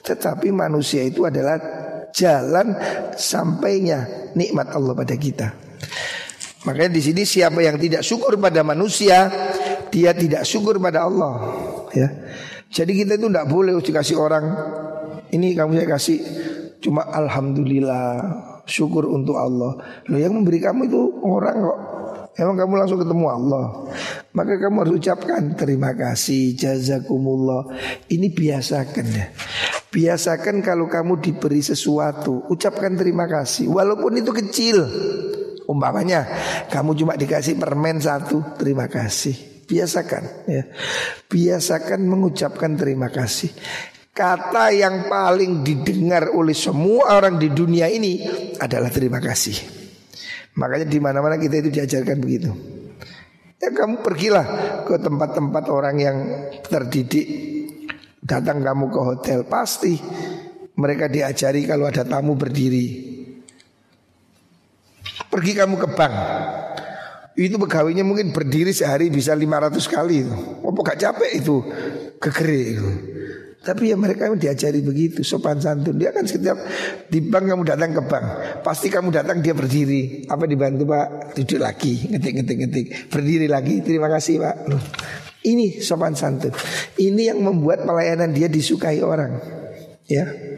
Tetapi 0.00 0.52
manusia 0.52 1.00
itu 1.04 1.24
adalah 1.24 1.56
jalan 2.12 2.76
sampainya 3.16 4.32
nikmat 4.36 4.68
Allah 4.72 4.92
pada 4.92 5.16
kita. 5.16 5.48
Makanya 6.68 6.92
di 6.92 7.00
sini 7.00 7.22
siapa 7.24 7.64
yang 7.64 7.80
tidak 7.80 8.04
syukur 8.04 8.36
pada 8.36 8.60
manusia, 8.60 9.32
dia 9.88 10.12
tidak 10.12 10.44
syukur 10.44 10.76
pada 10.76 11.08
Allah. 11.08 11.34
Ya. 11.96 12.08
Jadi 12.68 13.00
kita 13.00 13.16
itu 13.16 13.26
tidak 13.32 13.48
boleh 13.48 13.72
dikasih 13.80 14.16
orang 14.20 14.44
ini 15.30 15.54
kamu 15.54 15.78
saya 15.78 15.88
kasih 15.94 16.18
cuma 16.82 17.06
alhamdulillah 17.06 18.06
syukur 18.66 19.06
untuk 19.10 19.38
Allah. 19.38 19.78
Loh 20.10 20.18
yang 20.18 20.34
memberi 20.34 20.58
kamu 20.62 20.90
itu 20.90 21.00
orang 21.22 21.56
kok. 21.62 21.80
Emang 22.40 22.56
kamu 22.56 22.72
langsung 22.80 22.96
ketemu 22.96 23.26
Allah? 23.28 23.64
Maka 24.32 24.56
kamu 24.56 24.76
harus 24.80 24.94
ucapkan 24.96 25.52
terima 25.52 25.92
kasih 25.92 26.56
Jazakumullah. 26.56 27.68
Ini 28.08 28.32
biasakan 28.32 29.06
ya. 29.12 29.28
Biasakan 29.92 30.64
kalau 30.64 30.86
kamu 30.86 31.18
diberi 31.18 31.60
sesuatu 31.60 32.48
Ucapkan 32.48 32.96
terima 32.96 33.28
kasih. 33.28 33.68
Walaupun 33.68 34.16
itu 34.16 34.32
kecil. 34.32 34.88
Umpamanya 35.68 36.24
Kamu 36.72 36.96
cuma 36.96 37.20
dikasih 37.20 37.60
permen 37.60 38.00
satu 38.00 38.56
Terima 38.56 38.88
kasih. 38.88 39.36
Biasakan 39.68 40.48
ya. 40.48 40.64
Biasakan 41.28 42.08
mengucapkan 42.08 42.72
terima 42.72 43.12
kasih. 43.12 43.52
Kata 44.16 44.72
yang 44.72 45.12
paling 45.12 45.60
didengar 45.60 46.32
oleh 46.32 46.56
semua 46.56 47.20
orang 47.20 47.36
di 47.36 47.52
dunia 47.52 47.86
ini 47.86 48.24
adalah 48.58 48.88
terima 48.88 49.20
kasih. 49.20 49.79
Makanya 50.60 50.84
di 50.84 50.98
mana-mana 51.00 51.40
kita 51.40 51.64
itu 51.64 51.72
diajarkan 51.72 52.20
begitu. 52.20 52.52
Ya 53.60 53.72
kamu 53.72 54.04
pergilah 54.04 54.46
ke 54.84 55.00
tempat-tempat 55.00 55.64
orang 55.72 55.96
yang 55.96 56.16
terdidik. 56.68 57.28
Datang 58.20 58.60
kamu 58.60 58.92
ke 58.92 59.00
hotel 59.00 59.38
pasti 59.48 59.96
mereka 60.76 61.08
diajari 61.08 61.64
kalau 61.64 61.88
ada 61.88 62.04
tamu 62.04 62.36
berdiri. 62.36 63.08
Pergi 65.32 65.52
kamu 65.56 65.80
ke 65.80 65.88
bank. 65.96 66.14
Itu 67.40 67.56
pegawainya 67.56 68.04
mungkin 68.04 68.36
berdiri 68.36 68.76
sehari 68.76 69.08
bisa 69.08 69.32
500 69.32 69.80
kali. 69.88 70.28
Apa 70.60 70.78
gak 70.84 71.00
capek 71.00 71.30
itu? 71.40 71.56
Kegeri 72.20 72.60
itu. 72.76 72.88
Tapi 73.60 73.92
ya 73.92 73.96
mereka 74.00 74.32
diajari 74.32 74.80
begitu 74.80 75.20
sopan 75.20 75.60
santun. 75.60 76.00
Dia 76.00 76.16
kan 76.16 76.24
setiap 76.24 76.56
di 77.12 77.20
bank 77.20 77.44
kamu 77.44 77.62
datang 77.68 77.92
ke 77.92 78.02
bank, 78.08 78.26
pasti 78.64 78.88
kamu 78.88 79.12
datang 79.12 79.44
dia 79.44 79.52
berdiri. 79.52 80.24
Apa 80.32 80.48
dibantu 80.48 80.88
Pak? 80.88 81.36
Duduk 81.36 81.60
lagi, 81.60 82.08
ngetik 82.08 82.40
ngetik 82.40 82.56
ngetik, 82.56 82.86
berdiri 83.12 83.46
lagi. 83.52 83.84
Terima 83.84 84.08
kasih 84.08 84.40
Pak. 84.40 84.56
Loh, 84.64 84.82
ini 85.44 85.76
sopan 85.84 86.16
santun. 86.16 86.56
Ini 86.96 87.36
yang 87.36 87.44
membuat 87.44 87.84
pelayanan 87.84 88.32
dia 88.32 88.48
disukai 88.48 89.04
orang. 89.04 89.36
Ya. 90.08 90.49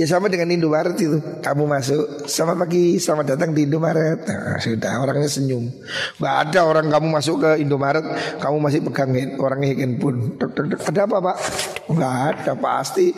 Ya 0.00 0.08
sama 0.08 0.32
dengan 0.32 0.48
Indomaret 0.48 0.96
itu. 0.96 1.20
Kamu 1.44 1.68
masuk 1.68 2.24
Selamat 2.24 2.64
pagi 2.64 2.96
Selamat 2.96 3.36
datang 3.36 3.52
di 3.52 3.68
Indomaret. 3.68 4.24
Nah, 4.24 4.56
Sudah 4.56 4.96
orangnya 4.96 5.28
senyum. 5.28 5.68
Gak 6.16 6.36
ada 6.48 6.64
orang 6.64 6.88
kamu 6.88 7.20
masuk 7.20 7.44
ke 7.44 7.60
Indomaret 7.60 8.00
Kamu 8.40 8.64
masih 8.64 8.80
pegang 8.80 9.12
orangnya 9.36 9.76
handphone. 9.76 10.40
Ada 10.88 11.04
apa 11.04 11.16
pak? 11.20 11.36
Gak 11.92 12.16
ada 12.32 12.52
pasti. 12.56 13.12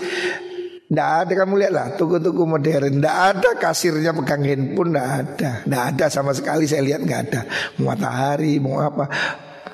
Nggak 0.93 1.11
ada 1.24 1.33
kamu 1.39 1.53
lihat 1.62 1.72
lah 1.72 1.87
Toko-toko 1.95 2.51
modern. 2.51 2.99
Nggak 2.99 3.18
ada 3.30 3.51
kasirnya 3.62 4.11
pegang 4.11 4.43
handphone 4.43 4.91
Nggak 4.91 5.11
ada. 5.22 5.51
Nggak 5.62 5.85
ada 5.95 6.05
sama 6.11 6.35
sekali 6.35 6.66
saya 6.66 6.83
lihat 6.83 7.07
nggak 7.07 7.20
ada. 7.30 7.41
Mau 7.78 7.95
matahari 7.95 8.59
Mau 8.59 8.83
apa. 8.83 9.07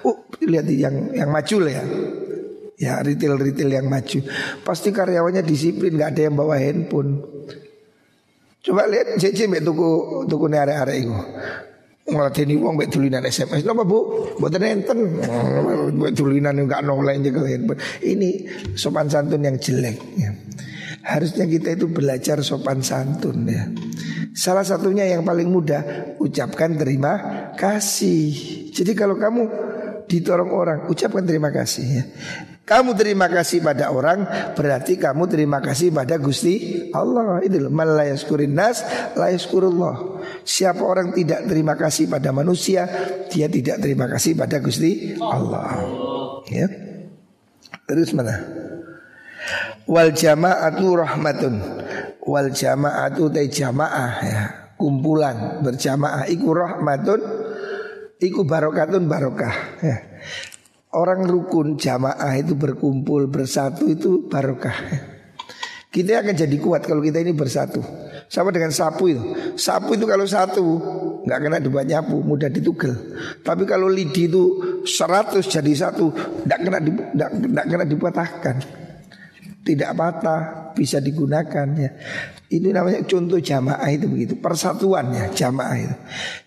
Oh 0.04 0.28
lihat 0.44 0.68
yang 0.68 1.16
yang 1.16 1.32
maju 1.32 1.56
lah 1.64 1.72
ya 1.72 1.84
Ya 2.78 3.02
retail-retail 3.02 3.82
yang 3.82 3.90
maju. 3.90 4.22
Pasti 4.62 4.94
karyawannya 4.94 5.42
disiplin 5.42 5.98
nggak 5.98 6.14
ada 6.14 6.22
yang 6.30 6.38
bawa 6.38 6.62
handphone. 6.62 7.18
Coba 8.62 8.86
lihat 8.86 9.18
JJ 9.18 9.50
mbak 9.50 9.66
tuku 9.66 9.90
tuku 10.30 10.46
arek-arek 10.46 10.96
itu. 11.02 11.14
Ngelatih 12.08 12.46
wong 12.62 12.78
mbak 12.78 12.88
tulinan 12.94 13.26
SMS 13.26 13.66
Napa 13.66 13.82
bu? 13.82 14.30
Buatan 14.38 14.62
enten. 14.62 14.98
Mbak 15.90 16.12
tulinan 16.14 16.54
nggak 16.54 16.86
noleng 16.86 17.18
juga 17.26 17.50
handphone. 17.50 17.82
Ini 17.98 18.30
sopan 18.78 19.10
santun 19.10 19.42
yang 19.42 19.58
jelek 19.58 19.98
ya. 20.14 20.30
Harusnya 21.02 21.50
kita 21.50 21.74
itu 21.74 21.90
belajar 21.90 22.38
sopan 22.46 22.78
santun 22.78 23.42
ya. 23.50 23.74
Salah 24.38 24.62
satunya 24.62 25.02
yang 25.02 25.26
paling 25.26 25.50
mudah 25.50 26.14
Ucapkan 26.22 26.78
terima 26.78 27.18
kasih. 27.58 28.30
Jadi 28.70 28.94
kalau 28.94 29.18
kamu 29.18 29.42
ditorong 30.06 30.54
orang 30.54 30.78
Ucapkan 30.86 31.26
terima 31.26 31.50
kasih 31.50 31.86
ya 31.90 32.04
kamu 32.68 32.92
terima 32.92 33.32
kasih 33.32 33.64
pada 33.64 33.88
orang 33.88 34.28
berarti 34.52 35.00
kamu 35.00 35.24
terima 35.24 35.64
kasih 35.64 35.88
pada 35.88 36.20
Gusti 36.20 36.84
Allah. 36.92 37.40
Itu 37.40 37.72
malayaskurin 37.72 38.52
nas 38.52 38.84
layaskurullah. 39.16 40.20
Siapa 40.44 40.84
orang 40.84 41.16
tidak 41.16 41.48
terima 41.48 41.80
kasih 41.80 42.12
pada 42.12 42.28
manusia, 42.28 42.84
dia 43.32 43.48
tidak 43.48 43.80
terima 43.80 44.04
kasih 44.04 44.36
pada 44.36 44.60
Gusti 44.60 45.16
Allah. 45.16 45.80
Ya. 46.52 46.68
Terus 47.88 48.12
mana? 48.12 48.36
Wal 49.88 50.12
jama'atu 50.12 50.86
rahmatun. 50.92 51.54
Wal 52.20 52.52
jama'atu 52.52 53.32
te 53.32 53.48
jamaah 53.48 54.12
ya. 54.20 54.42
Kumpulan 54.76 55.64
berjamaah 55.64 56.28
iku 56.28 56.52
rahmatun 56.52 57.20
iku 58.20 58.44
barokatun 58.44 59.08
barokah 59.08 59.54
ya. 59.80 59.96
Orang 60.88 61.28
rukun 61.28 61.76
jamaah 61.76 62.32
itu 62.40 62.56
berkumpul 62.56 63.28
bersatu 63.28 63.92
itu 63.92 64.24
barokah. 64.24 64.72
Kita 65.88 66.24
akan 66.24 66.32
jadi 66.32 66.56
kuat 66.56 66.88
kalau 66.88 67.04
kita 67.04 67.20
ini 67.20 67.36
bersatu. 67.36 67.84
Sama 68.28 68.52
dengan 68.52 68.72
sapu 68.72 69.12
itu. 69.12 69.20
Sapu 69.56 70.00
itu 70.00 70.08
kalau 70.08 70.24
satu 70.24 70.64
nggak 71.28 71.38
kena 71.44 71.58
dibuat 71.60 71.84
nyapu, 71.84 72.24
mudah 72.24 72.48
ditugel. 72.48 72.92
Tapi 73.44 73.68
kalau 73.68 73.88
lidi 73.88 74.32
itu 74.32 74.44
seratus 74.88 75.48
jadi 75.48 75.72
satu, 75.76 76.08
nggak 76.48 76.58
kena 76.60 76.78
nggak 77.36 77.66
kena 77.68 77.84
dipatahkan. 77.84 78.56
Tidak 79.64 79.90
patah, 79.92 80.72
bisa 80.72 81.04
digunakan 81.04 81.68
ya. 81.76 81.90
Ini 82.48 82.72
namanya 82.72 83.04
contoh 83.04 83.36
jamaah 83.36 83.88
itu 83.92 84.08
begitu, 84.08 84.40
persatuannya 84.40 85.36
jamaah 85.36 85.76
itu. 85.76 85.96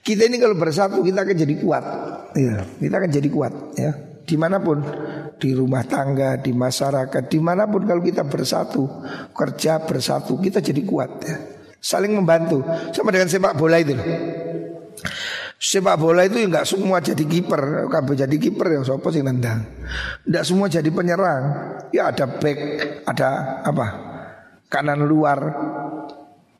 Kita 0.02 0.26
ini 0.26 0.42
kalau 0.42 0.58
bersatu 0.58 1.06
kita 1.06 1.30
akan 1.30 1.38
jadi 1.38 1.56
kuat. 1.62 1.86
Ya, 2.34 2.66
kita 2.82 2.96
akan 2.98 3.10
jadi 3.14 3.30
kuat 3.30 3.54
ya 3.78 4.11
di 4.26 4.36
mana 4.38 4.62
pun 4.62 4.82
di 5.42 5.52
rumah 5.58 5.82
tangga, 5.86 6.38
di 6.38 6.54
masyarakat, 6.54 7.24
di 7.26 7.40
mana 7.42 7.66
pun 7.66 7.84
kalau 7.86 8.02
kita 8.06 8.26
bersatu, 8.30 8.86
kerja 9.34 9.82
bersatu, 9.82 10.38
kita 10.38 10.62
jadi 10.62 10.82
kuat 10.86 11.12
ya. 11.26 11.38
Saling 11.82 12.14
membantu, 12.14 12.62
sama 12.94 13.10
dengan 13.10 13.26
sepak 13.26 13.58
bola 13.58 13.82
itu. 13.82 13.98
Sepak 15.62 15.98
bola 15.98 16.26
itu 16.26 16.42
enggak 16.42 16.66
semua 16.66 17.02
jadi 17.02 17.22
kiper, 17.22 17.86
kabeh 17.90 18.18
jadi 18.18 18.36
kiper 18.38 18.66
ya 18.70 18.82
sapa 18.82 19.14
sing 19.14 19.26
nendang. 19.26 19.62
Enggak 20.26 20.46
semua 20.46 20.66
jadi 20.70 20.90
penyerang. 20.90 21.44
Ya 21.94 22.10
ada 22.10 22.26
back, 22.26 22.60
ada 23.06 23.62
apa? 23.66 23.88
Kanan 24.70 25.06
luar, 25.06 25.40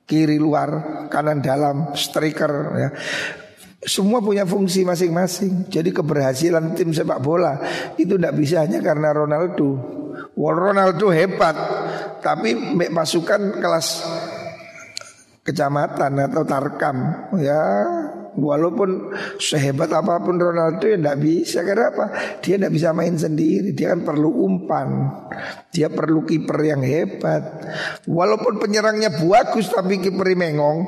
kiri 0.06 0.38
luar, 0.38 0.70
kanan 1.10 1.42
dalam, 1.42 1.98
striker 1.98 2.54
ya. 2.78 2.90
Semua 3.82 4.22
punya 4.22 4.46
fungsi 4.46 4.86
masing-masing. 4.86 5.66
Jadi 5.74 5.90
keberhasilan 5.90 6.78
tim 6.78 6.94
sepak 6.94 7.18
bola 7.18 7.58
itu 7.98 8.14
tidak 8.14 8.38
bisa 8.38 8.62
hanya 8.62 8.78
karena 8.78 9.10
Ronaldo. 9.10 9.70
Wah 10.38 10.54
Ronaldo 10.54 11.10
hebat, 11.10 11.56
tapi 12.22 12.78
pasukan 12.94 13.58
kelas 13.58 13.88
kecamatan 15.42 16.30
atau 16.30 16.46
tarkam 16.46 16.98
ya 17.42 17.62
Walaupun 18.32 19.12
sehebat 19.36 19.92
apa 19.92 20.24
pun 20.24 20.40
Ronaldo 20.40 20.88
ya 20.88 20.96
tidak 20.96 21.20
bisa. 21.20 21.60
Karena 21.68 21.92
apa? 21.92 22.06
Dia 22.40 22.56
tidak 22.56 22.72
bisa 22.72 22.96
main 22.96 23.20
sendiri. 23.20 23.76
Dia 23.76 23.92
kan 23.92 24.08
perlu 24.08 24.32
umpan. 24.32 24.88
Dia 25.68 25.92
perlu 25.92 26.24
kiper 26.24 26.58
yang 26.64 26.80
hebat. 26.80 27.44
Walaupun 28.08 28.60
penyerangnya 28.60 29.12
bagus 29.20 29.68
Tapi 29.68 30.00
kiper 30.00 30.32
mengong. 30.36 30.80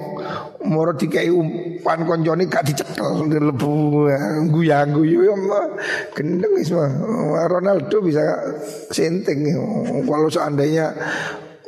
Moro 0.63 0.95
dikai 0.95 1.27
umpan 1.27 2.07
konjoni 2.07 2.47
gak 2.47 2.63
dicekel. 2.63 3.27
Lebu 3.27 4.07
guyang 4.47 4.95
guyu 4.95 5.27
ya 5.27 5.35
Gendeng 6.15 6.53
semua 6.63 6.87
Ronaldo 7.51 7.99
bisa 7.99 8.23
senting 8.87 9.51
Kalau 10.07 10.29
seandainya 10.31 10.95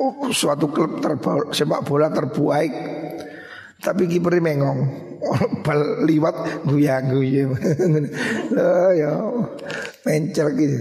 oh, 0.00 0.32
Suatu 0.32 0.72
klub 0.72 1.04
terbaik, 1.04 1.52
sepak 1.52 1.84
bola 1.84 2.08
terbaik 2.08 2.72
Tapi 3.76 4.08
kiper 4.08 4.40
mengong 4.40 4.80
bal 5.64 6.06
liwat 6.06 6.64
guyang 6.68 7.12
guyang 7.12 7.50
loh 8.52 8.90
ya 9.00 9.12
mencel 10.04 10.52
gitu 10.54 10.76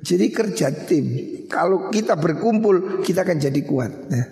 jadi 0.00 0.26
kerja 0.32 0.66
tim 0.86 1.06
kalau 1.50 1.92
kita 1.92 2.16
berkumpul 2.16 3.04
kita 3.04 3.26
akan 3.26 3.36
jadi 3.36 3.60
kuat 3.66 3.92
ya. 4.08 4.24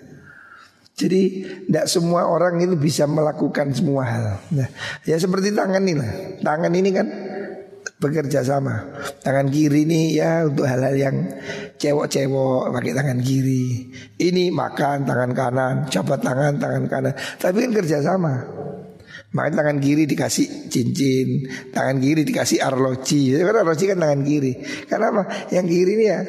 Jadi 0.91 1.21
tidak 1.65 1.89
semua 1.89 2.29
orang 2.29 2.61
itu 2.61 2.77
bisa 2.77 3.09
melakukan 3.09 3.73
semua 3.73 4.05
hal. 4.05 4.25
Nah, 4.53 4.69
ya 5.01 5.17
seperti 5.17 5.49
tangan 5.49 5.81
ini 5.81 5.97
lah. 5.97 6.11
Tangan 6.45 6.69
ini 6.77 6.89
kan 6.93 7.07
bekerja 8.01 8.41
sama. 8.41 8.81
Tangan 9.21 9.53
kiri 9.53 9.85
ini 9.85 10.17
ya 10.17 10.49
untuk 10.49 10.65
hal-hal 10.65 10.97
yang 10.97 11.15
cewek-cewek 11.77 12.73
pakai 12.73 12.91
tangan 12.97 13.21
kiri. 13.21 13.93
Ini 14.17 14.49
makan 14.49 15.05
tangan 15.05 15.31
kanan, 15.37 15.75
jabat 15.87 16.19
tangan 16.25 16.57
tangan 16.57 16.83
kanan. 16.89 17.13
Tapi 17.37 17.57
kan 17.69 17.71
kerja 17.77 18.01
sama. 18.01 18.41
Makanya 19.31 19.63
tangan 19.63 19.77
kiri 19.79 20.03
dikasih 20.09 20.67
cincin, 20.67 21.47
tangan 21.71 22.03
kiri 22.03 22.27
dikasih 22.27 22.59
arloji. 22.59 23.37
Karena 23.39 23.63
arloji 23.63 23.85
kan 23.87 23.97
tangan 24.01 24.21
kiri. 24.27 24.53
Karena 24.89 25.05
apa? 25.13 25.23
Yang 25.53 25.65
kiri 25.71 25.91
ini 25.95 26.05
ya 26.09 26.19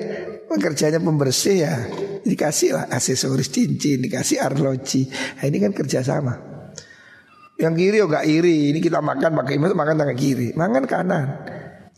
kerjanya 0.53 1.01
pembersih 1.03 1.57
ya. 1.57 1.75
Dikasih 2.23 2.69
lah 2.79 2.85
aksesoris 2.87 3.51
cincin, 3.51 3.99
dikasih 3.99 4.39
arloji. 4.39 5.11
Nah, 5.11 5.45
ini 5.51 5.59
kan 5.59 5.73
kerja 5.75 6.07
sama. 6.07 6.39
Yang 7.59 7.75
kiri 7.79 7.97
oh 8.03 8.07
gak 8.07 8.27
iri. 8.31 8.71
Ini 8.71 8.79
kita 8.79 9.03
makan 9.03 9.31
pakai 9.43 9.59
makan 9.59 9.95
tangan 9.99 10.19
kiri, 10.19 10.55
makan 10.55 10.85
kanan. 10.87 11.27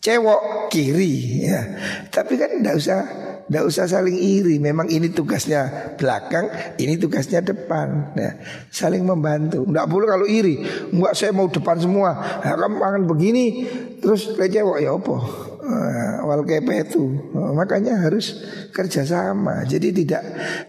Cewek 0.05 0.68
kiri 0.68 1.48
ya. 1.48 1.64
Tapi 2.12 2.36
kan 2.36 2.61
tidak 2.61 2.76
usah 2.76 3.00
tidak 3.48 3.64
usah 3.64 3.88
saling 3.88 4.20
iri. 4.20 4.61
Memang 4.61 4.92
ini 4.92 5.09
tugasnya 5.09 5.96
belakang, 5.96 6.52
ini 6.76 7.00
tugasnya 7.00 7.40
depan. 7.40 8.12
Nah, 8.12 8.32
saling 8.68 9.00
membantu. 9.00 9.64
Tidak 9.64 9.86
boleh 9.88 10.07
kalau 10.12 10.28
iri. 10.28 10.61
Enggak 10.92 11.16
saya 11.16 11.32
mau 11.32 11.48
depan 11.48 11.80
semua. 11.80 12.20
Nah, 12.20 12.52
kamu 12.52 12.84
akan 12.84 13.02
begini, 13.09 13.64
terus 14.05 14.28
cewek 14.36 14.84
ya 14.84 14.92
apa? 14.92 15.16
Uh, 15.64 16.28
wal 16.28 16.44
itu 16.44 17.32
uh, 17.32 17.57
makanya 17.57 17.96
harus 18.05 18.44
kerjasama. 18.76 19.64
Jadi 19.64 20.05
tidak 20.05 20.20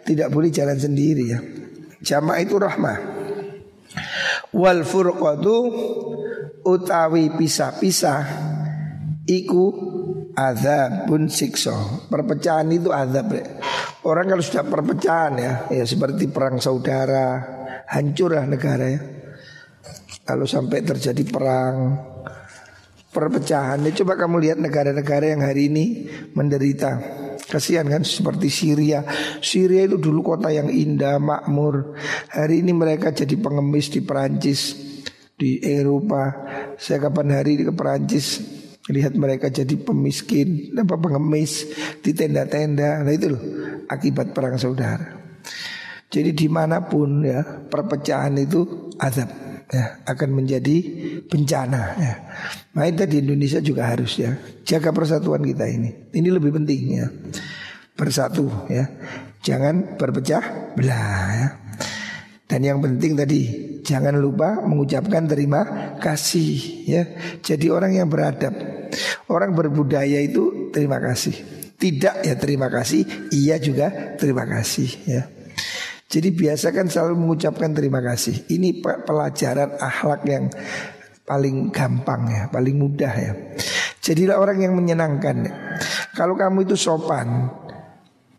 tidak 0.07 0.31
boleh 0.31 0.47
jalan 0.47 0.79
sendiri 0.79 1.23
ya. 1.27 1.39
Jamaah 1.99 2.39
itu 2.39 2.55
rahmah. 2.55 2.97
Wal 4.55 4.87
furqatu 4.87 5.57
utawi 6.63 7.35
pisah-pisah 7.35 8.54
iku 9.25 9.65
azab 10.37 11.09
pun 11.09 11.27
sikso 11.27 12.05
Perpecahan 12.09 12.69
itu 12.69 12.93
azab 12.93 13.33
Orang 14.05 14.29
kalau 14.29 14.43
sudah 14.45 14.65
perpecahan 14.65 15.33
ya 15.37 15.53
Ya 15.73 15.83
seperti 15.85 16.29
perang 16.29 16.61
saudara 16.61 17.41
Hancurlah 17.89 18.45
negara 18.45 18.85
ya. 18.85 19.01
Kalau 20.25 20.45
sampai 20.45 20.85
terjadi 20.85 21.23
perang 21.25 21.97
Perpecahan 23.09 23.81
ya, 23.85 23.91
Coba 24.03 24.17
kamu 24.17 24.41
lihat 24.45 24.57
negara-negara 24.61 25.33
yang 25.33 25.41
hari 25.41 25.71
ini 25.73 25.85
Menderita. 26.37 27.25
Kasihan 27.45 27.85
kan 27.85 28.01
seperti 28.01 28.49
Syria. 28.49 29.05
Syria 29.37 29.85
itu 29.85 30.01
dulu 30.01 30.33
kota 30.33 30.49
yang 30.49 30.65
indah, 30.65 31.21
makmur. 31.21 31.93
Hari 32.33 32.65
ini 32.65 32.73
mereka 32.73 33.13
jadi 33.13 33.37
pengemis 33.37 33.93
di 33.93 34.01
Perancis 34.01 34.73
Di 35.37 35.61
Eropa. 35.61 36.33
Saya 36.81 37.05
kapan 37.05 37.37
hari 37.37 37.61
ke 37.61 37.69
Perancis 37.69 38.41
Lihat 38.85 39.17
mereka 39.17 39.49
jadi 39.49 39.73
pemiskin, 39.81 40.77
apa 40.77 40.93
pengemis 40.93 41.65
di 42.05 42.13
tenda-tenda. 42.13 43.01
Nah 43.01 43.13
itu 43.13 43.33
loh 43.33 43.43
akibat 43.89 44.33
perang 44.33 44.61
saudara. 44.61 45.25
Jadi 46.09 46.37
di 46.37 46.47
mana 46.47 46.85
pun 46.85 47.25
ya 47.25 47.41
perpecahan 47.65 48.37
itu 48.37 48.93
azab 49.01 49.27
ya 49.73 50.05
akan 50.05 50.29
menjadi 50.37 50.77
bencana 51.25 51.81
ya. 51.97 52.13
Nah 52.77 52.85
itu 52.85 53.09
di 53.09 53.25
Indonesia 53.25 53.57
juga 53.59 53.89
harus 53.89 54.21
ya 54.21 54.37
jaga 54.61 54.93
persatuan 54.93 55.41
kita 55.41 55.65
ini. 55.65 56.13
Ini 56.13 56.29
lebih 56.29 56.53
penting 56.53 56.81
ya 57.01 57.09
bersatu 57.97 58.69
ya. 58.69 58.85
Jangan 59.41 59.97
berpecah 59.97 60.73
belah 60.77 61.25
ya. 61.33 61.47
Dan 62.45 62.61
yang 62.61 62.77
penting 62.77 63.17
tadi 63.17 63.41
jangan 63.81 64.21
lupa 64.21 64.61
mengucapkan 64.61 65.25
terima 65.25 65.93
kasih 65.97 66.53
ya. 66.85 67.03
Jadi 67.41 67.73
orang 67.73 67.97
yang 67.97 68.05
beradab, 68.05 68.53
orang 69.33 69.57
berbudaya 69.57 70.21
itu 70.21 70.69
terima 70.69 71.01
kasih. 71.01 71.33
Tidak 71.75 72.21
ya 72.21 72.35
terima 72.37 72.69
kasih, 72.69 73.29
iya 73.33 73.57
juga 73.57 74.15
terima 74.15 74.45
kasih 74.45 74.89
ya. 75.09 75.23
Jadi 76.05 76.29
biasakan 76.31 76.85
selalu 76.85 77.17
mengucapkan 77.17 77.73
terima 77.73 77.99
kasih. 77.99 78.45
Ini 78.45 78.79
pelajaran 78.81 79.81
akhlak 79.81 80.21
yang 80.29 80.45
paling 81.25 81.73
gampang 81.73 82.29
ya, 82.29 82.43
paling 82.53 82.77
mudah 82.77 83.13
ya. 83.13 83.33
Jadilah 84.05 84.37
orang 84.37 84.61
yang 84.61 84.77
menyenangkan. 84.77 85.49
Kalau 86.13 86.37
kamu 86.37 86.69
itu 86.69 86.77
sopan, 86.77 87.49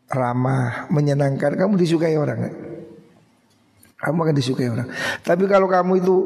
ramah, 0.06 0.86
menyenangkan, 0.94 1.58
kamu 1.58 1.74
disukai 1.74 2.14
orang. 2.14 2.65
Kamu 4.06 4.22
akan 4.22 4.36
disukai 4.38 4.70
orang. 4.70 4.86
Tapi 5.26 5.50
kalau 5.50 5.66
kamu 5.66 5.98
itu 5.98 6.16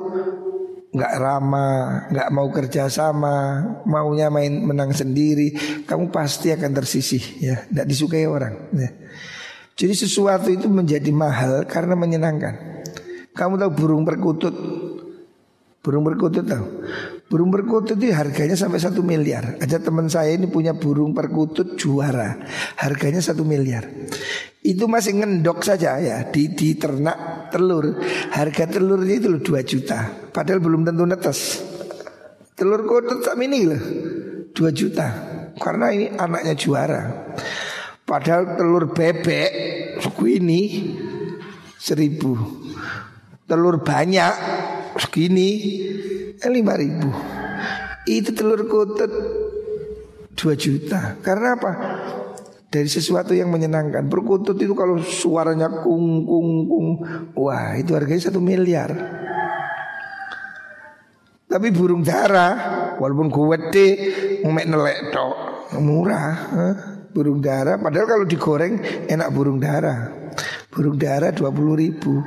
nggak 0.90 1.12
ramah, 1.16 2.10
nggak 2.12 2.28
mau 2.34 2.50
kerja 2.52 2.90
sama, 2.92 3.62
maunya 3.88 4.28
main 4.28 4.60
menang 4.60 4.92
sendiri, 4.92 5.54
kamu 5.86 6.12
pasti 6.12 6.52
akan 6.52 6.76
tersisih 6.76 7.22
ya, 7.40 7.56
nggak 7.72 7.86
disukai 7.88 8.28
orang. 8.28 8.68
Ya. 8.76 8.90
Jadi 9.80 9.94
sesuatu 9.96 10.52
itu 10.52 10.68
menjadi 10.68 11.08
mahal 11.14 11.64
karena 11.64 11.96
menyenangkan. 11.96 12.84
Kamu 13.32 13.56
tahu 13.56 13.70
burung 13.72 14.04
perkutut, 14.04 14.52
burung 15.80 16.04
perkutut 16.04 16.44
tahu? 16.44 16.66
Burung 17.30 17.48
perkutut 17.54 17.96
itu 17.96 18.12
harganya 18.12 18.58
sampai 18.58 18.82
satu 18.82 19.00
miliar. 19.00 19.56
Ada 19.62 19.80
teman 19.80 20.10
saya 20.10 20.34
ini 20.34 20.50
punya 20.50 20.76
burung 20.76 21.14
perkutut 21.16 21.78
juara, 21.78 22.36
harganya 22.76 23.22
satu 23.22 23.46
miliar. 23.46 23.86
Itu 24.60 24.90
masih 24.90 25.16
ngendok 25.16 25.64
saja 25.64 25.96
ya 25.96 26.28
di, 26.28 26.52
di 26.52 26.76
ternak 26.76 27.48
telur. 27.48 27.96
Harga 28.34 28.68
telurnya 28.68 29.16
itu 29.16 29.32
loh 29.32 29.40
2 29.40 29.62
juta. 29.64 30.28
Padahal 30.28 30.60
belum 30.60 30.84
tentu 30.84 31.08
netes. 31.08 31.64
Telur 32.52 32.84
kutut 32.84 33.24
tak 33.24 33.40
ini 33.40 33.64
loh 33.64 33.82
2 34.52 34.60
juta. 34.76 35.06
Karena 35.56 35.92
ini 35.96 36.12
anaknya 36.12 36.52
juara. 36.60 37.02
Padahal 38.04 38.58
telur 38.60 38.92
bebek 38.92 39.50
segini 40.02 40.92
seribu. 41.80 42.59
Telur 43.50 43.82
banyak 43.82 44.34
segini 44.94 45.50
eh, 46.38 46.50
lima 46.54 46.78
ribu. 46.78 47.10
Itu 48.06 48.30
telur 48.30 48.70
kutut 48.70 49.10
2 50.38 50.56
juta. 50.56 51.18
Karena 51.20 51.58
apa? 51.58 51.72
Dari 52.70 52.86
sesuatu 52.86 53.34
yang 53.34 53.50
menyenangkan. 53.50 54.06
Perkutut 54.06 54.54
itu 54.62 54.72
kalau 54.78 55.02
suaranya 55.02 55.82
kung 55.82 56.22
kung 56.22 56.70
kung, 56.70 56.88
wah 57.34 57.74
itu 57.74 57.92
harganya 57.98 58.30
satu 58.30 58.38
miliar. 58.38 58.94
Tapi 61.50 61.74
burung 61.74 62.06
dara, 62.06 62.48
walaupun 63.02 63.26
kuwede, 63.26 63.88
mek 64.46 64.70
nelek 64.70 65.10
tok, 65.10 65.34
murah. 65.82 66.30
Huh? 66.54 66.74
Burung 67.10 67.42
dara, 67.42 67.74
padahal 67.74 68.06
kalau 68.06 68.22
digoreng 68.22 68.78
enak 69.10 69.34
burung 69.34 69.58
dara. 69.58 70.14
Burung 70.70 70.94
dara 70.94 71.34
dua 71.34 71.50
puluh 71.50 71.74
ribu. 71.74 72.22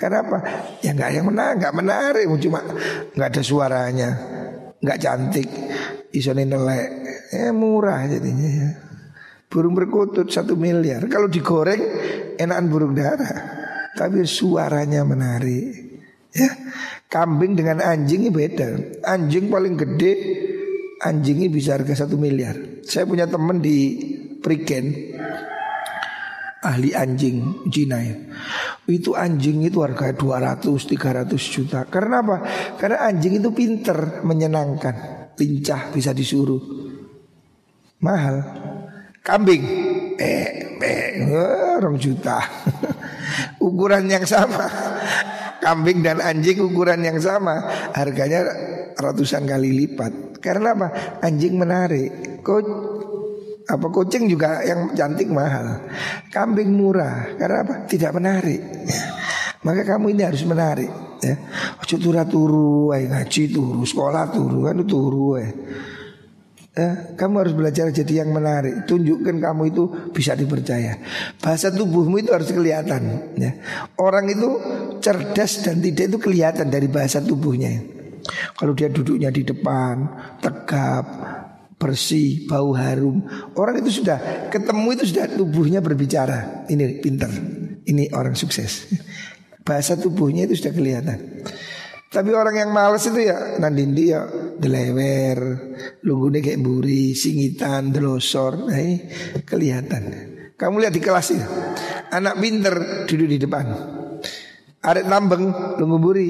Karena 0.00 0.24
apa? 0.24 0.38
Ya 0.80 0.96
nggak 0.96 1.10
yang 1.12 1.28
menarik, 1.28 1.56
nggak 1.60 1.76
menarik, 1.76 2.24
cuma 2.40 2.64
nggak 3.12 3.28
ada 3.36 3.42
suaranya, 3.44 4.10
nggak 4.80 4.96
cantik, 4.96 5.48
isone 6.16 6.48
nelek, 6.48 6.88
eh 7.36 7.52
murah 7.52 8.08
jadinya 8.08 8.48
ya. 8.48 8.70
Burung 9.50 9.76
berkutut 9.76 10.32
satu 10.32 10.56
miliar, 10.56 11.04
kalau 11.12 11.28
digoreng 11.28 11.82
enakan 12.40 12.66
burung 12.72 12.96
dara, 12.96 13.28
tapi 13.92 14.24
suaranya 14.24 15.04
menarik. 15.04 15.90
Ya, 16.30 16.48
kambing 17.10 17.58
dengan 17.58 17.82
anjing 17.82 18.24
ini 18.24 18.30
beda. 18.30 19.02
Anjing 19.02 19.50
paling 19.50 19.74
gede, 19.74 20.14
anjingnya 21.02 21.50
bisa 21.50 21.76
harga 21.76 22.06
satu 22.06 22.14
miliar. 22.14 22.80
Saya 22.86 23.04
punya 23.04 23.26
teman 23.26 23.58
di 23.58 23.98
Prigen, 24.40 25.09
ahli 26.60 26.92
anjing 26.92 27.66
Cina 27.72 27.98
ya. 28.04 28.16
Itu 28.84 29.16
anjing 29.16 29.64
itu 29.64 29.80
harga 29.80 30.12
200 30.12 30.64
300 30.68 31.32
juta. 31.36 31.88
Karena 31.88 32.20
apa? 32.20 32.36
Karena 32.76 33.08
anjing 33.08 33.40
itu 33.40 33.50
pinter, 33.56 34.20
menyenangkan, 34.24 34.94
lincah 35.40 35.88
bisa 35.92 36.12
disuruh. 36.12 36.60
Mahal. 38.00 38.36
Kambing 39.20 39.62
eh, 40.16 40.80
eh 40.80 41.08
orang 41.76 41.96
juta. 42.00 42.40
ukuran 43.68 44.08
yang 44.08 44.24
sama. 44.24 44.68
Kambing 45.60 46.00
dan 46.00 46.24
anjing 46.24 46.56
ukuran 46.64 47.04
yang 47.04 47.20
sama, 47.20 47.68
harganya 47.92 48.48
ratusan 48.96 49.44
kali 49.44 49.76
lipat. 49.76 50.40
Karena 50.40 50.72
apa? 50.72 50.88
Anjing 51.20 51.60
menarik. 51.60 52.40
Kok 52.40 52.64
apa 53.68 53.86
kucing 53.92 54.30
juga 54.30 54.64
yang 54.64 54.94
cantik 54.96 55.28
mahal 55.28 55.84
kambing 56.32 56.72
murah 56.72 57.36
karena 57.36 57.66
apa 57.66 57.74
tidak 57.84 58.16
menarik 58.16 58.60
maka 59.66 59.82
kamu 59.84 60.16
ini 60.16 60.22
harus 60.24 60.42
menarik 60.48 60.90
ya 61.20 61.34
ojo 61.84 61.96
turu 62.00 62.22
turu 62.24 62.72
ngaji 62.96 63.42
turu 63.52 63.82
sekolah 63.84 64.32
turu 64.32 64.58
kan 64.64 64.78
turu 64.88 65.26
eh 65.36 65.50
Ya, 66.70 67.18
kamu 67.18 67.34
harus 67.42 67.54
belajar 67.58 67.90
jadi 67.90 68.22
yang 68.22 68.30
menarik. 68.30 68.86
Tunjukkan 68.86 69.42
kamu 69.42 69.74
itu 69.74 69.90
bisa 70.14 70.38
dipercaya. 70.38 71.02
Bahasa 71.42 71.74
tubuhmu 71.74 72.22
itu 72.22 72.30
harus 72.30 72.46
kelihatan. 72.54 73.34
Ya. 73.34 73.58
Orang 73.98 74.30
itu 74.30 74.48
cerdas 75.02 75.66
dan 75.66 75.82
tidak 75.82 76.14
itu 76.14 76.18
kelihatan 76.22 76.70
dari 76.70 76.86
bahasa 76.86 77.18
tubuhnya. 77.18 77.74
Kalau 78.54 78.70
dia 78.78 78.86
duduknya 78.86 79.34
di 79.34 79.42
depan, 79.42 80.06
tegap, 80.38 81.04
bersih, 81.80 82.44
bau 82.44 82.76
harum. 82.76 83.24
Orang 83.56 83.80
itu 83.80 84.04
sudah 84.04 84.52
ketemu 84.52 85.00
itu 85.00 85.04
sudah 85.16 85.26
tubuhnya 85.32 85.80
berbicara. 85.80 86.68
Ini 86.68 87.00
pinter, 87.00 87.32
ini 87.88 88.12
orang 88.12 88.36
sukses. 88.36 88.92
Bahasa 89.66 89.96
tubuhnya 89.96 90.44
itu 90.44 90.60
sudah 90.60 90.76
kelihatan. 90.76 91.18
Tapi 92.10 92.34
orang 92.34 92.58
yang 92.58 92.70
males 92.74 93.06
itu 93.06 93.22
ya 93.22 93.56
nandindi 93.62 94.10
ya 94.10 94.26
delewer, 94.58 95.38
lunggune 96.02 96.42
kayak 96.42 96.58
buri, 96.58 97.14
singitan, 97.14 97.94
delosor, 97.94 98.66
nah, 98.66 98.76
kelihatan. 99.46 100.02
Kamu 100.58 100.76
lihat 100.82 100.92
di 100.92 101.00
kelas 101.00 101.26
itu, 101.32 101.46
anak 102.10 102.34
pinter 102.42 103.06
duduk 103.06 103.28
di 103.30 103.38
depan. 103.38 103.66
Arek 104.80 105.04
nambeng 105.04 105.76
lungu 105.76 106.00
buri, 106.00 106.28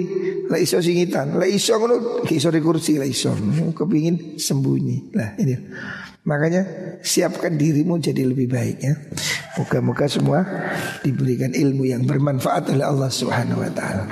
la 0.50 0.58
iso 0.58 0.82
singitan, 0.82 1.38
la 1.38 1.46
iso 1.46 1.78
ngono 1.78 2.26
iso 2.26 2.50
di 2.50 2.58
kursi 2.58 2.98
la 2.98 3.06
iso. 3.06 3.30
Kepingin 3.70 4.42
sembunyi. 4.42 5.14
Lah 5.14 5.38
ini. 5.38 5.54
Makanya 6.26 6.62
siapkan 7.00 7.54
dirimu 7.54 8.02
jadi 8.02 8.26
lebih 8.26 8.50
baik 8.50 8.76
ya. 8.82 8.94
Moga-moga 9.54 10.10
semua 10.10 10.42
diberikan 11.00 11.54
ilmu 11.54 11.88
yang 11.88 12.02
bermanfaat 12.02 12.74
oleh 12.74 12.84
Allah 12.84 13.08
Subhanahu 13.08 13.62
wa 13.62 13.70
taala. 13.70 14.04